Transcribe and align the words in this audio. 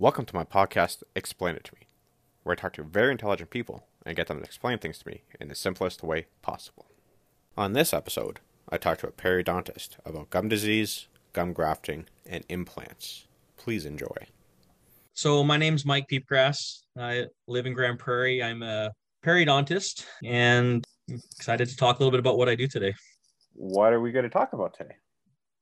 Welcome 0.00 0.24
to 0.24 0.34
my 0.34 0.44
podcast, 0.44 1.02
Explain 1.14 1.56
It 1.56 1.64
to 1.64 1.74
Me, 1.74 1.86
where 2.42 2.54
I 2.54 2.56
talk 2.56 2.72
to 2.72 2.82
very 2.82 3.12
intelligent 3.12 3.50
people 3.50 3.84
and 4.06 4.16
get 4.16 4.28
them 4.28 4.38
to 4.38 4.44
explain 4.44 4.78
things 4.78 4.96
to 5.00 5.06
me 5.06 5.24
in 5.38 5.48
the 5.48 5.54
simplest 5.54 6.02
way 6.02 6.24
possible. 6.40 6.86
On 7.54 7.74
this 7.74 7.92
episode, 7.92 8.40
I 8.70 8.78
talked 8.78 9.00
to 9.00 9.08
a 9.08 9.12
periodontist 9.12 9.98
about 10.06 10.30
gum 10.30 10.48
disease, 10.48 11.06
gum 11.34 11.52
grafting, 11.52 12.06
and 12.24 12.46
implants. 12.48 13.26
Please 13.58 13.84
enjoy. 13.84 14.16
So 15.12 15.44
my 15.44 15.58
name's 15.58 15.84
Mike 15.84 16.06
Piepgrass. 16.10 16.78
I 16.98 17.26
live 17.46 17.66
in 17.66 17.74
Grande 17.74 17.98
Prairie. 17.98 18.42
I'm 18.42 18.62
a 18.62 18.92
periodontist 19.22 20.06
and 20.24 20.82
excited 21.36 21.68
to 21.68 21.76
talk 21.76 21.96
a 21.96 22.02
little 22.02 22.10
bit 22.10 22.20
about 22.20 22.38
what 22.38 22.48
I 22.48 22.54
do 22.54 22.66
today. 22.66 22.94
What 23.52 23.92
are 23.92 24.00
we 24.00 24.12
going 24.12 24.22
to 24.22 24.30
talk 24.30 24.54
about 24.54 24.72
today? 24.72 24.96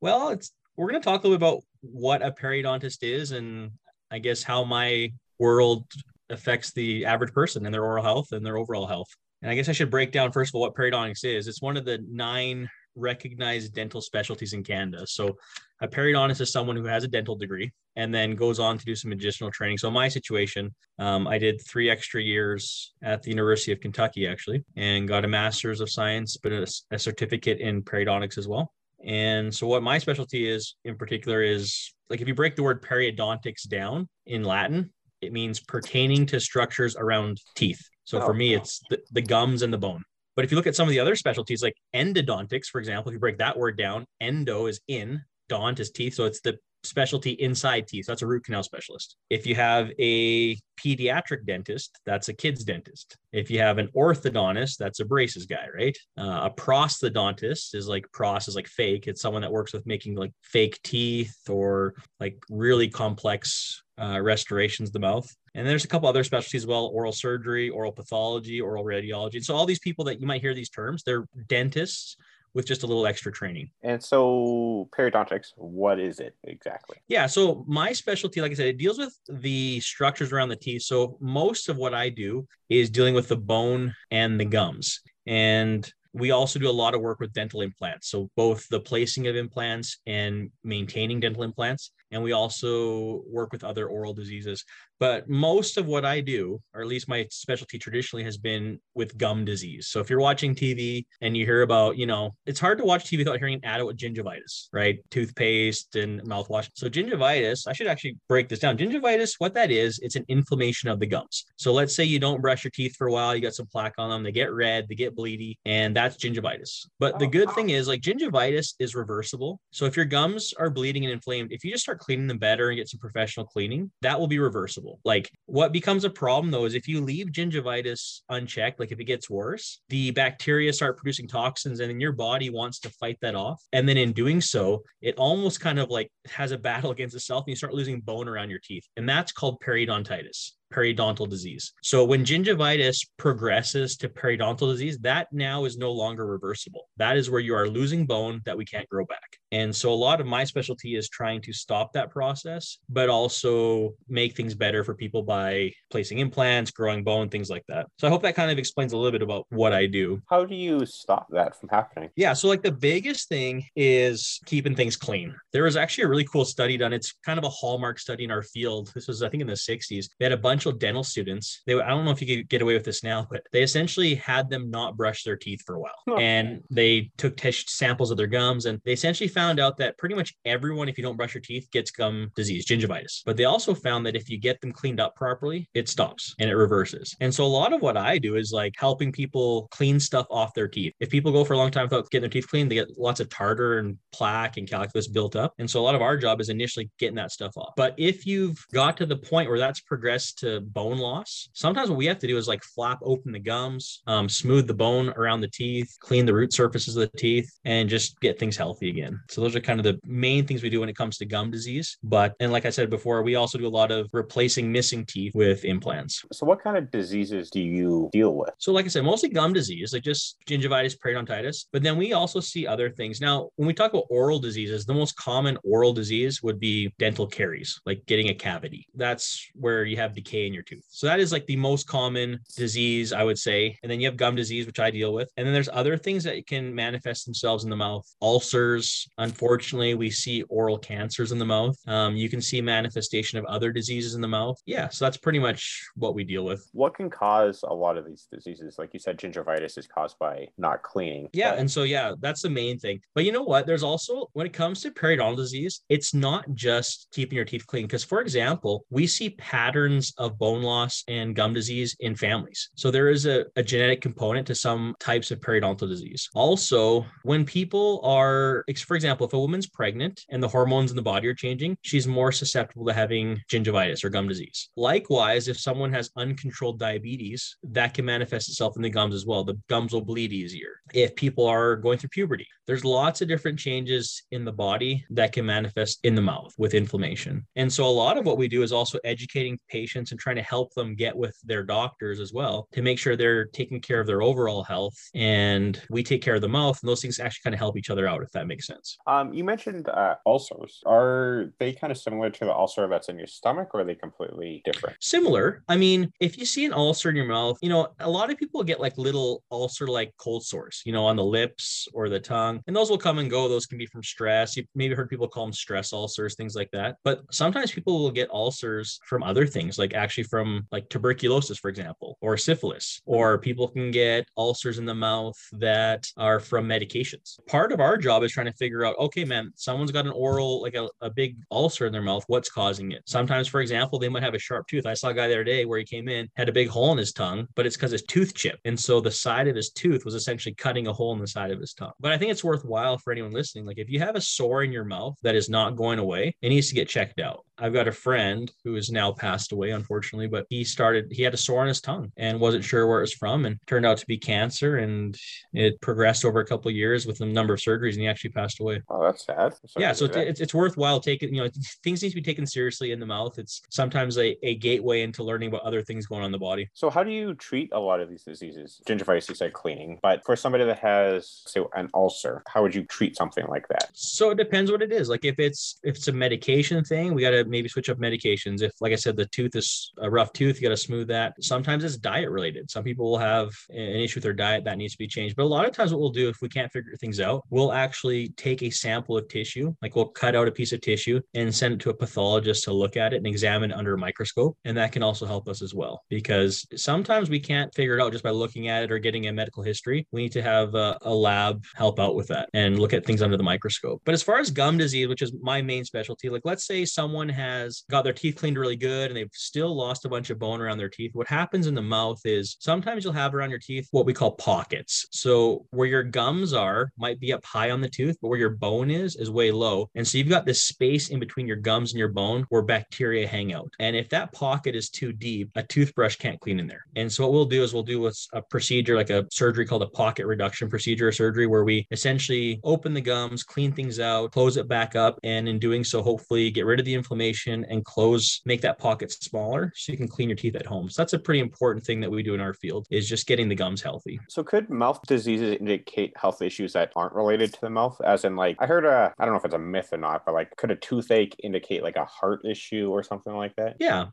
Well, 0.00 0.28
it's 0.28 0.52
we're 0.76 0.90
going 0.92 1.02
to 1.02 1.04
talk 1.04 1.24
a 1.24 1.26
little 1.26 1.38
bit 1.38 1.44
about 1.44 1.64
what 1.80 2.22
a 2.22 2.30
periodontist 2.30 2.98
is 3.02 3.32
and 3.32 3.72
I 4.10 4.18
guess 4.18 4.42
how 4.42 4.64
my 4.64 5.12
world 5.38 5.84
affects 6.30 6.72
the 6.72 7.06
average 7.06 7.32
person 7.32 7.64
and 7.64 7.74
their 7.74 7.84
oral 7.84 8.02
health 8.02 8.32
and 8.32 8.44
their 8.44 8.58
overall 8.58 8.86
health. 8.86 9.08
And 9.42 9.50
I 9.50 9.54
guess 9.54 9.68
I 9.68 9.72
should 9.72 9.90
break 9.90 10.12
down 10.12 10.32
first 10.32 10.50
of 10.50 10.56
all 10.56 10.62
what 10.62 10.74
periodontics 10.74 11.24
is. 11.24 11.46
It's 11.46 11.62
one 11.62 11.76
of 11.76 11.84
the 11.84 12.04
nine 12.10 12.68
recognized 12.96 13.74
dental 13.74 14.00
specialties 14.00 14.52
in 14.52 14.64
Canada. 14.64 15.06
So 15.06 15.36
a 15.80 15.88
periodontist 15.88 16.40
is 16.40 16.50
someone 16.50 16.76
who 16.76 16.84
has 16.84 17.04
a 17.04 17.08
dental 17.08 17.36
degree 17.36 17.70
and 17.96 18.12
then 18.12 18.34
goes 18.34 18.58
on 18.58 18.78
to 18.78 18.84
do 18.84 18.96
some 18.96 19.12
additional 19.12 19.50
training. 19.50 19.78
So 19.78 19.90
my 19.90 20.08
situation, 20.08 20.74
um, 20.98 21.28
I 21.28 21.38
did 21.38 21.60
three 21.66 21.88
extra 21.88 22.20
years 22.20 22.92
at 23.02 23.22
the 23.22 23.30
University 23.30 23.72
of 23.72 23.80
Kentucky 23.80 24.26
actually, 24.26 24.64
and 24.76 25.06
got 25.06 25.24
a 25.24 25.28
master's 25.28 25.80
of 25.80 25.90
science, 25.90 26.36
but 26.36 26.52
a, 26.52 26.66
a 26.90 26.98
certificate 26.98 27.60
in 27.60 27.82
periodontics 27.82 28.38
as 28.38 28.48
well. 28.48 28.72
And 29.04 29.54
so 29.54 29.66
what 29.66 29.82
my 29.82 29.98
specialty 29.98 30.48
is 30.48 30.74
in 30.84 30.96
particular 30.96 31.42
is 31.42 31.94
like 32.10 32.20
if 32.20 32.28
you 32.28 32.34
break 32.34 32.56
the 32.56 32.62
word 32.62 32.82
periodontics 32.82 33.68
down 33.68 34.08
in 34.26 34.44
Latin, 34.44 34.92
it 35.20 35.32
means 35.32 35.60
pertaining 35.60 36.26
to 36.26 36.40
structures 36.40 36.96
around 36.96 37.40
teeth. 37.54 37.80
So 38.04 38.20
oh, 38.20 38.26
for 38.26 38.34
me, 38.34 38.54
it's 38.54 38.80
the, 38.90 38.98
the 39.12 39.22
gums 39.22 39.62
and 39.62 39.72
the 39.72 39.78
bone. 39.78 40.02
But 40.36 40.44
if 40.44 40.50
you 40.50 40.56
look 40.56 40.66
at 40.66 40.76
some 40.76 40.86
of 40.86 40.92
the 40.92 41.00
other 41.00 41.16
specialties 41.16 41.62
like 41.62 41.74
endodontics, 41.94 42.66
for 42.66 42.78
example, 42.78 43.10
if 43.10 43.14
you 43.14 43.18
break 43.18 43.38
that 43.38 43.58
word 43.58 43.76
down, 43.76 44.06
endo 44.20 44.66
is 44.66 44.80
in, 44.88 45.20
dont 45.48 45.80
is 45.80 45.90
teeth. 45.90 46.14
So 46.14 46.24
it's 46.24 46.40
the 46.40 46.58
specialty 46.84 47.32
inside 47.32 47.86
teeth. 47.86 48.06
That's 48.06 48.22
a 48.22 48.26
root 48.26 48.44
canal 48.44 48.62
specialist. 48.62 49.16
If 49.30 49.46
you 49.46 49.54
have 49.54 49.90
a 49.98 50.56
pediatric 50.78 51.44
dentist, 51.46 51.98
that's 52.06 52.28
a 52.28 52.34
kid's 52.34 52.64
dentist. 52.64 53.16
If 53.32 53.50
you 53.50 53.60
have 53.60 53.78
an 53.78 53.88
orthodontist, 53.96 54.76
that's 54.78 55.00
a 55.00 55.04
braces 55.04 55.46
guy, 55.46 55.66
right? 55.74 55.96
Uh, 56.18 56.48
a 56.48 56.50
prosthodontist 56.50 57.74
is 57.74 57.88
like 57.88 58.10
pros 58.12 58.48
is 58.48 58.56
like 58.56 58.68
fake. 58.68 59.06
It's 59.06 59.20
someone 59.20 59.42
that 59.42 59.52
works 59.52 59.72
with 59.72 59.86
making 59.86 60.14
like 60.14 60.32
fake 60.42 60.80
teeth 60.82 61.36
or 61.48 61.94
like 62.20 62.36
really 62.48 62.88
complex 62.88 63.82
uh, 64.00 64.20
restorations 64.20 64.90
of 64.90 64.92
the 64.92 65.00
mouth. 65.00 65.28
And 65.54 65.66
there's 65.66 65.84
a 65.84 65.88
couple 65.88 66.08
other 66.08 66.22
specialties 66.22 66.62
as 66.62 66.66
well 66.66 66.90
oral 66.94 67.12
surgery, 67.12 67.68
oral 67.68 67.90
pathology, 67.90 68.60
oral 68.60 68.84
radiology. 68.84 69.34
And 69.34 69.44
so, 69.44 69.56
all 69.56 69.66
these 69.66 69.80
people 69.80 70.04
that 70.04 70.20
you 70.20 70.26
might 70.26 70.40
hear 70.40 70.54
these 70.54 70.68
terms, 70.68 71.02
they're 71.02 71.26
dentists 71.48 72.16
with 72.54 72.66
just 72.66 72.82
a 72.82 72.86
little 72.86 73.06
extra 73.06 73.32
training. 73.32 73.70
And 73.82 74.02
so, 74.02 74.88
periodontics, 74.96 75.48
what 75.56 75.98
is 75.98 76.20
it 76.20 76.34
exactly? 76.44 76.98
Yeah. 77.08 77.26
So, 77.26 77.64
my 77.68 77.92
specialty, 77.92 78.40
like 78.40 78.52
I 78.52 78.54
said, 78.54 78.66
it 78.66 78.78
deals 78.78 78.98
with 78.98 79.14
the 79.28 79.80
structures 79.80 80.32
around 80.32 80.48
the 80.48 80.56
teeth. 80.56 80.82
So, 80.82 81.16
most 81.20 81.68
of 81.68 81.76
what 81.76 81.94
I 81.94 82.08
do 82.08 82.46
is 82.68 82.90
dealing 82.90 83.14
with 83.14 83.28
the 83.28 83.36
bone 83.36 83.94
and 84.10 84.38
the 84.38 84.44
gums. 84.44 85.00
And 85.26 85.90
we 86.14 86.30
also 86.30 86.58
do 86.58 86.68
a 86.68 86.72
lot 86.72 86.94
of 86.94 87.00
work 87.00 87.20
with 87.20 87.32
dental 87.32 87.60
implants. 87.60 88.10
So, 88.10 88.30
both 88.36 88.66
the 88.68 88.80
placing 88.80 89.26
of 89.26 89.36
implants 89.36 89.98
and 90.06 90.50
maintaining 90.64 91.20
dental 91.20 91.42
implants. 91.42 91.92
And 92.10 92.22
we 92.22 92.32
also 92.32 93.22
work 93.28 93.52
with 93.52 93.64
other 93.64 93.86
oral 93.86 94.14
diseases. 94.14 94.64
But 95.00 95.28
most 95.28 95.76
of 95.76 95.86
what 95.86 96.04
I 96.04 96.20
do, 96.20 96.60
or 96.74 96.82
at 96.82 96.88
least 96.88 97.08
my 97.08 97.26
specialty 97.30 97.78
traditionally, 97.78 98.24
has 98.24 98.36
been 98.36 98.80
with 98.94 99.16
gum 99.16 99.44
disease. 99.44 99.88
So 99.88 100.00
if 100.00 100.10
you're 100.10 100.20
watching 100.20 100.54
TV 100.54 101.04
and 101.20 101.36
you 101.36 101.44
hear 101.44 101.62
about, 101.62 101.96
you 101.96 102.06
know, 102.06 102.34
it's 102.46 102.60
hard 102.60 102.78
to 102.78 102.84
watch 102.84 103.04
TV 103.04 103.18
without 103.18 103.38
hearing 103.38 103.60
an 103.62 103.86
with 103.86 103.96
gingivitis, 103.96 104.68
right? 104.72 104.98
Toothpaste 105.10 105.96
and 105.96 106.22
mouthwash. 106.22 106.68
So 106.74 106.88
gingivitis, 106.88 107.68
I 107.68 107.72
should 107.72 107.86
actually 107.86 108.16
break 108.28 108.48
this 108.48 108.58
down. 108.58 108.76
Gingivitis, 108.76 109.34
what 109.38 109.54
that 109.54 109.70
is, 109.70 109.98
it's 110.00 110.16
an 110.16 110.24
inflammation 110.28 110.88
of 110.88 110.98
the 111.00 111.06
gums. 111.06 111.44
So 111.56 111.72
let's 111.72 111.94
say 111.94 112.04
you 112.04 112.18
don't 112.18 112.40
brush 112.40 112.64
your 112.64 112.72
teeth 112.72 112.96
for 112.96 113.06
a 113.06 113.12
while, 113.12 113.34
you 113.34 113.42
got 113.42 113.54
some 113.54 113.66
plaque 113.66 113.94
on 113.98 114.10
them, 114.10 114.22
they 114.22 114.32
get 114.32 114.52
red, 114.52 114.86
they 114.88 114.94
get 114.94 115.16
bleedy, 115.16 115.54
and 115.64 115.94
that's 115.94 116.16
gingivitis. 116.16 116.86
But 116.98 117.18
the 117.18 117.26
good 117.26 117.50
thing 117.52 117.70
is, 117.70 117.88
like, 117.88 118.00
gingivitis 118.00 118.74
is 118.78 118.94
reversible. 118.94 119.60
So 119.70 119.84
if 119.84 119.96
your 119.96 120.06
gums 120.06 120.52
are 120.58 120.70
bleeding 120.70 121.04
and 121.04 121.12
inflamed, 121.12 121.52
if 121.52 121.64
you 121.64 121.70
just 121.70 121.84
start 121.84 121.98
cleaning 121.98 122.26
them 122.26 122.38
better 122.38 122.68
and 122.68 122.76
get 122.76 122.88
some 122.88 123.00
professional 123.00 123.46
cleaning, 123.46 123.90
that 124.02 124.18
will 124.18 124.26
be 124.26 124.38
reversible. 124.38 124.87
Like 125.04 125.30
what 125.46 125.72
becomes 125.72 126.04
a 126.04 126.10
problem 126.10 126.50
though 126.50 126.64
is 126.64 126.74
if 126.74 126.88
you 126.88 127.00
leave 127.00 127.28
gingivitis 127.28 128.20
unchecked, 128.28 128.80
like 128.80 128.92
if 128.92 129.00
it 129.00 129.04
gets 129.04 129.28
worse, 129.30 129.80
the 129.88 130.10
bacteria 130.10 130.72
start 130.72 130.96
producing 130.96 131.28
toxins 131.28 131.80
and 131.80 131.90
then 131.90 132.00
your 132.00 132.12
body 132.12 132.50
wants 132.50 132.78
to 132.80 132.90
fight 132.90 133.18
that 133.22 133.34
off. 133.34 133.62
And 133.72 133.88
then 133.88 133.96
in 133.96 134.12
doing 134.12 134.40
so, 134.40 134.82
it 135.00 135.16
almost 135.16 135.60
kind 135.60 135.78
of 135.78 135.90
like 135.90 136.10
has 136.30 136.52
a 136.52 136.58
battle 136.58 136.90
against 136.98 137.14
itself 137.14 137.44
and 137.46 137.52
you 137.52 137.56
start 137.56 137.74
losing 137.74 138.00
bone 138.00 138.28
around 138.28 138.50
your 138.50 138.60
teeth. 138.60 138.84
And 138.96 139.08
that's 139.08 139.32
called 139.32 139.62
periodontitis 139.64 140.52
periodontal 140.72 141.28
disease. 141.28 141.72
So 141.82 142.04
when 142.04 142.24
gingivitis 142.24 143.06
progresses 143.16 143.96
to 143.98 144.08
periodontal 144.08 144.70
disease, 144.70 144.98
that 144.98 145.28
now 145.32 145.64
is 145.64 145.76
no 145.76 145.92
longer 145.92 146.26
reversible. 146.26 146.88
That 146.96 147.16
is 147.16 147.30
where 147.30 147.40
you 147.40 147.54
are 147.54 147.68
losing 147.68 148.06
bone 148.06 148.40
that 148.44 148.56
we 148.56 148.64
can't 148.64 148.88
grow 148.88 149.04
back. 149.04 149.38
And 149.50 149.74
so 149.74 149.90
a 149.92 149.94
lot 149.94 150.20
of 150.20 150.26
my 150.26 150.44
specialty 150.44 150.96
is 150.96 151.08
trying 151.08 151.40
to 151.42 151.52
stop 151.52 151.92
that 151.94 152.10
process, 152.10 152.78
but 152.88 153.08
also 153.08 153.94
make 154.08 154.36
things 154.36 154.54
better 154.54 154.84
for 154.84 154.94
people 154.94 155.22
by 155.22 155.72
placing 155.90 156.18
implants, 156.18 156.70
growing 156.70 157.02
bone, 157.02 157.28
things 157.28 157.48
like 157.48 157.64
that. 157.68 157.86
So 157.98 158.06
I 158.06 158.10
hope 158.10 158.22
that 158.22 158.34
kind 158.34 158.50
of 158.50 158.58
explains 158.58 158.92
a 158.92 158.96
little 158.96 159.12
bit 159.12 159.22
about 159.22 159.46
what 159.48 159.72
I 159.72 159.86
do. 159.86 160.20
How 160.28 160.44
do 160.44 160.54
you 160.54 160.84
stop 160.84 161.28
that 161.30 161.58
from 161.58 161.70
happening? 161.70 162.10
Yeah. 162.16 162.34
So, 162.34 162.48
like, 162.48 162.62
the 162.62 162.72
biggest 162.72 163.28
thing 163.28 163.64
is 163.74 164.40
keeping 164.44 164.74
things 164.74 164.96
clean. 164.96 165.34
There 165.52 165.64
was 165.64 165.76
actually 165.76 166.04
a 166.04 166.08
really 166.08 166.24
cool 166.24 166.44
study 166.44 166.76
done. 166.76 166.92
It's 166.92 167.14
kind 167.24 167.38
of 167.38 167.44
a 167.44 167.48
hallmark 167.48 167.98
study 167.98 168.24
in 168.24 168.30
our 168.30 168.42
field. 168.42 168.90
This 168.94 169.08
was, 169.08 169.22
I 169.22 169.28
think, 169.28 169.40
in 169.40 169.46
the 169.46 169.54
60s. 169.54 170.08
They 170.18 170.24
had 170.24 170.32
a 170.32 170.36
bunch 170.36 170.57
of 170.66 170.78
dental 170.78 171.04
students. 171.04 171.62
They, 171.66 171.74
I 171.74 171.88
don't 171.88 172.04
know 172.04 172.10
if 172.10 172.20
you 172.20 172.36
could 172.36 172.48
get 172.48 172.62
away 172.62 172.74
with 172.74 172.84
this 172.84 173.02
now, 173.02 173.26
but 173.30 173.42
they 173.52 173.62
essentially 173.62 174.14
had 174.14 174.50
them 174.50 174.70
not 174.70 174.96
brush 174.96 175.24
their 175.24 175.36
teeth 175.36 175.62
for 175.66 175.76
a 175.76 175.80
while. 175.80 175.92
Oh. 176.08 176.16
And 176.16 176.62
they 176.70 177.10
took 177.16 177.36
test 177.36 177.70
samples 177.70 178.10
of 178.10 178.16
their 178.16 178.26
gums 178.26 178.66
and 178.66 178.80
they 178.84 178.92
essentially 178.92 179.28
found 179.28 179.60
out 179.60 179.76
that 179.78 179.98
pretty 179.98 180.14
much 180.14 180.34
everyone, 180.44 180.88
if 180.88 180.98
you 180.98 181.04
don't 181.04 181.16
brush 181.16 181.34
your 181.34 181.40
teeth, 181.40 181.68
gets 181.72 181.90
gum 181.90 182.30
disease, 182.34 182.66
gingivitis. 182.66 183.22
But 183.24 183.36
they 183.36 183.44
also 183.44 183.74
found 183.74 184.06
that 184.06 184.16
if 184.16 184.28
you 184.28 184.38
get 184.38 184.60
them 184.60 184.72
cleaned 184.72 185.00
up 185.00 185.14
properly, 185.14 185.68
it 185.74 185.88
stops 185.88 186.34
and 186.38 186.50
it 186.50 186.56
reverses. 186.56 187.14
And 187.20 187.34
so 187.34 187.44
a 187.44 187.46
lot 187.46 187.72
of 187.72 187.82
what 187.82 187.96
I 187.96 188.18
do 188.18 188.36
is 188.36 188.52
like 188.52 188.74
helping 188.76 189.12
people 189.12 189.68
clean 189.70 190.00
stuff 190.00 190.26
off 190.30 190.54
their 190.54 190.68
teeth. 190.68 190.94
If 191.00 191.10
people 191.10 191.32
go 191.32 191.44
for 191.44 191.54
a 191.54 191.58
long 191.58 191.70
time 191.70 191.84
without 191.84 192.10
getting 192.10 192.22
their 192.22 192.30
teeth 192.30 192.48
cleaned, 192.48 192.70
they 192.70 192.76
get 192.76 192.98
lots 192.98 193.20
of 193.20 193.28
tartar 193.28 193.78
and 193.78 193.96
plaque 194.12 194.56
and 194.56 194.68
calculus 194.68 195.08
built 195.08 195.36
up. 195.36 195.54
And 195.58 195.70
so 195.70 195.80
a 195.80 195.84
lot 195.84 195.94
of 195.94 196.02
our 196.02 196.16
job 196.16 196.40
is 196.40 196.48
initially 196.48 196.90
getting 196.98 197.16
that 197.16 197.32
stuff 197.32 197.56
off. 197.56 197.74
But 197.76 197.94
if 197.98 198.26
you've 198.26 198.64
got 198.72 198.96
to 198.98 199.06
the 199.06 199.16
point 199.16 199.48
where 199.48 199.58
that's 199.58 199.80
progressed 199.80 200.38
to 200.40 200.47
bone 200.60 200.98
loss, 200.98 201.48
sometimes 201.52 201.88
what 201.90 201.98
we 201.98 202.06
have 202.06 202.18
to 202.18 202.26
do 202.26 202.36
is 202.36 202.48
like 202.48 202.62
flap 202.62 202.98
open 203.02 203.32
the 203.32 203.38
gums, 203.38 204.02
um, 204.06 204.28
smooth 204.28 204.66
the 204.66 204.74
bone 204.74 205.10
around 205.10 205.40
the 205.40 205.48
teeth, 205.48 205.96
clean 206.00 206.26
the 206.26 206.34
root 206.34 206.52
surfaces 206.52 206.96
of 206.96 207.10
the 207.10 207.18
teeth, 207.18 207.50
and 207.64 207.88
just 207.88 208.18
get 208.20 208.38
things 208.38 208.56
healthy 208.56 208.88
again. 208.88 209.20
So 209.28 209.40
those 209.40 209.54
are 209.56 209.60
kind 209.60 209.80
of 209.80 209.84
the 209.84 209.98
main 210.04 210.46
things 210.46 210.62
we 210.62 210.70
do 210.70 210.80
when 210.80 210.88
it 210.88 210.96
comes 210.96 211.18
to 211.18 211.26
gum 211.26 211.50
disease. 211.50 211.98
But, 212.02 212.34
and 212.40 212.52
like 212.52 212.66
I 212.66 212.70
said 212.70 212.90
before, 212.90 213.22
we 213.22 213.34
also 213.34 213.58
do 213.58 213.66
a 213.66 213.68
lot 213.68 213.90
of 213.90 214.08
replacing 214.12 214.70
missing 214.70 215.04
teeth 215.04 215.32
with 215.34 215.64
implants. 215.64 216.24
So, 216.32 216.46
what 216.46 216.62
kind 216.62 216.76
of 216.76 216.90
diseases 216.90 217.50
do 217.50 217.60
you 217.60 218.08
deal 218.12 218.34
with? 218.34 218.50
So, 218.58 218.72
like 218.72 218.84
I 218.84 218.88
said, 218.88 219.04
mostly 219.04 219.28
gum 219.28 219.52
disease, 219.52 219.92
like 219.92 220.02
just 220.02 220.36
gingivitis, 220.46 220.96
periodontitis. 220.98 221.66
But 221.72 221.82
then 221.82 221.96
we 221.96 222.12
also 222.12 222.40
see 222.40 222.66
other 222.66 222.90
things. 222.90 223.20
Now, 223.20 223.50
when 223.56 223.66
we 223.66 223.74
talk 223.74 223.92
about 223.92 224.06
oral 224.10 224.38
diseases, 224.38 224.84
the 224.84 224.94
most 224.94 225.16
common 225.16 225.58
oral 225.64 225.92
disease 225.92 226.42
would 226.42 226.60
be 226.60 226.92
dental 226.98 227.26
caries, 227.26 227.80
like 227.86 228.04
getting 228.06 228.28
a 228.28 228.34
cavity. 228.34 228.86
That's 228.94 229.46
where 229.54 229.84
you 229.84 229.96
have 229.96 230.14
decay 230.14 230.37
in 230.46 230.54
your 230.54 230.62
tooth. 230.62 230.84
So, 230.88 231.06
that 231.06 231.20
is 231.20 231.32
like 231.32 231.46
the 231.46 231.56
most 231.56 231.86
common 231.86 232.38
disease, 232.56 233.12
I 233.12 233.22
would 233.22 233.38
say. 233.38 233.78
And 233.82 233.90
then 233.90 234.00
you 234.00 234.06
have 234.06 234.16
gum 234.16 234.36
disease, 234.36 234.66
which 234.66 234.80
I 234.80 234.90
deal 234.90 235.12
with. 235.12 235.30
And 235.36 235.46
then 235.46 235.54
there's 235.54 235.68
other 235.72 235.96
things 235.96 236.24
that 236.24 236.46
can 236.46 236.74
manifest 236.74 237.24
themselves 237.24 237.64
in 237.64 237.70
the 237.70 237.76
mouth 237.76 238.06
ulcers. 238.22 239.08
Unfortunately, 239.18 239.94
we 239.94 240.10
see 240.10 240.42
oral 240.44 240.78
cancers 240.78 241.32
in 241.32 241.38
the 241.38 241.44
mouth. 241.44 241.76
Um, 241.86 242.16
you 242.16 242.28
can 242.28 242.40
see 242.40 242.60
manifestation 242.60 243.38
of 243.38 243.44
other 243.46 243.72
diseases 243.72 244.14
in 244.14 244.20
the 244.20 244.28
mouth. 244.28 244.60
Yeah. 244.66 244.88
So, 244.88 245.04
that's 245.04 245.16
pretty 245.16 245.38
much 245.38 245.82
what 245.96 246.14
we 246.14 246.24
deal 246.24 246.44
with. 246.44 246.68
What 246.72 246.94
can 246.94 247.10
cause 247.10 247.64
a 247.66 247.74
lot 247.74 247.96
of 247.96 248.06
these 248.06 248.26
diseases? 248.32 248.76
Like 248.78 248.90
you 248.92 249.00
said, 249.00 249.18
gingivitis 249.18 249.78
is 249.78 249.86
caused 249.86 250.18
by 250.18 250.48
not 250.58 250.82
cleaning. 250.82 251.28
Yeah. 251.32 251.50
But... 251.50 251.58
And 251.60 251.70
so, 251.70 251.82
yeah, 251.82 252.14
that's 252.20 252.42
the 252.42 252.50
main 252.50 252.78
thing. 252.78 253.00
But 253.14 253.24
you 253.24 253.32
know 253.32 253.42
what? 253.42 253.66
There's 253.66 253.82
also, 253.82 254.28
when 254.32 254.46
it 254.46 254.52
comes 254.52 254.82
to 254.82 254.90
periodontal 254.90 255.36
disease, 255.36 255.82
it's 255.88 256.14
not 256.14 256.44
just 256.54 257.08
keeping 257.12 257.36
your 257.36 257.44
teeth 257.44 257.66
clean. 257.66 257.86
Because, 257.86 258.04
for 258.04 258.20
example, 258.20 258.84
we 258.90 259.06
see 259.06 259.30
patterns 259.30 260.12
of 260.18 260.27
bone 260.30 260.62
loss 260.62 261.04
and 261.08 261.34
gum 261.34 261.54
disease 261.54 261.96
in 262.00 262.14
families. 262.14 262.70
So, 262.76 262.90
there 262.90 263.08
is 263.08 263.26
a, 263.26 263.46
a 263.56 263.62
genetic 263.62 264.00
component 264.00 264.46
to 264.48 264.54
some 264.54 264.94
types 265.00 265.30
of 265.30 265.40
periodontal 265.40 265.88
disease. 265.88 266.28
Also, 266.34 267.04
when 267.24 267.44
people 267.44 268.00
are, 268.04 268.64
for 268.86 268.94
example, 268.94 269.08
example, 269.08 269.26
if 269.26 269.32
a 269.32 269.38
woman's 269.38 269.66
pregnant 269.66 270.24
and 270.28 270.42
the 270.42 270.48
hormones 270.48 270.90
in 270.90 270.96
the 270.96 271.02
body 271.02 271.26
are 271.28 271.34
changing, 271.34 271.76
she's 271.82 272.06
more 272.06 272.30
susceptible 272.30 272.84
to 272.84 272.92
having 272.92 273.40
gingivitis 273.50 274.04
or 274.04 274.10
gum 274.10 274.28
disease. 274.28 274.68
Likewise, 274.76 275.48
if 275.48 275.58
someone 275.58 275.92
has 275.92 276.10
uncontrolled 276.16 276.78
diabetes, 276.78 277.56
that 277.62 277.94
can 277.94 278.04
manifest 278.04 278.48
itself 278.48 278.76
in 278.76 278.82
the 278.82 278.90
gums 278.90 279.14
as 279.14 279.24
well. 279.24 279.44
The 279.44 279.58
gums 279.68 279.92
will 279.92 280.04
bleed 280.04 280.32
easier. 280.32 280.80
If 280.92 281.16
people 281.16 281.46
are 281.46 281.76
going 281.76 281.98
through 281.98 282.10
puberty, 282.10 282.46
there's 282.66 282.84
lots 282.84 283.22
of 283.22 283.28
different 283.28 283.58
changes 283.58 284.22
in 284.30 284.44
the 284.44 284.52
body 284.52 285.04
that 285.10 285.32
can 285.32 285.46
manifest 285.46 286.00
in 286.04 286.14
the 286.14 286.20
mouth 286.20 286.52
with 286.58 286.74
inflammation. 286.74 287.46
And 287.56 287.72
so 287.72 287.86
a 287.86 287.88
lot 287.88 288.18
of 288.18 288.26
what 288.26 288.36
we 288.36 288.46
do 288.46 288.62
is 288.62 288.72
also 288.72 288.98
educating 289.04 289.58
patients 289.70 290.10
and 290.10 290.17
trying 290.18 290.36
to 290.36 290.42
help 290.42 290.74
them 290.74 290.94
get 290.94 291.16
with 291.16 291.36
their 291.44 291.62
doctors 291.62 292.20
as 292.20 292.32
well 292.32 292.68
to 292.72 292.82
make 292.82 292.98
sure 292.98 293.16
they're 293.16 293.46
taking 293.46 293.80
care 293.80 294.00
of 294.00 294.06
their 294.06 294.22
overall 294.22 294.62
health 294.62 294.96
and 295.14 295.82
we 295.90 296.02
take 296.02 296.22
care 296.22 296.34
of 296.34 296.40
the 296.40 296.48
mouth 296.48 296.78
and 296.82 296.88
those 296.88 297.00
things 297.00 297.18
actually 297.18 297.42
kind 297.44 297.54
of 297.54 297.58
help 297.58 297.76
each 297.76 297.90
other 297.90 298.06
out 298.06 298.22
if 298.22 298.30
that 298.32 298.46
makes 298.46 298.66
sense. 298.66 298.98
Um, 299.06 299.32
you 299.32 299.44
mentioned 299.44 299.88
uh, 299.88 300.16
ulcers. 300.26 300.82
Are 300.86 301.52
they 301.58 301.72
kind 301.72 301.90
of 301.90 301.98
similar 301.98 302.30
to 302.30 302.44
the 302.44 302.52
ulcer 302.52 302.86
that's 302.88 303.08
in 303.08 303.18
your 303.18 303.26
stomach 303.26 303.70
or 303.74 303.80
are 303.80 303.84
they 303.84 303.94
completely 303.94 304.62
different? 304.64 304.96
Similar. 305.00 305.62
I 305.68 305.76
mean, 305.76 306.10
if 306.20 306.38
you 306.38 306.44
see 306.44 306.64
an 306.64 306.72
ulcer 306.72 307.10
in 307.10 307.16
your 307.16 307.26
mouth, 307.26 307.58
you 307.62 307.68
know, 307.68 307.88
a 308.00 308.10
lot 308.10 308.30
of 308.30 308.38
people 308.38 308.62
get 308.64 308.80
like 308.80 308.96
little 308.98 309.42
ulcer 309.50 309.86
like 309.86 310.12
cold 310.18 310.44
sores, 310.44 310.82
you 310.84 310.92
know, 310.92 311.04
on 311.04 311.16
the 311.16 311.24
lips 311.24 311.88
or 311.92 312.08
the 312.08 312.20
tongue, 312.20 312.62
and 312.66 312.74
those 312.74 312.90
will 312.90 312.98
come 312.98 313.18
and 313.18 313.30
go. 313.30 313.48
Those 313.48 313.66
can 313.66 313.78
be 313.78 313.86
from 313.86 314.02
stress. 314.02 314.56
You 314.56 314.64
maybe 314.74 314.94
heard 314.94 315.08
people 315.08 315.28
call 315.28 315.44
them 315.44 315.52
stress 315.52 315.92
ulcers, 315.92 316.34
things 316.34 316.54
like 316.54 316.70
that. 316.72 316.96
But 317.04 317.22
sometimes 317.30 317.72
people 317.72 317.98
will 317.98 318.10
get 318.10 318.30
ulcers 318.30 318.98
from 319.06 319.22
other 319.22 319.46
things, 319.46 319.78
like 319.78 319.94
actually 320.08 320.24
from 320.24 320.66
like 320.72 320.88
tuberculosis, 320.88 321.58
for 321.58 321.68
example, 321.68 322.16
or 322.22 322.38
syphilis, 322.38 323.02
or 323.04 323.34
mm-hmm. 323.34 323.42
people 323.42 323.68
can 323.68 323.90
get 323.90 324.26
ulcers 324.38 324.78
in 324.78 324.86
the 324.86 324.94
mouth 324.94 325.36
that 325.52 326.06
are 326.16 326.40
from 326.40 326.66
medications. 326.66 327.38
Part 327.46 327.72
of 327.72 327.80
our 327.80 327.98
job 327.98 328.22
is 328.22 328.32
trying 328.32 328.46
to 328.46 328.54
figure 328.54 328.86
out, 328.86 328.96
okay, 328.98 329.26
man, 329.26 329.52
someone's 329.54 329.92
got 329.92 330.06
an 330.06 330.12
oral, 330.12 330.62
like 330.62 330.74
a, 330.74 330.88
a 331.02 331.10
big 331.10 331.36
ulcer 331.50 331.84
in 331.84 331.92
their 331.92 332.00
mouth. 332.00 332.24
What's 332.26 332.48
causing 332.48 332.92
it? 332.92 333.02
Sometimes, 333.04 333.48
for 333.48 333.60
example, 333.60 333.98
they 333.98 334.08
might 334.08 334.22
have 334.22 334.32
a 334.32 334.38
sharp 334.38 334.66
tooth. 334.66 334.86
I 334.86 334.94
saw 334.94 335.08
a 335.08 335.14
guy 335.14 335.28
the 335.28 335.34
other 335.34 335.44
day 335.44 335.66
where 335.66 335.78
he 335.78 335.84
came 335.84 336.08
in, 336.08 336.26
had 336.36 336.48
a 336.48 336.52
big 336.52 336.68
hole 336.68 336.90
in 336.92 336.98
his 336.98 337.12
tongue, 337.12 337.46
but 337.54 337.66
it's 337.66 337.76
because 337.76 337.90
his 337.90 338.04
tooth 338.04 338.34
chipped. 338.34 338.60
And 338.64 338.80
so 338.80 338.98
the 338.98 339.10
side 339.10 339.46
of 339.46 339.56
his 339.56 339.70
tooth 339.72 340.06
was 340.06 340.14
essentially 340.14 340.54
cutting 340.54 340.86
a 340.86 340.92
hole 340.92 341.12
in 341.12 341.20
the 341.20 341.26
side 341.26 341.50
of 341.50 341.60
his 341.60 341.74
tongue. 341.74 341.92
But 342.00 342.12
I 342.12 342.16
think 342.16 342.30
it's 342.30 342.42
worthwhile 342.42 342.96
for 342.96 343.12
anyone 343.12 343.32
listening. 343.32 343.66
Like 343.66 343.78
if 343.78 343.90
you 343.90 343.98
have 344.00 344.16
a 344.16 344.22
sore 344.22 344.62
in 344.62 344.72
your 344.72 344.84
mouth 344.84 345.16
that 345.22 345.34
is 345.34 345.50
not 345.50 345.76
going 345.76 345.98
away, 345.98 346.34
it 346.40 346.48
needs 346.48 346.68
to 346.68 346.74
get 346.74 346.88
checked 346.88 347.20
out. 347.20 347.44
I've 347.60 347.72
got 347.72 347.88
a 347.88 347.92
friend 347.92 348.50
who 348.64 348.74
has 348.76 348.90
now 348.90 349.10
passed 349.12 349.50
away, 349.52 349.70
unfortunately, 349.70 349.97
but 350.30 350.46
he 350.50 350.64
started, 350.64 351.06
he 351.10 351.22
had 351.22 351.34
a 351.34 351.36
sore 351.36 351.62
on 351.62 351.68
his 351.68 351.80
tongue 351.80 352.12
and 352.16 352.40
wasn't 352.40 352.64
sure 352.64 352.86
where 352.86 352.98
it 352.98 353.02
was 353.02 353.14
from 353.14 353.44
and 353.44 353.58
turned 353.66 353.86
out 353.86 353.98
to 353.98 354.06
be 354.06 354.18
cancer. 354.18 354.78
And 354.78 355.16
it 355.52 355.80
progressed 355.80 356.24
over 356.24 356.40
a 356.40 356.46
couple 356.46 356.68
of 356.68 356.74
years 356.74 357.06
with 357.06 357.20
a 357.20 357.26
number 357.26 357.54
of 357.54 357.60
surgeries 357.60 357.92
and 357.92 358.02
he 358.02 358.08
actually 358.08 358.30
passed 358.30 358.60
away. 358.60 358.82
Oh, 358.88 359.04
that's 359.04 359.24
sad. 359.24 359.54
Yeah. 359.76 359.92
So 359.92 360.06
it's, 360.06 360.16
it's, 360.16 360.40
it's, 360.40 360.54
worthwhile 360.54 360.98
taking, 360.98 361.32
you 361.32 361.42
know, 361.42 361.48
things 361.84 362.02
need 362.02 362.10
to 362.10 362.14
be 362.14 362.22
taken 362.22 362.46
seriously 362.46 362.90
in 362.92 362.98
the 362.98 363.06
mouth. 363.06 363.38
It's 363.38 363.62
sometimes 363.70 364.18
a, 364.18 364.36
a 364.46 364.56
gateway 364.56 365.02
into 365.02 365.22
learning 365.22 365.50
about 365.50 365.62
other 365.62 365.82
things 365.82 366.06
going 366.06 366.22
on 366.22 366.26
in 366.26 366.32
the 366.32 366.38
body. 366.38 366.68
So, 366.74 366.90
how 366.90 367.04
do 367.04 367.10
you 367.10 367.34
treat 367.34 367.70
a 367.72 367.78
lot 367.78 368.00
of 368.00 368.08
these 368.08 368.24
diseases? 368.24 368.80
Gingivitis, 368.86 369.28
you 369.28 369.34
said 369.34 369.52
cleaning, 369.52 369.98
but 370.02 370.24
for 370.24 370.34
somebody 370.34 370.64
that 370.64 370.78
has, 370.78 371.42
say, 371.46 371.62
an 371.74 371.88
ulcer, 371.94 372.42
how 372.48 372.62
would 372.62 372.74
you 372.74 372.84
treat 372.84 373.16
something 373.16 373.46
like 373.46 373.68
that? 373.68 373.90
So, 373.92 374.30
it 374.30 374.36
depends 374.36 374.70
what 374.70 374.82
it 374.82 374.92
is. 374.92 375.08
Like 375.08 375.24
if 375.24 375.38
it's, 375.38 375.78
if 375.82 375.96
it's 375.96 376.08
a 376.08 376.12
medication 376.12 376.82
thing, 376.84 377.14
we 377.14 377.22
got 377.22 377.30
to 377.30 377.44
maybe 377.44 377.68
switch 377.68 377.88
up 377.88 377.98
medications. 377.98 378.62
If, 378.62 378.72
like 378.80 378.92
I 378.92 378.96
said, 378.96 379.16
the 379.16 379.26
tooth 379.26 379.54
is 379.54 379.87
a 379.98 380.10
rough 380.10 380.32
tooth, 380.32 380.56
you 380.56 380.68
got 380.68 380.74
to 380.74 380.76
smooth 380.76 381.08
that. 381.08 381.34
Sometimes 381.40 381.84
it's 381.84 381.96
diet 381.96 382.30
related. 382.30 382.70
Some 382.70 382.84
people 382.84 383.10
will 383.10 383.18
have 383.18 383.50
an 383.70 383.76
issue 383.76 384.16
with 384.16 384.24
their 384.24 384.32
diet 384.32 384.64
that 384.64 384.78
needs 384.78 384.92
to 384.92 384.98
be 384.98 385.06
changed. 385.06 385.36
But 385.36 385.44
a 385.44 385.46
lot 385.46 385.66
of 385.66 385.72
times, 385.72 385.92
what 385.92 386.00
we'll 386.00 386.10
do 386.10 386.28
if 386.28 386.36
we 386.42 386.48
can't 386.48 386.70
figure 386.72 386.96
things 386.96 387.20
out, 387.20 387.44
we'll 387.50 387.72
actually 387.72 388.28
take 388.30 388.62
a 388.62 388.70
sample 388.70 389.16
of 389.16 389.28
tissue, 389.28 389.74
like 389.82 389.96
we'll 389.96 390.08
cut 390.08 390.36
out 390.36 390.48
a 390.48 390.52
piece 390.52 390.72
of 390.72 390.80
tissue 390.80 391.20
and 391.34 391.54
send 391.54 391.74
it 391.74 391.80
to 391.80 391.90
a 391.90 391.94
pathologist 391.94 392.64
to 392.64 392.72
look 392.72 392.96
at 392.96 393.12
it 393.12 393.16
and 393.16 393.26
examine 393.26 393.72
under 393.72 393.94
a 393.94 393.98
microscope. 393.98 394.56
And 394.64 394.76
that 394.76 394.92
can 394.92 395.02
also 395.02 395.26
help 395.26 395.48
us 395.48 395.62
as 395.62 395.74
well, 395.74 396.02
because 396.08 396.66
sometimes 396.76 397.30
we 397.30 397.40
can't 397.40 397.74
figure 397.74 397.98
it 397.98 398.02
out 398.02 398.12
just 398.12 398.24
by 398.24 398.30
looking 398.30 398.68
at 398.68 398.82
it 398.82 398.92
or 398.92 398.98
getting 398.98 399.26
a 399.26 399.32
medical 399.32 399.62
history. 399.62 400.06
We 400.12 400.22
need 400.22 400.32
to 400.32 400.42
have 400.42 400.74
a, 400.74 400.98
a 401.02 401.14
lab 401.14 401.64
help 401.74 402.00
out 402.00 402.14
with 402.14 402.28
that 402.28 402.48
and 402.54 402.78
look 402.78 402.92
at 402.92 403.04
things 403.04 403.22
under 403.22 403.36
the 403.36 403.42
microscope. 403.42 404.02
But 404.04 404.14
as 404.14 404.22
far 404.22 404.38
as 404.38 404.50
gum 404.50 404.78
disease, 404.78 405.08
which 405.08 405.22
is 405.22 405.32
my 405.40 405.62
main 405.62 405.84
specialty, 405.84 406.28
like 406.28 406.42
let's 406.44 406.66
say 406.66 406.84
someone 406.84 407.28
has 407.28 407.84
got 407.90 408.02
their 408.04 408.12
teeth 408.12 408.36
cleaned 408.36 408.58
really 408.58 408.76
good 408.76 409.10
and 409.10 409.16
they've 409.16 409.30
still 409.32 409.67
lost 409.76 410.04
a 410.04 410.08
bunch 410.08 410.30
of 410.30 410.38
bone 410.38 410.60
around 410.60 410.78
their 410.78 410.88
teeth. 410.88 411.10
What 411.14 411.28
happens 411.28 411.66
in 411.66 411.74
the 411.74 411.82
mouth 411.82 412.20
is 412.24 412.56
sometimes 412.60 413.04
you'll 413.04 413.12
have 413.12 413.34
around 413.34 413.50
your 413.50 413.58
teeth 413.58 413.88
what 413.90 414.06
we 414.06 414.14
call 414.14 414.32
pockets. 414.32 415.06
So 415.12 415.66
where 415.70 415.86
your 415.86 416.02
gums 416.02 416.52
are 416.52 416.90
might 416.96 417.20
be 417.20 417.32
up 417.32 417.44
high 417.44 417.70
on 417.70 417.80
the 417.80 417.88
tooth, 417.88 418.16
but 418.20 418.28
where 418.28 418.38
your 418.38 418.50
bone 418.50 418.90
is 418.90 419.16
is 419.16 419.30
way 419.30 419.50
low. 419.50 419.90
And 419.94 420.06
so 420.06 420.18
you've 420.18 420.28
got 420.28 420.46
this 420.46 420.64
space 420.64 421.08
in 421.08 421.18
between 421.18 421.46
your 421.46 421.56
gums 421.56 421.92
and 421.92 421.98
your 421.98 422.08
bone 422.08 422.46
where 422.48 422.62
bacteria 422.62 423.26
hang 423.26 423.52
out. 423.52 423.70
And 423.78 423.96
if 423.96 424.08
that 424.10 424.32
pocket 424.32 424.74
is 424.74 424.90
too 424.90 425.12
deep, 425.12 425.50
a 425.54 425.62
toothbrush 425.62 426.16
can't 426.16 426.40
clean 426.40 426.60
in 426.60 426.66
there. 426.66 426.84
And 426.96 427.10
so 427.12 427.24
what 427.24 427.32
we'll 427.32 427.44
do 427.44 427.62
is 427.62 427.74
we'll 427.74 427.82
do 427.82 428.10
a 428.32 428.42
procedure 428.42 428.96
like 428.96 429.10
a 429.10 429.26
surgery 429.30 429.66
called 429.66 429.82
a 429.82 429.88
pocket 429.88 430.26
reduction 430.26 430.68
procedure 430.68 431.08
or 431.08 431.12
surgery 431.12 431.46
where 431.46 431.64
we 431.64 431.86
essentially 431.90 432.60
open 432.64 432.94
the 432.94 433.00
gums, 433.00 433.42
clean 433.42 433.72
things 433.72 434.00
out, 434.00 434.32
close 434.32 434.56
it 434.56 434.68
back 434.68 434.96
up, 434.96 435.18
and 435.24 435.48
in 435.48 435.58
doing 435.58 435.84
so, 435.84 436.02
hopefully 436.02 436.50
get 436.50 436.66
rid 436.66 436.78
of 436.78 436.86
the 436.86 436.94
inflammation 436.94 437.64
and 437.68 437.84
close, 437.84 438.40
make 438.44 438.60
that 438.60 438.78
pocket 438.78 439.10
smaller 439.12 439.57
so 439.74 439.92
you 439.92 439.98
can 439.98 440.08
clean 440.08 440.28
your 440.28 440.36
teeth 440.36 440.56
at 440.56 440.66
home. 440.66 440.88
So 440.88 441.02
that's 441.02 441.12
a 441.12 441.18
pretty 441.18 441.40
important 441.40 441.84
thing 441.84 442.00
that 442.00 442.10
we 442.10 442.22
do 442.22 442.34
in 442.34 442.40
our 442.40 442.54
field 442.54 442.86
is 442.90 443.08
just 443.08 443.26
getting 443.26 443.48
the 443.48 443.54
gums 443.54 443.82
healthy. 443.82 444.18
So 444.28 444.42
could 444.42 444.70
mouth 444.70 445.00
diseases 445.06 445.56
indicate 445.60 446.12
health 446.16 446.42
issues 446.42 446.72
that 446.72 446.92
aren't 446.96 447.14
related 447.14 447.52
to 447.54 447.60
the 447.60 447.70
mouth? 447.70 448.00
As 448.04 448.24
in 448.24 448.36
like 448.36 448.56
I 448.58 448.66
heard 448.66 448.84
a 448.84 449.12
I 449.18 449.24
don't 449.24 449.34
know 449.34 449.38
if 449.38 449.44
it's 449.44 449.54
a 449.54 449.58
myth 449.58 449.90
or 449.92 449.98
not, 449.98 450.24
but 450.24 450.34
like 450.34 450.54
could 450.56 450.70
a 450.70 450.76
toothache 450.76 451.36
indicate 451.42 451.82
like 451.82 451.96
a 451.96 452.04
heart 452.04 452.40
issue 452.44 452.90
or 452.90 453.02
something 453.02 453.34
like 453.34 453.54
that? 453.56 453.76
Yeah, 453.78 454.06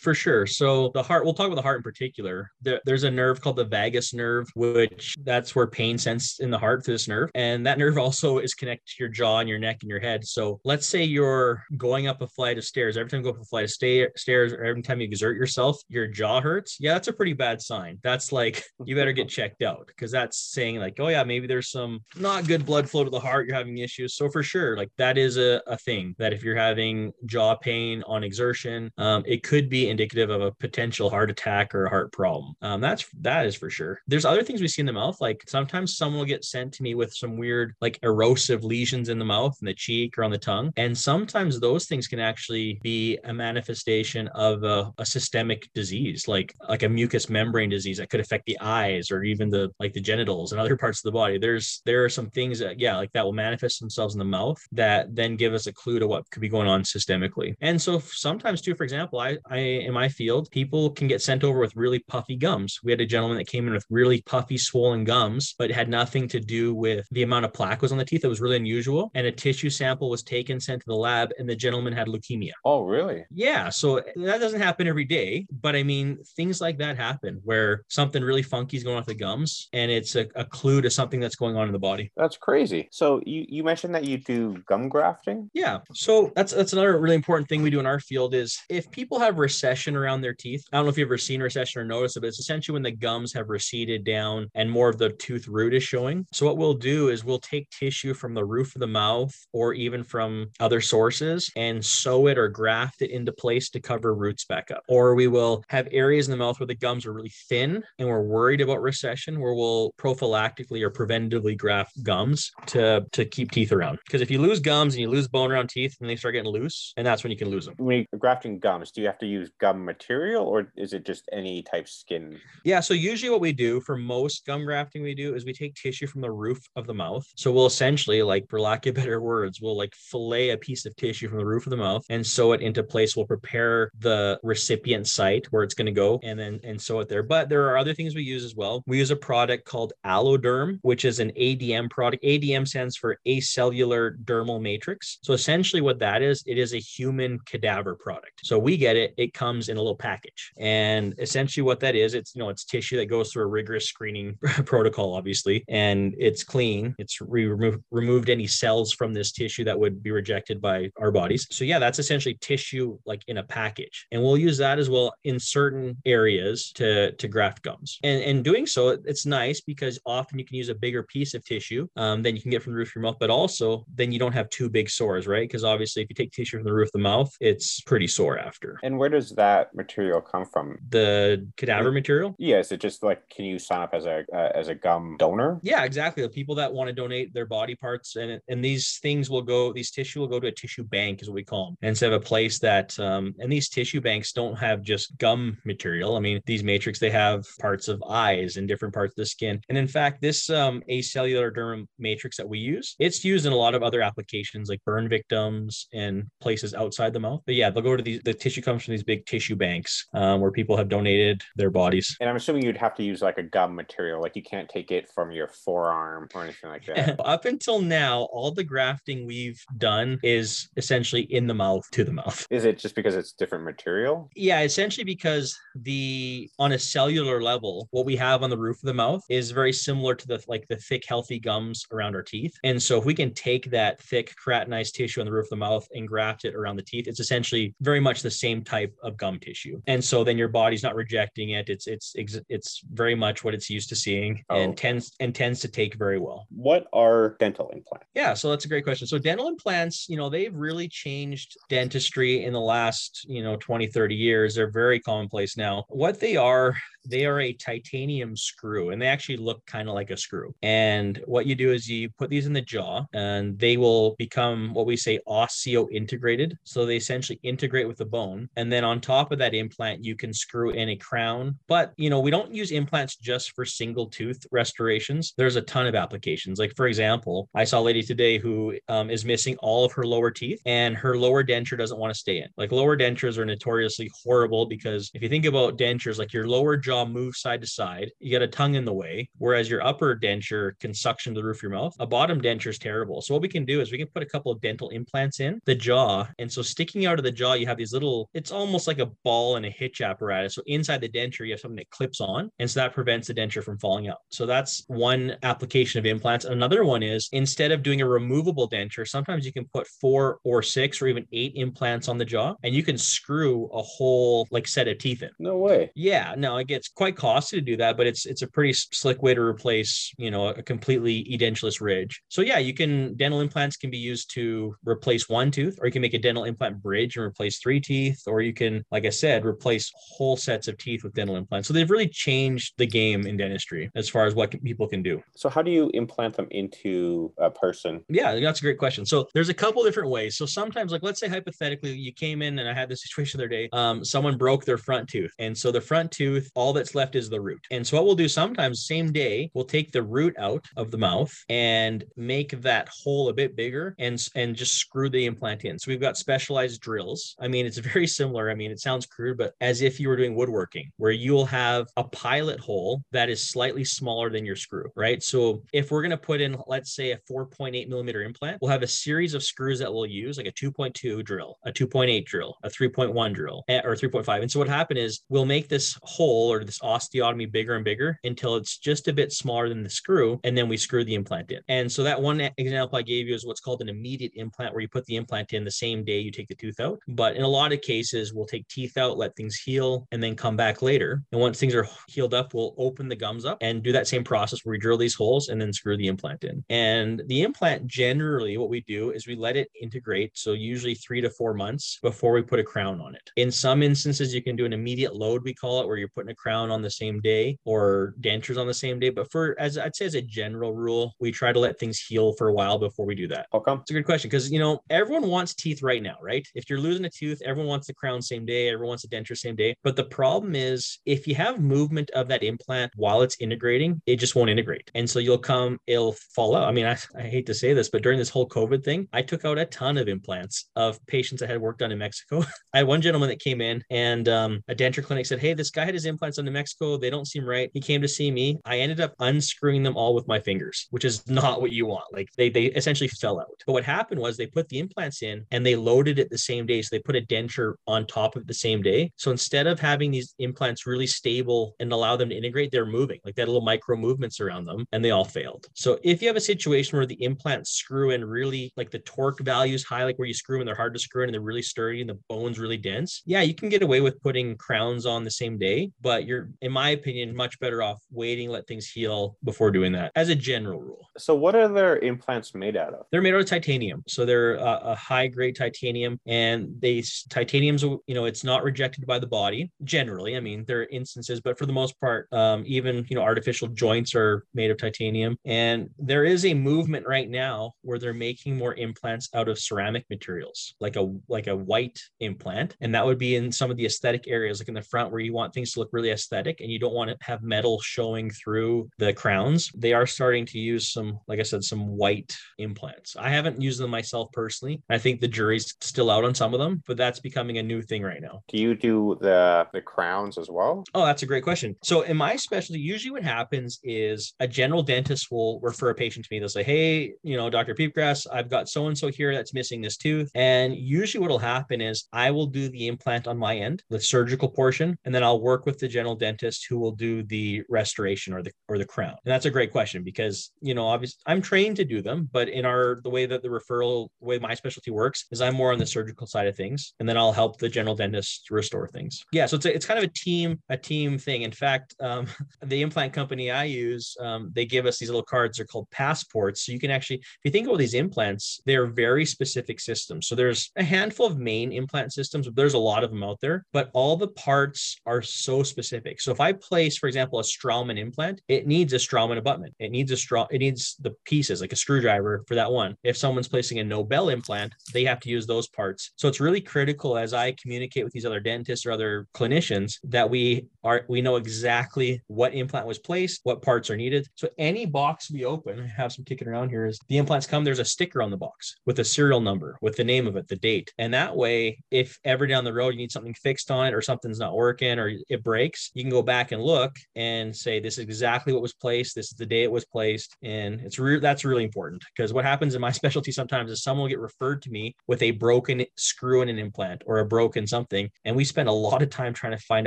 for 0.00 0.14
sure. 0.14 0.46
So 0.46 0.90
the 0.94 1.02
heart, 1.02 1.24
we'll 1.24 1.34
talk 1.34 1.46
about 1.46 1.56
the 1.56 1.62
heart 1.62 1.78
in 1.78 1.82
particular. 1.82 2.50
There, 2.62 2.80
there's 2.84 3.04
a 3.04 3.10
nerve 3.10 3.40
called 3.40 3.56
the 3.56 3.64
vagus 3.64 4.14
nerve, 4.14 4.48
which 4.54 5.16
that's 5.22 5.54
where 5.54 5.66
pain 5.66 5.98
sensed 5.98 6.40
in 6.40 6.50
the 6.50 6.58
heart 6.58 6.84
through 6.84 6.94
this 6.94 7.08
nerve. 7.08 7.30
And 7.34 7.66
that 7.66 7.78
nerve 7.78 7.98
also 8.04 8.38
is 8.38 8.54
connected 8.54 8.86
to 8.86 8.96
your 9.00 9.08
jaw 9.08 9.38
and 9.38 9.48
your 9.48 9.58
neck 9.58 9.78
and 9.82 9.90
your 9.90 10.00
head. 10.00 10.24
So 10.24 10.60
let's 10.64 10.86
say 10.86 11.04
you're 11.04 11.64
going 11.76 12.06
up 12.06 12.22
a 12.22 12.28
flight 12.28 12.58
of 12.58 12.64
stairs. 12.64 12.96
Every 12.96 13.10
time 13.10 13.20
you 13.20 13.24
go 13.24 13.30
up 13.30 13.42
a 13.42 13.44
flight 13.44 13.64
of 13.64 13.70
sta- 13.70 14.08
stairs 14.16 14.52
or 14.52 14.64
every 14.64 14.82
time 14.84 15.00
you 15.00 15.06
exert 15.06 15.36
yourself, 15.36 15.80
your 15.88 16.06
jaw 16.06 16.40
hurts. 16.40 16.76
Yeah, 16.80 16.94
that's 16.94 17.08
a 17.08 17.12
pretty 17.12 17.32
bad 17.32 17.60
sign. 17.60 17.98
That's 18.02 18.32
like 18.32 18.64
you 18.84 18.94
better 18.94 19.12
get 19.12 19.28
checked 19.28 19.62
out 19.62 19.86
because 19.88 20.10
that's 20.10 20.38
saying 20.38 20.78
like, 20.78 20.98
oh 20.98 21.08
yeah, 21.08 21.24
maybe 21.24 21.46
there's 21.46 21.70
some 21.70 22.00
not 22.16 22.46
good 22.46 22.64
blood 22.66 22.88
flow 22.88 23.04
to 23.04 23.10
the 23.10 23.20
heart. 23.20 23.46
You're 23.46 23.56
having 23.56 23.78
issues. 23.78 24.14
So 24.14 24.28
for 24.28 24.42
sure, 24.42 24.76
like 24.76 24.90
that 24.98 25.18
is 25.18 25.36
a, 25.36 25.62
a 25.66 25.76
thing 25.78 26.14
that 26.18 26.32
if 26.32 26.42
you're 26.42 26.56
having 26.56 27.12
jaw 27.26 27.54
pain 27.54 28.02
on 28.06 28.24
exertion, 28.24 28.90
um, 28.98 29.22
it 29.26 29.42
could 29.42 29.68
be 29.68 29.88
indicative 29.88 30.30
of 30.30 30.42
a 30.42 30.52
potential 30.52 31.10
heart 31.10 31.30
attack 31.30 31.74
or 31.74 31.86
a 31.86 31.90
heart 31.90 32.12
problem. 32.12 32.54
Um, 32.62 32.80
that's 32.80 33.06
that 33.20 33.46
is 33.46 33.54
for 33.54 33.70
sure. 33.70 34.00
There's 34.06 34.24
other 34.24 34.42
things 34.42 34.60
we 34.60 34.68
see 34.68 34.82
in 34.82 34.86
the 34.86 34.92
mouth. 34.92 35.20
Like 35.20 35.42
sometimes 35.48 35.96
someone 35.96 36.18
will 36.18 36.26
get 36.26 36.44
sent 36.44 36.72
to 36.74 36.82
me 36.82 36.94
with 36.94 37.14
some 37.14 37.36
weird 37.36 37.74
like 37.80 37.98
erosive 38.02 38.64
lesions 38.64 39.08
in 39.08 39.18
the 39.18 39.24
mouth 39.24 39.56
and 39.60 39.68
the 39.68 39.74
cheek 39.74 40.18
or 40.18 40.24
on 40.24 40.30
the 40.30 40.38
tongue, 40.38 40.72
and 40.76 40.96
sometimes 40.96 41.60
those 41.60 41.86
things 41.86 42.06
can 42.06 42.20
actually 42.20 42.78
be 42.82 43.18
a 43.24 43.32
manifestation 43.32 44.28
of 44.28 44.62
a, 44.64 44.73
a 44.98 45.06
systemic 45.06 45.68
disease, 45.74 46.28
like 46.28 46.54
like 46.68 46.82
a 46.82 46.88
mucous 46.88 47.28
membrane 47.28 47.70
disease 47.70 47.98
that 47.98 48.10
could 48.10 48.20
affect 48.20 48.46
the 48.46 48.58
eyes 48.60 49.10
or 49.10 49.22
even 49.22 49.50
the 49.50 49.70
like 49.78 49.92
the 49.92 50.00
genitals 50.00 50.52
and 50.52 50.60
other 50.60 50.76
parts 50.82 51.00
of 51.00 51.04
the 51.04 51.12
body. 51.12 51.38
There's 51.38 51.82
there 51.84 52.04
are 52.04 52.08
some 52.08 52.30
things 52.30 52.58
that 52.58 52.80
yeah 52.80 52.96
like 52.96 53.12
that 53.12 53.24
will 53.24 53.32
manifest 53.32 53.80
themselves 53.80 54.14
in 54.14 54.18
the 54.18 54.24
mouth 54.24 54.60
that 54.72 55.14
then 55.14 55.36
give 55.36 55.54
us 55.54 55.66
a 55.66 55.72
clue 55.72 55.98
to 55.98 56.06
what 56.06 56.28
could 56.30 56.42
be 56.42 56.48
going 56.48 56.68
on 56.68 56.82
systemically. 56.82 57.54
And 57.60 57.80
so 57.80 57.98
sometimes 57.98 58.60
too, 58.60 58.74
for 58.74 58.84
example, 58.84 59.18
I 59.18 59.38
I 59.50 59.58
in 59.58 59.92
my 59.92 60.08
field 60.08 60.48
people 60.50 60.90
can 60.90 61.08
get 61.08 61.22
sent 61.22 61.44
over 61.44 61.58
with 61.58 61.76
really 61.76 62.00
puffy 62.00 62.36
gums. 62.36 62.80
We 62.82 62.92
had 62.92 63.00
a 63.00 63.06
gentleman 63.06 63.38
that 63.38 63.46
came 63.46 63.66
in 63.66 63.74
with 63.74 63.86
really 63.90 64.22
puffy 64.22 64.58
swollen 64.58 65.04
gums, 65.04 65.54
but 65.58 65.70
had 65.70 65.88
nothing 65.88 66.28
to 66.28 66.40
do 66.40 66.74
with 66.74 67.06
the 67.10 67.22
amount 67.22 67.44
of 67.44 67.52
plaque 67.52 67.82
was 67.82 67.92
on 67.92 67.98
the 67.98 68.04
teeth. 68.04 68.24
It 68.24 68.28
was 68.28 68.40
really 68.40 68.56
unusual, 68.56 69.10
and 69.14 69.26
a 69.26 69.32
tissue 69.32 69.70
sample 69.70 70.08
was 70.10 70.22
taken 70.22 70.60
sent 70.60 70.80
to 70.82 70.86
the 70.86 70.96
lab, 70.96 71.30
and 71.38 71.48
the 71.48 71.56
gentleman 71.56 71.92
had 71.92 72.08
leukemia. 72.08 72.52
Oh, 72.64 72.82
really? 72.82 73.24
Yeah. 73.30 73.68
So 73.68 74.02
that 74.16 74.38
doesn't 74.38 74.60
happen 74.64 74.88
every 74.88 75.04
day, 75.04 75.46
but 75.50 75.76
I 75.76 75.82
mean, 75.82 76.18
things 76.36 76.60
like 76.60 76.78
that 76.78 76.96
happen 76.96 77.40
where 77.44 77.84
something 77.88 78.22
really 78.22 78.42
funky 78.42 78.76
is 78.76 78.84
going 78.84 78.96
with 78.96 79.06
the 79.06 79.14
gums 79.14 79.68
and 79.72 79.90
it's 79.90 80.16
a, 80.16 80.26
a 80.34 80.44
clue 80.44 80.80
to 80.80 80.90
something 80.90 81.20
that's 81.20 81.36
going 81.36 81.56
on 81.56 81.66
in 81.66 81.72
the 81.72 81.78
body. 81.78 82.10
That's 82.16 82.36
crazy. 82.36 82.88
So 82.90 83.20
you, 83.26 83.44
you 83.48 83.62
mentioned 83.62 83.94
that 83.94 84.04
you 84.04 84.18
do 84.18 84.62
gum 84.66 84.88
grafting? 84.88 85.50
Yeah. 85.52 85.78
So 85.92 86.32
that's 86.34 86.52
that's 86.52 86.72
another 86.72 86.98
really 86.98 87.14
important 87.14 87.48
thing 87.48 87.62
we 87.62 87.70
do 87.70 87.80
in 87.80 87.86
our 87.86 88.00
field 88.00 88.34
is 88.34 88.58
if 88.70 88.90
people 88.90 89.18
have 89.18 89.38
recession 89.38 89.96
around 89.96 90.22
their 90.22 90.32
teeth, 90.32 90.64
I 90.72 90.76
don't 90.76 90.86
know 90.86 90.90
if 90.90 90.98
you've 90.98 91.08
ever 91.08 91.18
seen 91.18 91.42
recession 91.42 91.82
or 91.82 91.84
noticed 91.84 92.16
it, 92.16 92.20
but 92.20 92.28
it's 92.28 92.40
essentially 92.40 92.74
when 92.74 92.82
the 92.82 92.92
gums 92.92 93.32
have 93.34 93.50
receded 93.50 94.04
down 94.04 94.48
and 94.54 94.70
more 94.70 94.88
of 94.88 94.98
the 94.98 95.10
tooth 95.10 95.46
root 95.46 95.74
is 95.74 95.82
showing. 95.82 96.26
So 96.32 96.46
what 96.46 96.56
we'll 96.56 96.74
do 96.74 97.10
is 97.10 97.24
we'll 97.24 97.38
take 97.38 97.68
tissue 97.70 98.14
from 98.14 98.34
the 98.34 98.44
roof 98.44 98.74
of 98.74 98.80
the 98.80 98.86
mouth 98.86 99.34
or 99.52 99.74
even 99.74 100.02
from 100.02 100.50
other 100.60 100.80
sources 100.80 101.50
and 101.56 101.84
sew 101.84 102.28
it 102.28 102.38
or 102.38 102.48
graft 102.48 103.02
it 103.02 103.10
into 103.10 103.32
place 103.32 103.68
to 103.70 103.80
cover 103.80 104.14
roots 104.14 104.44
back 104.44 104.53
up. 104.70 104.82
Or 104.88 105.14
we 105.14 105.28
will 105.28 105.64
have 105.68 105.88
areas 105.90 106.26
in 106.26 106.30
the 106.30 106.36
mouth 106.36 106.58
where 106.60 106.66
the 106.66 106.74
gums 106.74 107.06
are 107.06 107.12
really 107.12 107.32
thin 107.48 107.82
and 107.98 108.08
we're 108.08 108.22
worried 108.22 108.60
about 108.60 108.82
recession, 108.82 109.40
where 109.40 109.54
we'll 109.54 109.92
prophylactically 109.98 110.82
or 110.82 110.90
preventatively 110.90 111.56
graft 111.56 112.02
gums 112.02 112.50
to, 112.66 113.04
to 113.12 113.24
keep 113.24 113.50
teeth 113.50 113.72
around. 113.72 113.98
Because 114.04 114.20
if 114.20 114.30
you 114.30 114.40
lose 114.40 114.60
gums 114.60 114.94
and 114.94 115.00
you 115.00 115.08
lose 115.08 115.28
bone 115.28 115.50
around 115.50 115.68
teeth, 115.68 115.96
and 116.00 116.08
they 116.08 116.16
start 116.16 116.34
getting 116.34 116.50
loose, 116.50 116.92
and 116.96 117.06
that's 117.06 117.24
when 117.24 117.30
you 117.30 117.36
can 117.36 117.48
lose 117.48 117.66
them. 117.66 117.74
When 117.78 118.06
you're 118.12 118.18
grafting 118.18 118.58
gums, 118.58 118.90
do 118.90 119.00
you 119.00 119.06
have 119.06 119.18
to 119.18 119.26
use 119.26 119.50
gum 119.60 119.84
material 119.84 120.44
or 120.44 120.72
is 120.76 120.92
it 120.92 121.04
just 121.04 121.28
any 121.32 121.62
type 121.62 121.88
skin? 121.88 122.38
Yeah. 122.64 122.80
So 122.80 122.94
usually 122.94 123.30
what 123.30 123.40
we 123.40 123.52
do 123.52 123.80
for 123.80 123.96
most 123.96 124.46
gum 124.46 124.64
grafting 124.64 125.02
we 125.02 125.14
do 125.14 125.34
is 125.34 125.44
we 125.44 125.52
take 125.52 125.74
tissue 125.74 126.06
from 126.06 126.20
the 126.20 126.30
roof 126.30 126.58
of 126.76 126.86
the 126.86 126.94
mouth. 126.94 127.24
So 127.36 127.52
we'll 127.52 127.66
essentially, 127.66 128.22
like 128.22 128.48
for 128.48 128.60
lack 128.60 128.86
of 128.86 128.94
better 128.94 129.20
words, 129.20 129.60
we'll 129.60 129.76
like 129.76 129.94
fillet 129.94 130.50
a 130.50 130.58
piece 130.58 130.86
of 130.86 130.94
tissue 130.96 131.28
from 131.28 131.38
the 131.38 131.46
roof 131.46 131.66
of 131.66 131.70
the 131.70 131.76
mouth 131.76 132.04
and 132.10 132.26
sew 132.26 132.52
it 132.52 132.60
into 132.60 132.82
place. 132.82 133.16
We'll 133.16 133.26
prepare 133.26 133.90
the 133.98 134.38
recipient 134.44 135.08
site 135.08 135.46
where 135.46 135.62
it's 135.62 135.74
going 135.74 135.86
to 135.86 135.92
go 135.92 136.20
and 136.22 136.38
then 136.38 136.60
and 136.62 136.80
sew 136.80 137.00
it 137.00 137.08
there. 137.08 137.22
But 137.22 137.48
there 137.48 137.68
are 137.68 137.78
other 137.78 137.94
things 137.94 138.14
we 138.14 138.22
use 138.22 138.44
as 138.44 138.54
well. 138.54 138.82
We 138.86 138.98
use 138.98 139.10
a 139.10 139.16
product 139.16 139.64
called 139.64 139.92
Alloderm, 140.04 140.78
which 140.82 141.04
is 141.04 141.18
an 141.18 141.30
ADM 141.32 141.90
product. 141.90 142.22
ADM 142.22 142.68
stands 142.68 142.96
for 142.96 143.18
acellular 143.26 144.16
dermal 144.24 144.60
matrix. 144.60 145.18
So 145.22 145.32
essentially 145.32 145.82
what 145.82 145.98
that 146.00 146.22
is, 146.22 146.42
it 146.46 146.58
is 146.58 146.74
a 146.74 146.78
human 146.78 147.38
cadaver 147.40 147.94
product. 147.94 148.40
So 148.44 148.58
we 148.58 148.76
get 148.76 148.96
it, 148.96 149.14
it 149.16 149.34
comes 149.34 149.68
in 149.68 149.76
a 149.76 149.80
little 149.80 149.96
package. 149.96 150.52
And 150.58 151.14
essentially 151.18 151.62
what 151.62 151.80
that 151.80 151.94
is, 151.94 152.14
it's 152.14 152.34
you 152.34 152.40
know, 152.40 152.50
it's 152.50 152.64
tissue 152.64 152.96
that 152.98 153.06
goes 153.06 153.32
through 153.32 153.44
a 153.44 153.46
rigorous 153.46 153.86
screening 153.86 154.36
protocol, 154.66 155.14
obviously, 155.14 155.64
and 155.68 156.14
it's 156.18 156.44
clean. 156.44 156.94
It's 156.98 157.20
we 157.20 157.46
remove, 157.46 157.80
removed 157.90 158.30
any 158.30 158.46
cells 158.46 158.92
from 158.92 159.14
this 159.14 159.32
tissue 159.32 159.64
that 159.64 159.78
would 159.78 160.02
be 160.02 160.10
rejected 160.10 160.60
by 160.60 160.90
our 160.98 161.10
bodies. 161.10 161.46
So 161.50 161.64
yeah, 161.64 161.78
that's 161.78 161.98
essentially 161.98 162.36
tissue 162.40 162.98
like 163.06 163.22
in 163.28 163.38
a 163.38 163.42
package. 163.42 164.06
And 164.12 164.22
we'll 164.22 164.33
use 164.38 164.58
that 164.58 164.78
as 164.78 164.90
well 164.90 165.14
in 165.24 165.38
certain 165.38 165.96
areas 166.04 166.72
to 166.72 167.12
to 167.12 167.28
graft 167.28 167.62
gums. 167.62 167.98
And 168.02 168.22
and 168.22 168.44
doing 168.44 168.66
so, 168.66 168.88
it's 168.88 169.26
nice 169.26 169.60
because 169.60 169.98
often 170.06 170.38
you 170.38 170.44
can 170.44 170.56
use 170.56 170.68
a 170.68 170.74
bigger 170.74 171.02
piece 171.02 171.34
of 171.34 171.44
tissue 171.44 171.86
um, 171.96 172.22
than 172.22 172.34
you 172.36 172.42
can 172.42 172.50
get 172.50 172.62
from 172.62 172.72
the 172.72 172.78
roof 172.78 172.88
of 172.88 172.96
your 172.96 173.02
mouth, 173.02 173.16
but 173.20 173.30
also 173.30 173.84
then 173.94 174.12
you 174.12 174.18
don't 174.18 174.32
have 174.32 174.48
two 174.50 174.68
big 174.68 174.90
sores, 174.90 175.26
right? 175.26 175.48
Because 175.48 175.64
obviously, 175.64 176.02
if 176.02 176.08
you 176.10 176.14
take 176.14 176.32
tissue 176.32 176.58
from 176.58 176.64
the 176.64 176.72
roof 176.72 176.88
of 176.88 176.92
the 176.92 176.98
mouth, 176.98 177.34
it's 177.40 177.80
pretty 177.80 178.06
sore 178.06 178.38
after. 178.38 178.78
And 178.82 178.98
where 178.98 179.08
does 179.08 179.30
that 179.32 179.74
material 179.74 180.20
come 180.20 180.44
from? 180.44 180.78
The 180.88 181.46
cadaver 181.56 181.92
material? 181.92 182.34
Yeah, 182.38 182.58
is 182.58 182.72
it 182.72 182.80
just 182.80 183.02
like 183.02 183.28
can 183.28 183.44
you 183.44 183.58
sign 183.58 183.82
up 183.82 183.94
as 183.94 184.06
a 184.06 184.24
uh, 184.32 184.50
as 184.54 184.68
a 184.68 184.74
gum 184.74 185.16
donor? 185.18 185.60
Yeah, 185.62 185.84
exactly. 185.84 186.22
The 186.22 186.28
people 186.28 186.54
that 186.56 186.72
want 186.72 186.88
to 186.88 186.92
donate 186.92 187.32
their 187.34 187.46
body 187.46 187.74
parts 187.74 188.16
and 188.16 188.40
and 188.48 188.64
these 188.64 188.98
things 189.02 189.30
will 189.30 189.42
go, 189.42 189.72
these 189.72 189.90
tissue 189.90 190.20
will 190.20 190.28
go 190.28 190.40
to 190.40 190.48
a 190.48 190.52
tissue 190.52 190.84
bank, 190.84 191.22
is 191.22 191.28
what 191.28 191.34
we 191.34 191.44
call 191.44 191.66
them, 191.66 191.76
instead 191.82 192.12
of 192.12 192.20
a 192.20 192.24
place 192.24 192.58
that. 192.60 192.98
Um, 192.98 193.34
and 193.38 193.52
these 193.52 193.68
tissue 193.68 194.00
banks 194.00 194.13
don't 194.34 194.56
have 194.58 194.82
just 194.82 195.16
gum 195.18 195.58
material. 195.64 196.16
I 196.16 196.20
mean, 196.20 196.40
these 196.46 196.64
matrix 196.64 196.98
they 196.98 197.10
have 197.10 197.44
parts 197.60 197.88
of 197.88 198.02
eyes 198.08 198.56
and 198.56 198.68
different 198.68 198.94
parts 198.94 199.12
of 199.12 199.16
the 199.16 199.26
skin. 199.26 199.60
And 199.68 199.78
in 199.78 199.88
fact, 199.88 200.20
this 200.20 200.50
um, 200.50 200.82
acellular 200.90 201.54
derm 201.54 201.86
matrix 201.98 202.36
that 202.36 202.48
we 202.48 202.58
use, 202.58 202.94
it's 202.98 203.24
used 203.24 203.46
in 203.46 203.52
a 203.52 203.56
lot 203.56 203.74
of 203.74 203.82
other 203.82 204.02
applications 204.02 204.68
like 204.68 204.84
burn 204.84 205.08
victims 205.08 205.88
and 205.92 206.24
places 206.40 206.74
outside 206.74 207.12
the 207.12 207.20
mouth. 207.20 207.40
But 207.46 207.54
yeah, 207.54 207.70
they'll 207.70 207.82
go 207.82 207.96
to 207.96 208.02
these. 208.02 208.20
The 208.22 208.34
tissue 208.34 208.62
comes 208.62 208.84
from 208.84 208.92
these 208.92 209.04
big 209.04 209.26
tissue 209.26 209.56
banks 209.56 210.06
um, 210.14 210.40
where 210.40 210.50
people 210.50 210.76
have 210.76 210.88
donated 210.88 211.42
their 211.56 211.70
bodies. 211.70 212.16
And 212.20 212.28
I'm 212.28 212.36
assuming 212.36 212.64
you'd 212.64 212.76
have 212.76 212.94
to 212.96 213.02
use 213.02 213.22
like 213.22 213.38
a 213.38 213.42
gum 213.42 213.74
material, 213.74 214.20
like 214.20 214.36
you 214.36 214.42
can't 214.42 214.68
take 214.68 214.90
it 214.90 215.08
from 215.14 215.30
your 215.30 215.48
forearm 215.48 216.28
or 216.34 216.44
anything 216.44 216.70
like 216.70 216.86
that. 216.86 217.20
Up 217.24 217.44
until 217.44 217.80
now, 217.80 218.22
all 218.32 218.50
the 218.50 218.64
grafting 218.64 219.26
we've 219.26 219.62
done 219.78 220.18
is 220.22 220.68
essentially 220.76 221.22
in 221.22 221.46
the 221.46 221.54
mouth 221.54 221.82
to 221.92 222.04
the 222.04 222.12
mouth. 222.12 222.46
Is 222.50 222.64
it 222.64 222.78
just 222.78 222.94
because 222.94 223.14
it's 223.14 223.32
different 223.32 223.64
material? 223.64 224.03
Yeah, 224.34 224.60
essentially 224.60 225.04
because 225.04 225.58
the 225.74 226.50
on 226.58 226.72
a 226.72 226.78
cellular 226.78 227.42
level, 227.42 227.88
what 227.90 228.06
we 228.06 228.16
have 228.16 228.42
on 228.42 228.50
the 228.50 228.58
roof 228.58 228.76
of 228.76 228.86
the 228.86 228.94
mouth 228.94 229.22
is 229.28 229.50
very 229.50 229.72
similar 229.72 230.14
to 230.14 230.26
the 230.26 230.42
like 230.48 230.66
the 230.68 230.76
thick, 230.76 231.04
healthy 231.06 231.38
gums 231.38 231.86
around 231.92 232.14
our 232.14 232.22
teeth. 232.22 232.54
And 232.64 232.82
so 232.82 232.98
if 232.98 233.04
we 233.04 233.14
can 233.14 233.32
take 233.34 233.70
that 233.70 234.00
thick 234.00 234.34
keratinized 234.44 234.92
tissue 234.92 235.20
on 235.20 235.26
the 235.26 235.32
roof 235.32 235.46
of 235.46 235.50
the 235.50 235.56
mouth 235.56 235.86
and 235.94 236.06
graft 236.06 236.44
it 236.44 236.54
around 236.54 236.76
the 236.76 236.82
teeth, 236.82 237.08
it's 237.08 237.20
essentially 237.20 237.74
very 237.80 238.00
much 238.00 238.22
the 238.22 238.30
same 238.30 238.62
type 238.62 238.94
of 239.02 239.16
gum 239.16 239.38
tissue. 239.38 239.80
And 239.86 240.02
so 240.02 240.24
then 240.24 240.38
your 240.38 240.48
body's 240.48 240.82
not 240.82 240.94
rejecting 240.94 241.50
it. 241.50 241.68
It's 241.68 241.86
it's 241.86 242.14
it's 242.48 242.82
very 242.92 243.14
much 243.14 243.44
what 243.44 243.54
it's 243.54 243.70
used 243.70 243.88
to 243.90 243.96
seeing 243.96 244.44
oh. 244.50 244.56
and 244.56 244.76
tends 244.76 245.12
and 245.20 245.34
tends 245.34 245.60
to 245.60 245.68
take 245.68 245.94
very 245.94 246.18
well. 246.18 246.46
What 246.50 246.86
are 246.92 247.36
dental 247.38 247.70
implants? 247.70 248.06
Yeah, 248.14 248.34
so 248.34 248.50
that's 248.50 248.64
a 248.64 248.68
great 248.68 248.84
question. 248.84 249.06
So 249.06 249.18
dental 249.18 249.48
implants, 249.48 250.08
you 250.08 250.16
know, 250.16 250.28
they've 250.28 250.54
really 250.54 250.88
changed 250.88 251.56
dentistry 251.68 252.44
in 252.44 252.52
the 252.52 252.60
last, 252.60 253.24
you 253.28 253.42
know, 253.42 253.56
20, 253.56 253.86
30 253.94 254.14
years. 254.14 254.54
They're 254.54 254.70
very 254.70 255.00
commonplace 255.00 255.56
now. 255.56 255.84
What 255.88 256.20
they 256.20 256.36
are, 256.36 256.76
they 257.04 257.26
are 257.26 257.40
a 257.40 257.52
titanium 257.52 258.36
screw 258.36 258.90
and 258.90 259.00
they 259.00 259.06
actually 259.06 259.36
look 259.36 259.64
kind 259.66 259.88
of 259.88 259.94
like 259.94 260.10
a 260.10 260.16
screw. 260.16 260.54
And 260.62 261.22
what 261.26 261.46
you 261.46 261.54
do 261.54 261.72
is 261.72 261.88
you 261.88 262.08
put 262.18 262.30
these 262.30 262.46
in 262.46 262.52
the 262.52 262.60
jaw 262.60 263.04
and 263.12 263.58
they 263.58 263.76
will 263.76 264.14
become 264.16 264.74
what 264.74 264.86
we 264.86 264.96
say 264.96 265.20
osteo 265.28 265.90
integrated. 265.90 266.56
So 266.64 266.86
they 266.86 266.96
essentially 266.96 267.38
integrate 267.42 267.88
with 267.88 267.98
the 267.98 268.04
bone. 268.04 268.48
And 268.56 268.72
then 268.72 268.84
on 268.84 269.00
top 269.00 269.32
of 269.32 269.38
that 269.38 269.54
implant, 269.54 270.04
you 270.04 270.16
can 270.16 270.32
screw 270.32 270.70
in 270.70 270.90
a 270.90 270.96
crown. 270.96 271.58
But, 271.68 271.92
you 271.96 272.10
know, 272.10 272.20
we 272.20 272.30
don't 272.30 272.54
use 272.54 272.70
implants 272.70 273.16
just 273.16 273.52
for 273.52 273.64
single 273.64 274.06
tooth 274.06 274.46
restorations. 274.50 275.34
There's 275.36 275.56
a 275.56 275.62
ton 275.62 275.86
of 275.86 275.94
applications. 275.94 276.58
Like, 276.58 276.72
for 276.76 276.86
example, 276.86 277.48
I 277.54 277.64
saw 277.64 277.80
a 277.80 277.82
lady 277.82 278.02
today 278.02 278.38
who 278.38 278.76
um, 278.88 279.10
is 279.10 279.24
missing 279.24 279.56
all 279.58 279.84
of 279.84 279.92
her 279.92 280.04
lower 280.04 280.30
teeth 280.30 280.60
and 280.66 280.96
her 280.96 281.16
lower 281.16 281.44
denture 281.44 281.78
doesn't 281.78 281.98
want 281.98 282.12
to 282.12 282.18
stay 282.18 282.38
in. 282.38 282.48
Like, 282.56 282.72
lower 282.72 282.96
dentures 282.96 283.38
are 283.38 283.44
notoriously 283.44 284.10
horrible 284.24 284.66
because 284.66 285.10
if 285.14 285.22
you 285.22 285.28
think 285.28 285.44
about 285.44 285.78
dentures, 285.78 286.18
like 286.18 286.32
your 286.32 286.46
lower 286.46 286.76
jaw 286.76 286.93
jaw 286.94 287.04
moves 287.04 287.40
side 287.40 287.60
to 287.60 287.66
side. 287.66 288.10
You 288.20 288.30
get 288.30 288.42
a 288.42 288.48
tongue 288.48 288.74
in 288.74 288.84
the 288.84 288.92
way, 288.92 289.28
whereas 289.38 289.68
your 289.68 289.84
upper 289.84 290.16
denture 290.16 290.78
can 290.78 290.94
suction 290.94 291.34
to 291.34 291.40
the 291.40 291.46
roof 291.46 291.58
of 291.58 291.62
your 291.62 291.72
mouth. 291.72 291.94
A 291.98 292.06
bottom 292.06 292.40
denture 292.40 292.68
is 292.68 292.78
terrible. 292.78 293.20
So 293.20 293.34
what 293.34 293.42
we 293.42 293.48
can 293.48 293.64
do 293.64 293.80
is 293.80 293.90
we 293.90 293.98
can 293.98 294.06
put 294.06 294.22
a 294.22 294.26
couple 294.26 294.52
of 294.52 294.60
dental 294.60 294.90
implants 294.90 295.40
in 295.40 295.60
the 295.64 295.74
jaw. 295.74 296.26
And 296.38 296.50
so 296.50 296.62
sticking 296.62 297.06
out 297.06 297.18
of 297.18 297.24
the 297.24 297.32
jaw, 297.32 297.54
you 297.54 297.66
have 297.66 297.76
these 297.76 297.92
little, 297.92 298.30
it's 298.32 298.52
almost 298.52 298.86
like 298.86 299.00
a 299.00 299.10
ball 299.24 299.56
and 299.56 299.66
a 299.66 299.70
hitch 299.70 300.00
apparatus. 300.00 300.54
So 300.54 300.62
inside 300.66 301.00
the 301.00 301.08
denture, 301.08 301.46
you 301.46 301.52
have 301.52 301.60
something 301.60 301.76
that 301.76 301.90
clips 301.90 302.20
on. 302.20 302.50
And 302.60 302.70
so 302.70 302.80
that 302.80 302.94
prevents 302.94 303.26
the 303.26 303.34
denture 303.34 303.64
from 303.64 303.78
falling 303.78 304.08
out. 304.08 304.18
So 304.28 304.46
that's 304.46 304.84
one 304.86 305.36
application 305.42 305.98
of 305.98 306.06
implants. 306.06 306.44
Another 306.44 306.84
one 306.84 307.02
is 307.02 307.28
instead 307.32 307.72
of 307.72 307.82
doing 307.82 308.02
a 308.02 308.08
removable 308.08 308.70
denture, 308.70 309.06
sometimes 309.06 309.44
you 309.44 309.52
can 309.52 309.66
put 309.72 309.88
four 310.00 310.38
or 310.44 310.62
six 310.62 311.02
or 311.02 311.08
even 311.08 311.26
eight 311.32 311.52
implants 311.56 312.08
on 312.08 312.18
the 312.18 312.24
jaw 312.24 312.54
and 312.62 312.74
you 312.74 312.82
can 312.82 312.96
screw 312.96 313.68
a 313.72 313.82
whole 313.82 314.46
like 314.50 314.68
set 314.68 314.86
of 314.86 314.98
teeth 314.98 315.22
in. 315.22 315.30
No 315.40 315.58
way. 315.58 315.90
Yeah. 315.96 316.34
No, 316.36 316.56
it 316.58 316.68
gets 316.68 316.83
it's 316.84 316.92
quite 316.92 317.16
costly 317.16 317.60
to 317.60 317.64
do 317.64 317.78
that, 317.78 317.96
but 317.96 318.06
it's 318.06 318.26
it's 318.26 318.42
a 318.42 318.46
pretty 318.46 318.74
slick 318.74 319.22
way 319.22 319.32
to 319.32 319.40
replace, 319.40 320.12
you 320.18 320.30
know, 320.30 320.48
a 320.48 320.62
completely 320.62 321.24
edentulous 321.24 321.80
ridge. 321.80 322.20
So 322.28 322.42
yeah, 322.42 322.58
you 322.58 322.74
can 322.74 323.16
dental 323.16 323.40
implants 323.40 323.78
can 323.78 323.90
be 323.90 323.96
used 323.96 324.30
to 324.34 324.76
replace 324.84 325.26
one 325.26 325.50
tooth, 325.50 325.78
or 325.80 325.86
you 325.86 325.92
can 325.92 326.02
make 326.02 326.12
a 326.12 326.18
dental 326.18 326.44
implant 326.44 326.82
bridge 326.82 327.16
and 327.16 327.24
replace 327.24 327.58
three 327.58 327.80
teeth, 327.80 328.20
or 328.26 328.42
you 328.42 328.52
can, 328.52 328.84
like 328.90 329.06
I 329.06 329.10
said, 329.10 329.46
replace 329.46 329.90
whole 329.96 330.36
sets 330.36 330.68
of 330.68 330.76
teeth 330.76 331.04
with 331.04 331.14
dental 331.14 331.36
implants. 331.36 331.68
So 331.68 331.72
they've 331.72 331.90
really 331.90 332.08
changed 332.08 332.74
the 332.76 332.86
game 332.86 333.26
in 333.26 333.38
dentistry 333.38 333.90
as 333.94 334.10
far 334.10 334.26
as 334.26 334.34
what 334.34 334.50
people 334.62 334.86
can 334.86 335.02
do. 335.02 335.22
So 335.36 335.48
how 335.48 335.62
do 335.62 335.70
you 335.70 335.90
implant 335.94 336.36
them 336.36 336.48
into 336.50 337.32
a 337.38 337.50
person? 337.50 338.04
Yeah, 338.10 338.38
that's 338.40 338.58
a 338.60 338.62
great 338.62 338.78
question. 338.78 339.06
So 339.06 339.26
there's 339.32 339.48
a 339.48 339.54
couple 339.54 339.82
different 339.84 340.10
ways. 340.10 340.36
So 340.36 340.44
sometimes, 340.44 340.92
like 340.92 341.02
let's 341.02 341.18
say 341.18 341.28
hypothetically, 341.28 341.96
you 341.96 342.12
came 342.12 342.42
in 342.42 342.58
and 342.58 342.68
I 342.68 342.74
had 342.74 342.90
this 342.90 343.02
situation 343.08 343.38
the 343.38 343.44
other 343.44 343.48
day. 343.48 343.70
Um, 343.72 344.04
someone 344.04 344.36
broke 344.36 344.66
their 344.66 344.76
front 344.76 345.08
tooth, 345.08 345.32
and 345.38 345.56
so 345.56 345.72
the 345.72 345.80
front 345.80 346.10
tooth, 346.10 346.50
all 346.54 346.73
that's 346.74 346.94
left 346.94 347.16
is 347.16 347.30
the 347.30 347.40
root. 347.40 347.64
And 347.70 347.86
so 347.86 347.96
what 347.96 348.06
we'll 348.06 348.14
do 348.14 348.28
sometimes 348.28 348.86
same 348.86 349.12
day, 349.12 349.50
we'll 349.54 349.64
take 349.64 349.92
the 349.92 350.02
root 350.02 350.34
out 350.38 350.64
of 350.76 350.90
the 350.90 350.98
mouth 350.98 351.32
and 351.48 352.04
make 352.16 352.60
that 352.62 352.88
hole 352.88 353.28
a 353.28 353.32
bit 353.32 353.56
bigger 353.56 353.94
and 353.98 354.20
and 354.34 354.54
just 354.54 354.74
screw 354.74 355.08
the 355.08 355.26
implant 355.26 355.64
in. 355.64 355.78
So 355.78 355.90
we've 355.90 356.00
got 356.00 356.16
specialized 356.16 356.80
drills. 356.80 357.34
I 357.40 357.48
mean, 357.48 357.66
it's 357.66 357.78
very 357.92 358.06
similar. 358.06 358.50
I 358.50 358.54
mean, 358.54 358.70
it 358.70 358.80
sounds 358.80 359.06
crude, 359.06 359.38
but 359.38 359.54
as 359.60 359.82
if 359.82 359.98
you 360.00 360.08
were 360.08 360.16
doing 360.16 360.34
woodworking, 360.34 360.90
where 360.96 361.12
you'll 361.12 361.46
have 361.46 361.88
a 361.96 362.04
pilot 362.04 362.60
hole 362.60 363.02
that 363.12 363.28
is 363.28 363.48
slightly 363.48 363.84
smaller 363.84 364.30
than 364.30 364.44
your 364.44 364.56
screw, 364.56 364.90
right? 364.96 365.22
So 365.22 365.62
if 365.72 365.90
we're 365.90 366.02
going 366.02 366.10
to 366.10 366.16
put 366.16 366.40
in, 366.40 366.56
let's 366.66 366.94
say, 366.94 367.12
a 367.12 367.18
4.8 367.30 367.88
millimeter 367.88 368.22
implant, 368.22 368.58
we'll 368.60 368.70
have 368.70 368.82
a 368.82 368.88
series 368.88 369.34
of 369.34 369.42
screws 369.42 369.78
that 369.78 369.92
we'll 369.92 370.06
use, 370.06 370.36
like 370.36 370.46
a 370.46 370.52
2.2 370.52 371.24
drill, 371.24 371.58
a 371.64 371.72
2.8 371.72 372.24
drill, 372.24 372.56
a 372.62 372.68
3.1 372.68 373.34
drill, 373.34 373.64
eh, 373.68 373.80
or 373.84 373.94
3.5. 373.94 374.42
And 374.42 374.50
so 374.50 374.58
what 374.58 374.68
happened 374.68 374.98
is 374.98 375.20
we'll 375.28 375.44
make 375.44 375.68
this 375.68 375.98
hole 376.02 376.52
or 376.52 376.63
this 376.66 376.80
osteotomy 376.80 377.50
bigger 377.50 377.74
and 377.76 377.84
bigger 377.84 378.18
until 378.24 378.56
it's 378.56 378.78
just 378.78 379.08
a 379.08 379.12
bit 379.12 379.32
smaller 379.32 379.68
than 379.68 379.82
the 379.82 379.90
screw. 379.90 380.40
And 380.44 380.56
then 380.56 380.68
we 380.68 380.76
screw 380.76 381.04
the 381.04 381.14
implant 381.14 381.50
in. 381.50 381.60
And 381.68 381.90
so 381.90 382.02
that 382.02 382.20
one 382.20 382.40
example 382.58 382.98
I 382.98 383.02
gave 383.02 383.28
you 383.28 383.34
is 383.34 383.46
what's 383.46 383.60
called 383.60 383.82
an 383.82 383.88
immediate 383.88 384.32
implant, 384.34 384.72
where 384.72 384.82
you 384.82 384.88
put 384.88 385.04
the 385.06 385.16
implant 385.16 385.52
in 385.52 385.64
the 385.64 385.70
same 385.70 386.04
day 386.04 386.18
you 386.18 386.30
take 386.30 386.48
the 386.48 386.54
tooth 386.54 386.80
out. 386.80 386.98
But 387.08 387.36
in 387.36 387.42
a 387.42 387.48
lot 387.48 387.72
of 387.72 387.80
cases, 387.80 388.32
we'll 388.32 388.46
take 388.46 388.66
teeth 388.68 388.96
out, 388.96 389.18
let 389.18 389.36
things 389.36 389.56
heal, 389.56 390.06
and 390.12 390.22
then 390.22 390.36
come 390.36 390.56
back 390.56 390.82
later. 390.82 391.22
And 391.32 391.40
once 391.40 391.58
things 391.58 391.74
are 391.74 391.88
healed 392.08 392.34
up, 392.34 392.54
we'll 392.54 392.74
open 392.78 393.08
the 393.08 393.16
gums 393.16 393.44
up 393.44 393.58
and 393.60 393.82
do 393.82 393.92
that 393.92 394.08
same 394.08 394.24
process 394.24 394.60
where 394.64 394.72
we 394.72 394.78
drill 394.78 394.98
these 394.98 395.14
holes 395.14 395.48
and 395.48 395.60
then 395.60 395.72
screw 395.72 395.96
the 395.96 396.06
implant 396.06 396.44
in. 396.44 396.64
And 396.68 397.22
the 397.26 397.42
implant 397.42 397.86
generally, 397.86 398.56
what 398.56 398.70
we 398.70 398.80
do 398.82 399.10
is 399.10 399.26
we 399.26 399.36
let 399.36 399.56
it 399.56 399.68
integrate. 399.80 400.32
So 400.34 400.52
usually 400.52 400.94
three 400.94 401.20
to 401.20 401.30
four 401.30 401.54
months 401.54 401.98
before 402.02 402.32
we 402.32 402.42
put 402.42 402.60
a 402.60 402.64
crown 402.64 403.00
on 403.00 403.14
it. 403.14 403.30
In 403.36 403.50
some 403.50 403.82
instances, 403.82 404.34
you 404.34 404.42
can 404.42 404.56
do 404.56 404.64
an 404.64 404.72
immediate 404.72 405.14
load, 405.14 405.42
we 405.44 405.54
call 405.54 405.80
it, 405.80 405.86
where 405.86 405.96
you're 405.96 406.08
putting 406.08 406.30
a 406.30 406.34
crown 406.34 406.53
crown 406.54 406.70
on 406.70 406.82
the 406.82 406.90
same 406.90 407.20
day 407.20 407.58
or 407.64 408.14
dentures 408.20 408.58
on 408.58 408.66
the 408.66 408.74
same 408.74 409.00
day. 409.00 409.10
But 409.10 409.30
for 409.30 409.56
as 409.58 409.76
I'd 409.76 409.96
say 409.96 410.06
as 410.06 410.14
a 410.14 410.22
general 410.22 410.72
rule, 410.72 411.14
we 411.20 411.32
try 411.32 411.52
to 411.52 411.58
let 411.58 411.78
things 411.78 411.98
heal 411.98 412.32
for 412.34 412.48
a 412.48 412.52
while 412.52 412.78
before 412.78 413.06
we 413.06 413.14
do 413.14 413.28
that. 413.28 413.46
How 413.52 413.60
come? 413.60 413.80
It's 413.80 413.90
a 413.90 413.94
good 413.94 414.04
question 414.04 414.28
because 414.28 414.50
you 414.50 414.58
know 414.58 414.80
everyone 414.90 415.28
wants 415.28 415.54
teeth 415.54 415.82
right 415.82 416.02
now, 416.02 416.16
right? 416.22 416.46
If 416.54 416.70
you're 416.70 416.78
losing 416.78 417.04
a 417.04 417.10
tooth, 417.10 417.40
everyone 417.44 417.68
wants 417.68 417.86
the 417.86 417.94
crown 417.94 418.22
same 418.22 418.46
day, 418.46 418.68
everyone 418.68 418.90
wants 418.90 419.04
a 419.04 419.08
denture 419.08 419.36
same 419.36 419.56
day. 419.56 419.74
But 419.82 419.96
the 419.96 420.04
problem 420.04 420.54
is 420.54 420.98
if 421.06 421.26
you 421.26 421.34
have 421.34 421.60
movement 421.60 422.10
of 422.10 422.28
that 422.28 422.42
implant 422.42 422.92
while 422.96 423.22
it's 423.22 423.36
integrating, 423.40 424.00
it 424.06 424.16
just 424.16 424.36
won't 424.36 424.50
integrate. 424.50 424.90
And 424.94 425.08
so 425.08 425.18
you'll 425.18 425.38
come, 425.38 425.78
it'll 425.86 426.16
fall 426.34 426.54
out. 426.56 426.68
I 426.68 426.72
mean, 426.72 426.86
I, 426.86 426.96
I 427.16 427.22
hate 427.22 427.46
to 427.46 427.54
say 427.54 427.72
this, 427.74 427.88
but 427.88 428.02
during 428.02 428.18
this 428.18 428.28
whole 428.28 428.48
COVID 428.48 428.84
thing, 428.84 429.08
I 429.12 429.22
took 429.22 429.44
out 429.44 429.58
a 429.58 429.66
ton 429.66 429.98
of 429.98 430.08
implants 430.08 430.70
of 430.76 431.04
patients 431.06 431.40
that 431.40 431.50
had 431.50 431.60
work 431.60 431.78
done 431.78 431.92
in 431.92 431.98
Mexico. 431.98 432.44
I 432.74 432.78
had 432.78 432.86
one 432.86 433.02
gentleman 433.02 433.28
that 433.30 433.40
came 433.40 433.60
in 433.60 433.82
and 433.90 434.28
um, 434.28 434.62
a 434.68 434.74
denture 434.74 435.04
clinic 435.04 435.26
said, 435.26 435.40
Hey, 435.40 435.54
this 435.54 435.70
guy 435.70 435.84
had 435.84 435.94
his 435.94 436.06
implants 436.06 436.36
done 436.36 436.43
in 436.46 436.52
Mexico. 436.52 436.96
They 436.96 437.10
don't 437.10 437.26
seem 437.26 437.44
right. 437.44 437.70
He 437.72 437.80
came 437.80 438.02
to 438.02 438.08
see 438.08 438.30
me. 438.30 438.58
I 438.64 438.78
ended 438.78 439.00
up 439.00 439.14
unscrewing 439.20 439.82
them 439.82 439.96
all 439.96 440.14
with 440.14 440.28
my 440.28 440.40
fingers, 440.40 440.86
which 440.90 441.04
is 441.04 441.26
not 441.28 441.60
what 441.60 441.72
you 441.72 441.86
want. 441.86 442.04
Like 442.12 442.28
they, 442.36 442.48
they 442.50 442.66
essentially 442.66 443.08
fell 443.08 443.40
out. 443.40 443.62
But 443.66 443.72
what 443.72 443.84
happened 443.84 444.20
was 444.20 444.36
they 444.36 444.46
put 444.46 444.68
the 444.68 444.78
implants 444.78 445.22
in 445.22 445.44
and 445.50 445.64
they 445.64 445.76
loaded 445.76 446.18
it 446.18 446.30
the 446.30 446.38
same 446.38 446.66
day. 446.66 446.82
So 446.82 446.88
they 446.92 447.02
put 447.02 447.16
a 447.16 447.20
denture 447.22 447.74
on 447.86 448.06
top 448.06 448.36
of 448.36 448.46
the 448.46 448.54
same 448.54 448.82
day. 448.82 449.12
So 449.16 449.30
instead 449.30 449.66
of 449.66 449.80
having 449.80 450.10
these 450.10 450.34
implants 450.38 450.86
really 450.86 451.06
stable 451.06 451.74
and 451.80 451.92
allow 451.92 452.16
them 452.16 452.28
to 452.30 452.36
integrate, 452.36 452.70
they're 452.70 452.86
moving 452.86 453.20
like 453.24 453.34
they 453.34 453.42
had 453.42 453.48
little 453.48 453.62
micro 453.62 453.96
movements 453.96 454.40
around 454.40 454.64
them 454.64 454.86
and 454.92 455.04
they 455.04 455.10
all 455.10 455.24
failed. 455.24 455.66
So 455.74 455.98
if 456.02 456.22
you 456.22 456.28
have 456.28 456.36
a 456.36 456.40
situation 456.40 456.96
where 456.96 457.06
the 457.06 457.22
implants 457.22 457.72
screw 457.72 458.10
in 458.10 458.24
really 458.24 458.72
like 458.76 458.90
the 458.90 458.98
torque 459.00 459.40
value 459.40 459.74
is 459.74 459.84
high, 459.84 460.04
like 460.04 460.18
where 460.18 460.28
you 460.28 460.34
screw 460.34 460.60
and 460.60 460.68
they're 460.68 460.74
hard 460.74 460.94
to 460.94 461.00
screw 461.00 461.22
in 461.22 461.28
and 461.28 461.34
they're 461.34 461.40
really 461.40 461.62
sturdy 461.62 462.00
and 462.00 462.10
the 462.10 462.18
bone's 462.28 462.58
really 462.58 462.76
dense, 462.76 463.22
yeah, 463.24 463.42
you 463.42 463.54
can 463.54 463.68
get 463.68 463.82
away 463.82 464.00
with 464.00 464.20
putting 464.22 464.56
crowns 464.56 465.06
on 465.06 465.24
the 465.24 465.30
same 465.30 465.58
day, 465.58 465.90
but 466.00 466.23
you're, 466.26 466.50
in 466.60 466.72
my 466.72 466.90
opinion, 466.90 467.34
much 467.34 467.58
better 467.60 467.82
off 467.82 468.00
waiting, 468.10 468.50
let 468.50 468.66
things 468.66 468.88
heal 468.88 469.36
before 469.44 469.70
doing 469.70 469.92
that 469.92 470.12
as 470.14 470.28
a 470.28 470.34
general 470.34 470.80
rule. 470.80 471.08
So, 471.16 471.34
what 471.34 471.54
are 471.54 471.68
their 471.68 471.98
implants 471.98 472.54
made 472.54 472.76
out 472.76 472.94
of? 472.94 473.06
They're 473.10 473.22
made 473.22 473.34
out 473.34 473.40
of 473.40 473.46
titanium. 473.46 474.02
So 474.06 474.24
they're 474.24 474.54
a, 474.54 474.80
a 474.84 474.94
high 474.94 475.28
grade 475.28 475.56
titanium 475.56 476.18
and 476.26 476.74
they 476.80 477.02
titanium's, 477.30 477.82
you 477.82 478.00
know, 478.08 478.24
it's 478.24 478.44
not 478.44 478.64
rejected 478.64 479.06
by 479.06 479.18
the 479.18 479.26
body 479.26 479.70
generally. 479.84 480.36
I 480.36 480.40
mean, 480.40 480.64
there 480.66 480.80
are 480.80 480.88
instances, 480.90 481.40
but 481.40 481.58
for 481.58 481.66
the 481.66 481.72
most 481.72 481.98
part, 482.00 482.28
um, 482.32 482.64
even, 482.66 483.06
you 483.08 483.16
know, 483.16 483.22
artificial 483.22 483.68
joints 483.68 484.14
are 484.14 484.44
made 484.54 484.70
of 484.70 484.78
titanium. 484.78 485.36
And 485.44 485.90
there 485.98 486.24
is 486.24 486.44
a 486.46 486.54
movement 486.54 487.06
right 487.06 487.28
now 487.28 487.72
where 487.82 487.98
they're 487.98 488.14
making 488.14 488.56
more 488.56 488.74
implants 488.74 489.28
out 489.34 489.48
of 489.48 489.58
ceramic 489.58 490.04
materials, 490.10 490.74
like 490.80 490.96
a, 490.96 491.12
like 491.28 491.46
a 491.46 491.56
white 491.56 492.00
implant. 492.20 492.76
And 492.80 492.94
that 492.94 493.04
would 493.04 493.18
be 493.18 493.36
in 493.36 493.52
some 493.52 493.70
of 493.70 493.76
the 493.76 493.86
aesthetic 493.86 494.24
areas, 494.26 494.60
like 494.60 494.68
in 494.68 494.74
the 494.74 494.82
front 494.82 495.10
where 495.10 495.20
you 495.20 495.32
want 495.32 495.54
things 495.54 495.72
to 495.72 495.80
look 495.80 495.90
really 495.92 496.10
aesthetic 496.14 496.60
and 496.60 496.70
you 496.70 496.78
don't 496.78 496.94
want 496.94 497.10
to 497.10 497.16
have 497.20 497.42
metal 497.42 497.80
showing 497.80 498.30
through 498.30 498.88
the 498.98 499.12
crowns. 499.12 499.70
They 499.76 499.92
are 499.92 500.06
starting 500.06 500.46
to 500.46 500.58
use 500.58 500.92
some, 500.92 501.18
like 501.28 501.40
I 501.40 501.42
said, 501.42 501.62
some 501.62 501.86
white 501.86 502.36
implants. 502.58 503.16
I 503.16 503.28
haven't 503.28 503.60
used 503.60 503.80
them 503.80 503.90
myself 503.90 504.30
personally. 504.32 504.82
I 504.88 504.98
think 504.98 505.20
the 505.20 505.28
jury's 505.28 505.74
still 505.80 506.10
out 506.10 506.24
on 506.24 506.34
some 506.34 506.54
of 506.54 506.60
them, 506.60 506.82
but 506.86 506.96
that's 506.96 507.20
becoming 507.20 507.58
a 507.58 507.62
new 507.62 507.82
thing 507.82 508.02
right 508.02 508.22
now. 508.22 508.42
Do 508.48 508.58
you 508.58 508.74
do 508.74 509.18
the 509.20 509.66
the 509.72 509.80
crowns 509.80 510.38
as 510.38 510.48
well? 510.48 510.84
Oh, 510.94 511.04
that's 511.04 511.22
a 511.22 511.26
great 511.26 511.44
question. 511.44 511.76
So 511.82 512.02
in 512.02 512.16
my 512.16 512.36
specialty, 512.36 512.80
usually 512.80 513.10
what 513.10 513.22
happens 513.22 513.80
is 513.82 514.34
a 514.40 514.48
general 514.48 514.82
dentist 514.82 515.30
will 515.30 515.60
refer 515.60 515.90
a 515.90 515.94
patient 515.94 516.24
to 516.24 516.28
me. 516.34 516.38
They'll 516.38 516.48
say, 516.48 516.62
Hey, 516.62 517.12
you 517.22 517.36
know, 517.36 517.50
Dr. 517.50 517.74
Piepgrass, 517.74 518.26
I've 518.32 518.50
got 518.50 518.68
so 518.68 518.86
and 518.86 518.96
so 518.96 519.08
here 519.08 519.34
that's 519.34 519.54
missing 519.54 519.80
this 519.80 519.96
tooth. 519.96 520.30
And 520.34 520.74
usually 520.76 521.20
what'll 521.20 521.38
happen 521.38 521.80
is 521.80 522.08
I 522.12 522.30
will 522.30 522.46
do 522.46 522.68
the 522.68 522.86
implant 522.86 523.26
on 523.26 523.38
my 523.38 523.56
end, 523.56 523.82
the 523.90 524.00
surgical 524.00 524.48
portion, 524.48 524.96
and 525.04 525.14
then 525.14 525.24
I'll 525.24 525.40
work 525.40 525.66
with 525.66 525.78
the 525.78 525.88
general 525.88 526.03
dentist 526.12 526.66
who 526.68 526.78
will 526.78 526.92
do 526.92 527.22
the 527.22 527.62
restoration 527.70 528.34
or 528.34 528.42
the 528.42 528.52
or 528.68 528.76
the 528.76 528.84
crown. 528.84 529.16
And 529.24 529.32
that's 529.32 529.46
a 529.46 529.50
great 529.50 529.72
question 529.72 530.02
because, 530.02 530.50
you 530.60 530.74
know, 530.74 530.86
obviously 530.86 531.18
I'm 531.26 531.40
trained 531.40 531.76
to 531.76 531.84
do 531.84 532.02
them, 532.02 532.28
but 532.32 532.48
in 532.48 532.66
our 532.66 533.00
the 533.02 533.10
way 533.10 533.24
that 533.24 533.42
the 533.42 533.48
referral 533.48 534.08
way 534.20 534.38
my 534.38 534.54
specialty 534.54 534.90
works 534.90 535.24
is 535.30 535.40
I'm 535.40 535.54
more 535.54 535.72
on 535.72 535.78
the 535.78 535.86
surgical 535.86 536.26
side 536.26 536.46
of 536.46 536.56
things 536.56 536.94
and 537.00 537.08
then 537.08 537.16
I'll 537.16 537.32
help 537.32 537.58
the 537.58 537.68
general 537.68 537.94
dentist 537.94 538.50
restore 538.50 538.88
things. 538.88 539.24
Yeah, 539.32 539.46
so 539.46 539.56
it's 539.56 539.66
a, 539.66 539.74
it's 539.74 539.86
kind 539.86 539.98
of 539.98 540.04
a 540.04 540.12
team 540.14 540.58
a 540.68 540.76
team 540.76 541.16
thing. 541.18 541.42
In 541.42 541.52
fact, 541.52 541.94
um, 542.00 542.26
the 542.62 542.82
implant 542.82 543.12
company 543.12 543.50
I 543.50 543.64
use, 543.64 544.16
um, 544.20 544.50
they 544.54 544.66
give 544.66 544.86
us 544.86 544.98
these 544.98 545.08
little 545.08 545.22
cards. 545.22 545.56
They're 545.56 545.66
called 545.66 545.90
passports. 545.90 546.66
So 546.66 546.72
you 546.72 546.80
can 546.80 546.90
actually, 546.90 547.16
if 547.16 547.40
you 547.44 547.50
think 547.50 547.66
about 547.66 547.78
these 547.78 547.94
implants, 547.94 548.60
they're 548.66 548.86
very 548.86 549.24
specific 549.24 549.80
systems. 549.80 550.26
So 550.26 550.34
there's 550.34 550.70
a 550.76 550.84
handful 550.84 551.26
of 551.26 551.38
main 551.38 551.72
implant 551.72 552.12
systems. 552.12 552.48
There's 552.54 552.74
a 552.74 552.78
lot 552.78 553.04
of 553.04 553.10
them 553.10 553.22
out 553.22 553.40
there, 553.40 553.64
but 553.72 553.90
all 553.92 554.16
the 554.16 554.28
parts 554.28 554.96
are 555.06 555.22
so 555.22 555.62
specific. 555.62 555.93
So 556.18 556.32
if 556.32 556.40
I 556.40 556.52
place, 556.52 556.96
for 556.96 557.06
example, 557.06 557.38
a 557.38 557.42
Straumann 557.42 557.98
implant, 557.98 558.40
it 558.48 558.66
needs 558.66 558.92
a 558.92 558.96
Straumann 558.96 559.38
abutment. 559.38 559.74
It 559.78 559.90
needs 559.90 560.10
a 560.10 560.16
straw. 560.16 560.46
It 560.50 560.58
needs 560.58 560.96
the 561.00 561.14
pieces 561.24 561.60
like 561.60 561.72
a 561.72 561.76
screwdriver 561.76 562.44
for 562.46 562.54
that 562.54 562.70
one. 562.70 562.96
If 563.02 563.16
someone's 563.16 563.48
placing 563.48 563.78
a 563.78 563.84
Nobel 563.84 564.28
implant, 564.28 564.74
they 564.92 565.04
have 565.04 565.20
to 565.20 565.30
use 565.30 565.46
those 565.46 565.68
parts. 565.68 566.12
So 566.16 566.28
it's 566.28 566.40
really 566.40 566.60
critical 566.60 567.16
as 567.16 567.32
I 567.34 567.52
communicate 567.52 568.04
with 568.04 568.12
these 568.12 568.26
other 568.26 568.40
dentists 568.40 568.86
or 568.86 568.92
other 568.92 569.26
clinicians 569.34 569.98
that 570.04 570.28
we 570.28 570.66
are 570.82 571.04
we 571.08 571.22
know 571.22 571.36
exactly 571.36 572.22
what 572.26 572.54
implant 572.54 572.86
was 572.86 572.98
placed, 572.98 573.40
what 573.44 573.62
parts 573.62 573.90
are 573.90 573.96
needed. 573.96 574.26
So 574.34 574.48
any 574.58 574.86
box 574.86 575.30
we 575.30 575.44
open, 575.44 575.80
I 575.80 575.86
have 575.86 576.12
some 576.12 576.24
kicking 576.24 576.48
around 576.48 576.70
here 576.70 576.86
is 576.86 576.98
the 577.08 577.18
implants 577.18 577.46
come, 577.46 577.64
there's 577.64 577.78
a 577.78 577.84
sticker 577.84 578.22
on 578.22 578.30
the 578.30 578.36
box 578.36 578.76
with 578.86 578.98
a 578.98 579.04
serial 579.04 579.40
number, 579.40 579.78
with 579.80 579.96
the 579.96 580.04
name 580.04 580.26
of 580.26 580.36
it, 580.36 580.48
the 580.48 580.56
date. 580.56 580.92
And 580.98 581.14
that 581.14 581.36
way, 581.36 581.82
if 581.90 582.18
ever 582.24 582.46
down 582.46 582.64
the 582.64 582.72
road 582.72 582.90
you 582.90 582.98
need 582.98 583.12
something 583.12 583.34
fixed 583.34 583.70
on 583.70 583.86
it 583.86 583.94
or 583.94 584.02
something's 584.02 584.38
not 584.38 584.54
working 584.54 584.98
or 584.98 585.12
it 585.28 585.42
breaks, 585.42 585.83
you 585.94 586.02
can 586.02 586.10
go 586.10 586.22
back 586.22 586.52
and 586.52 586.62
look 586.62 586.96
and 587.14 587.54
say, 587.54 587.80
this 587.80 587.98
is 587.98 588.04
exactly 588.04 588.52
what 588.52 588.62
was 588.62 588.74
placed. 588.74 589.14
This 589.14 589.26
is 589.26 589.38
the 589.38 589.46
day 589.46 589.62
it 589.62 589.70
was 589.70 589.84
placed. 589.84 590.36
And 590.42 590.80
it's 590.80 590.98
re- 590.98 591.20
that's 591.20 591.44
really 591.44 591.64
important 591.64 592.02
because 592.16 592.32
what 592.32 592.44
happens 592.44 592.74
in 592.74 592.80
my 592.80 592.90
specialty 593.00 593.32
sometimes 593.32 593.70
is 593.70 593.82
someone 593.82 594.04
will 594.04 594.08
get 594.08 594.18
referred 594.18 594.62
to 594.62 594.70
me 594.70 594.94
with 595.06 595.22
a 595.22 595.32
broken 595.32 595.84
screw 595.96 596.42
in 596.42 596.48
an 596.48 596.58
implant 596.58 597.02
or 597.06 597.18
a 597.18 597.26
broken 597.26 597.66
something. 597.66 598.08
And 598.24 598.36
we 598.36 598.44
spend 598.44 598.68
a 598.68 598.72
lot 598.72 599.02
of 599.02 599.10
time 599.10 599.32
trying 599.32 599.56
to 599.56 599.64
find 599.64 599.86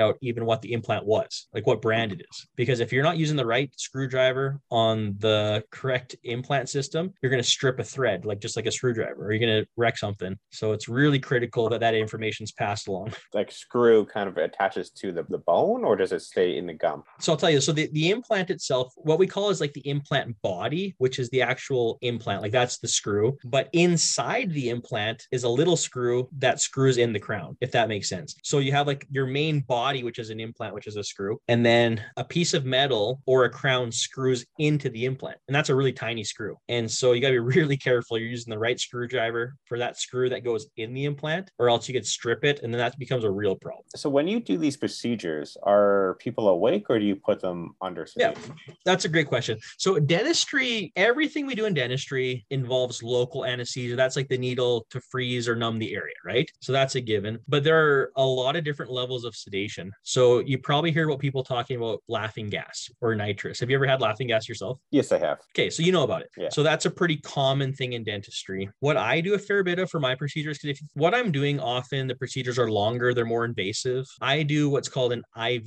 out 0.02 0.18
even 0.22 0.46
what 0.46 0.62
the 0.62 0.74
implant 0.74 1.06
was, 1.06 1.48
like 1.54 1.68
what 1.68 1.82
brand 1.82 2.12
it 2.12 2.22
is. 2.22 2.48
Because 2.56 2.80
if 2.80 2.92
you're 2.92 3.04
not 3.04 3.18
using 3.18 3.38
the 3.38 3.46
right 3.46 3.72
screwdriver 3.78 4.60
on 4.72 5.16
the 5.20 5.64
correct 5.72 6.16
implant 6.24 6.70
system, 6.70 7.14
you're 7.22 7.30
going 7.30 7.44
to 7.44 7.50
strip 7.50 7.80
a 7.80 7.84
thread, 7.84 8.26
like 8.26 8.40
just 8.40 8.56
like 8.56 8.66
a 8.66 8.72
screwdriver, 8.72 9.26
or 9.26 9.32
you're 9.32 9.46
going 9.46 9.64
to 9.64 9.70
wreck 9.78 9.98
something. 9.98 10.38
So 10.52 10.72
it's 10.74 10.90
really 10.90 11.20
critical 11.20 11.70
that 11.70 11.80
that 11.80 11.96
information 11.96 12.44
is 12.44 12.52
passed 12.52 12.88
along. 12.88 13.14
Like 13.34 13.52
screw 13.52 14.06
kind 14.06 14.30
of 14.30 14.38
attaches 14.38 14.90
to 14.92 15.12
the, 15.12 15.24
the 15.24 15.38
bone 15.40 15.84
or 15.88 15.96
does 15.96 16.12
it 16.12 16.22
stay 16.22 16.58
in 16.58 16.68
the 16.68 16.74
gum? 16.74 17.04
So 17.20 17.32
I'll 17.32 17.38
tell 17.38 17.50
you, 17.50 17.62
so 17.62 17.72
the, 17.72 17.90
the 17.94 18.10
implant 18.10 18.50
itself, 18.50 18.94
what 18.98 19.20
we 19.20 19.28
call 19.28 19.50
is 19.50 19.62
like 19.62 19.74
the 19.74 19.88
implant 19.88 20.36
body, 20.42 20.96
which 20.98 21.18
is 21.18 21.30
the 21.30 21.42
actual 21.42 21.98
implant, 22.02 22.42
like 22.42 22.52
that's 22.52 22.78
the 22.80 22.88
screw. 22.88 23.38
But 23.46 23.70
inside 23.74 24.52
the 24.52 24.70
implant 24.70 25.26
is 25.32 25.44
a 25.44 25.50
little 25.50 25.78
screw 25.78 26.30
that 26.40 26.60
screws 26.60 26.98
in 26.98 27.14
the 27.14 27.20
crown, 27.20 27.58
if 27.62 27.72
that 27.72 27.88
makes 27.88 28.10
sense. 28.10 28.36
So 28.44 28.60
you 28.60 28.72
have 28.74 28.88
like 28.88 29.08
your 29.10 29.26
main 29.26 29.62
body, 29.62 30.04
which 30.04 30.20
is 30.20 30.30
an 30.30 30.40
implant, 30.40 30.74
which 30.74 30.88
is 30.88 30.98
a 30.98 31.04
screw, 31.04 31.40
and 31.48 31.66
then 31.66 32.04
a 32.18 32.24
piece 32.24 32.54
of 32.54 32.66
metal 32.66 33.22
or 33.26 33.46
a 33.46 33.50
crown 33.50 33.92
screws 33.92 34.46
into 34.60 34.90
the 34.90 35.06
implant. 35.06 35.38
And 35.48 35.56
that's 35.56 35.70
a 35.70 35.76
really 35.76 35.94
tiny 35.94 36.24
screw. 36.24 36.58
And 36.68 36.90
so 36.90 37.14
you 37.14 37.22
got 37.22 37.30
to 37.30 37.34
be 37.34 37.40
really 37.60 37.78
careful. 37.78 38.18
You're 38.18 38.28
using 38.28 38.52
the 38.52 38.60
right 38.60 38.80
screwdriver 38.80 39.56
for 39.66 39.78
that 39.80 39.98
screw 39.98 40.30
that 40.30 40.44
goes 40.44 40.68
in 40.76 40.94
the 40.94 41.06
implant, 41.06 41.52
or 41.60 41.70
else 41.70 41.88
you 41.88 41.94
could 41.94 42.06
strip 42.06 42.44
it 42.44 42.62
and 42.62 42.74
then 42.74 42.80
that 42.80 43.00
becomes 43.00 43.24
a 43.24 43.32
real 43.32 43.56
problem. 43.56 43.86
So 43.96 44.10
when 44.10 44.28
you 44.28 44.40
do 44.42 44.58
these 44.58 44.76
procedures, 44.76 45.56
are 45.64 45.77
people 46.20 46.50
awake 46.50 46.86
or 46.90 47.00
do 47.00 47.06
you 47.06 47.16
put 47.16 47.42
them 47.42 47.76
under 47.82 48.06
sedation? 48.06 48.56
Yeah, 48.68 48.74
that's 48.86 49.06
a 49.06 49.10
great 49.10 49.28
question. 49.28 49.58
So 49.78 50.00
dentistry, 50.00 50.92
everything 50.96 51.46
we 51.46 51.56
do 51.56 51.66
in 51.66 51.74
dentistry 51.74 52.46
involves 52.50 53.04
local 53.04 53.46
anesthesia. 53.46 53.96
That's 53.96 54.16
like 54.16 54.28
the 54.28 54.38
needle 54.38 54.86
to 54.92 55.02
freeze 55.02 55.48
or 55.48 55.56
numb 55.56 55.80
the 55.80 55.94
area, 55.94 56.16
right? 56.26 56.50
So 56.62 56.72
that's 56.72 56.96
a 56.96 57.02
given. 57.02 57.40
But 57.48 57.64
there 57.64 57.78
are 57.78 58.12
a 58.16 58.26
lot 58.26 58.56
of 58.56 58.64
different 58.64 58.92
levels 58.92 59.26
of 59.26 59.36
sedation. 59.36 59.92
So 60.04 60.40
you 60.40 60.58
probably 60.58 60.92
hear 60.92 61.08
about 61.08 61.20
people 61.20 61.44
talking 61.44 61.78
about 61.78 62.02
laughing 62.08 62.50
gas 62.50 62.90
or 63.02 63.16
nitrous. 63.16 63.60
Have 63.60 63.70
you 63.70 63.76
ever 63.76 63.88
had 63.88 64.02
laughing 64.02 64.28
gas 64.28 64.48
yourself? 64.48 64.80
Yes, 64.92 65.12
I 65.12 65.20
have. 65.20 65.40
Okay, 65.56 65.70
so 65.70 65.84
you 65.84 65.92
know 65.92 66.04
about 66.04 66.22
it. 66.22 66.30
Yeah. 66.38 66.50
So 66.50 66.64
that's 66.64 66.86
a 66.86 66.92
pretty 66.92 67.18
common 67.18 67.74
thing 67.74 67.94
in 67.94 68.04
dentistry. 68.04 68.70
What 68.80 68.98
I 68.98 69.22
do 69.22 69.34
a 69.34 69.40
fair 69.40 69.64
bit 69.64 69.80
of 69.80 69.90
for 69.90 70.00
my 70.00 70.16
procedures, 70.16 70.60
because 70.60 70.80
if 70.80 70.88
what 70.94 71.14
I'm 71.14 71.32
doing 71.32 71.60
often, 71.60 72.08
the 72.08 72.16
procedures 72.16 72.58
are 72.60 72.72
longer, 72.72 73.14
they're 73.14 73.26
more 73.26 73.46
invasive. 73.46 74.06
I 74.22 74.44
do 74.44 74.70
what's 74.70 74.90
called 74.90 75.14
an 75.14 75.24
IV 75.38 75.67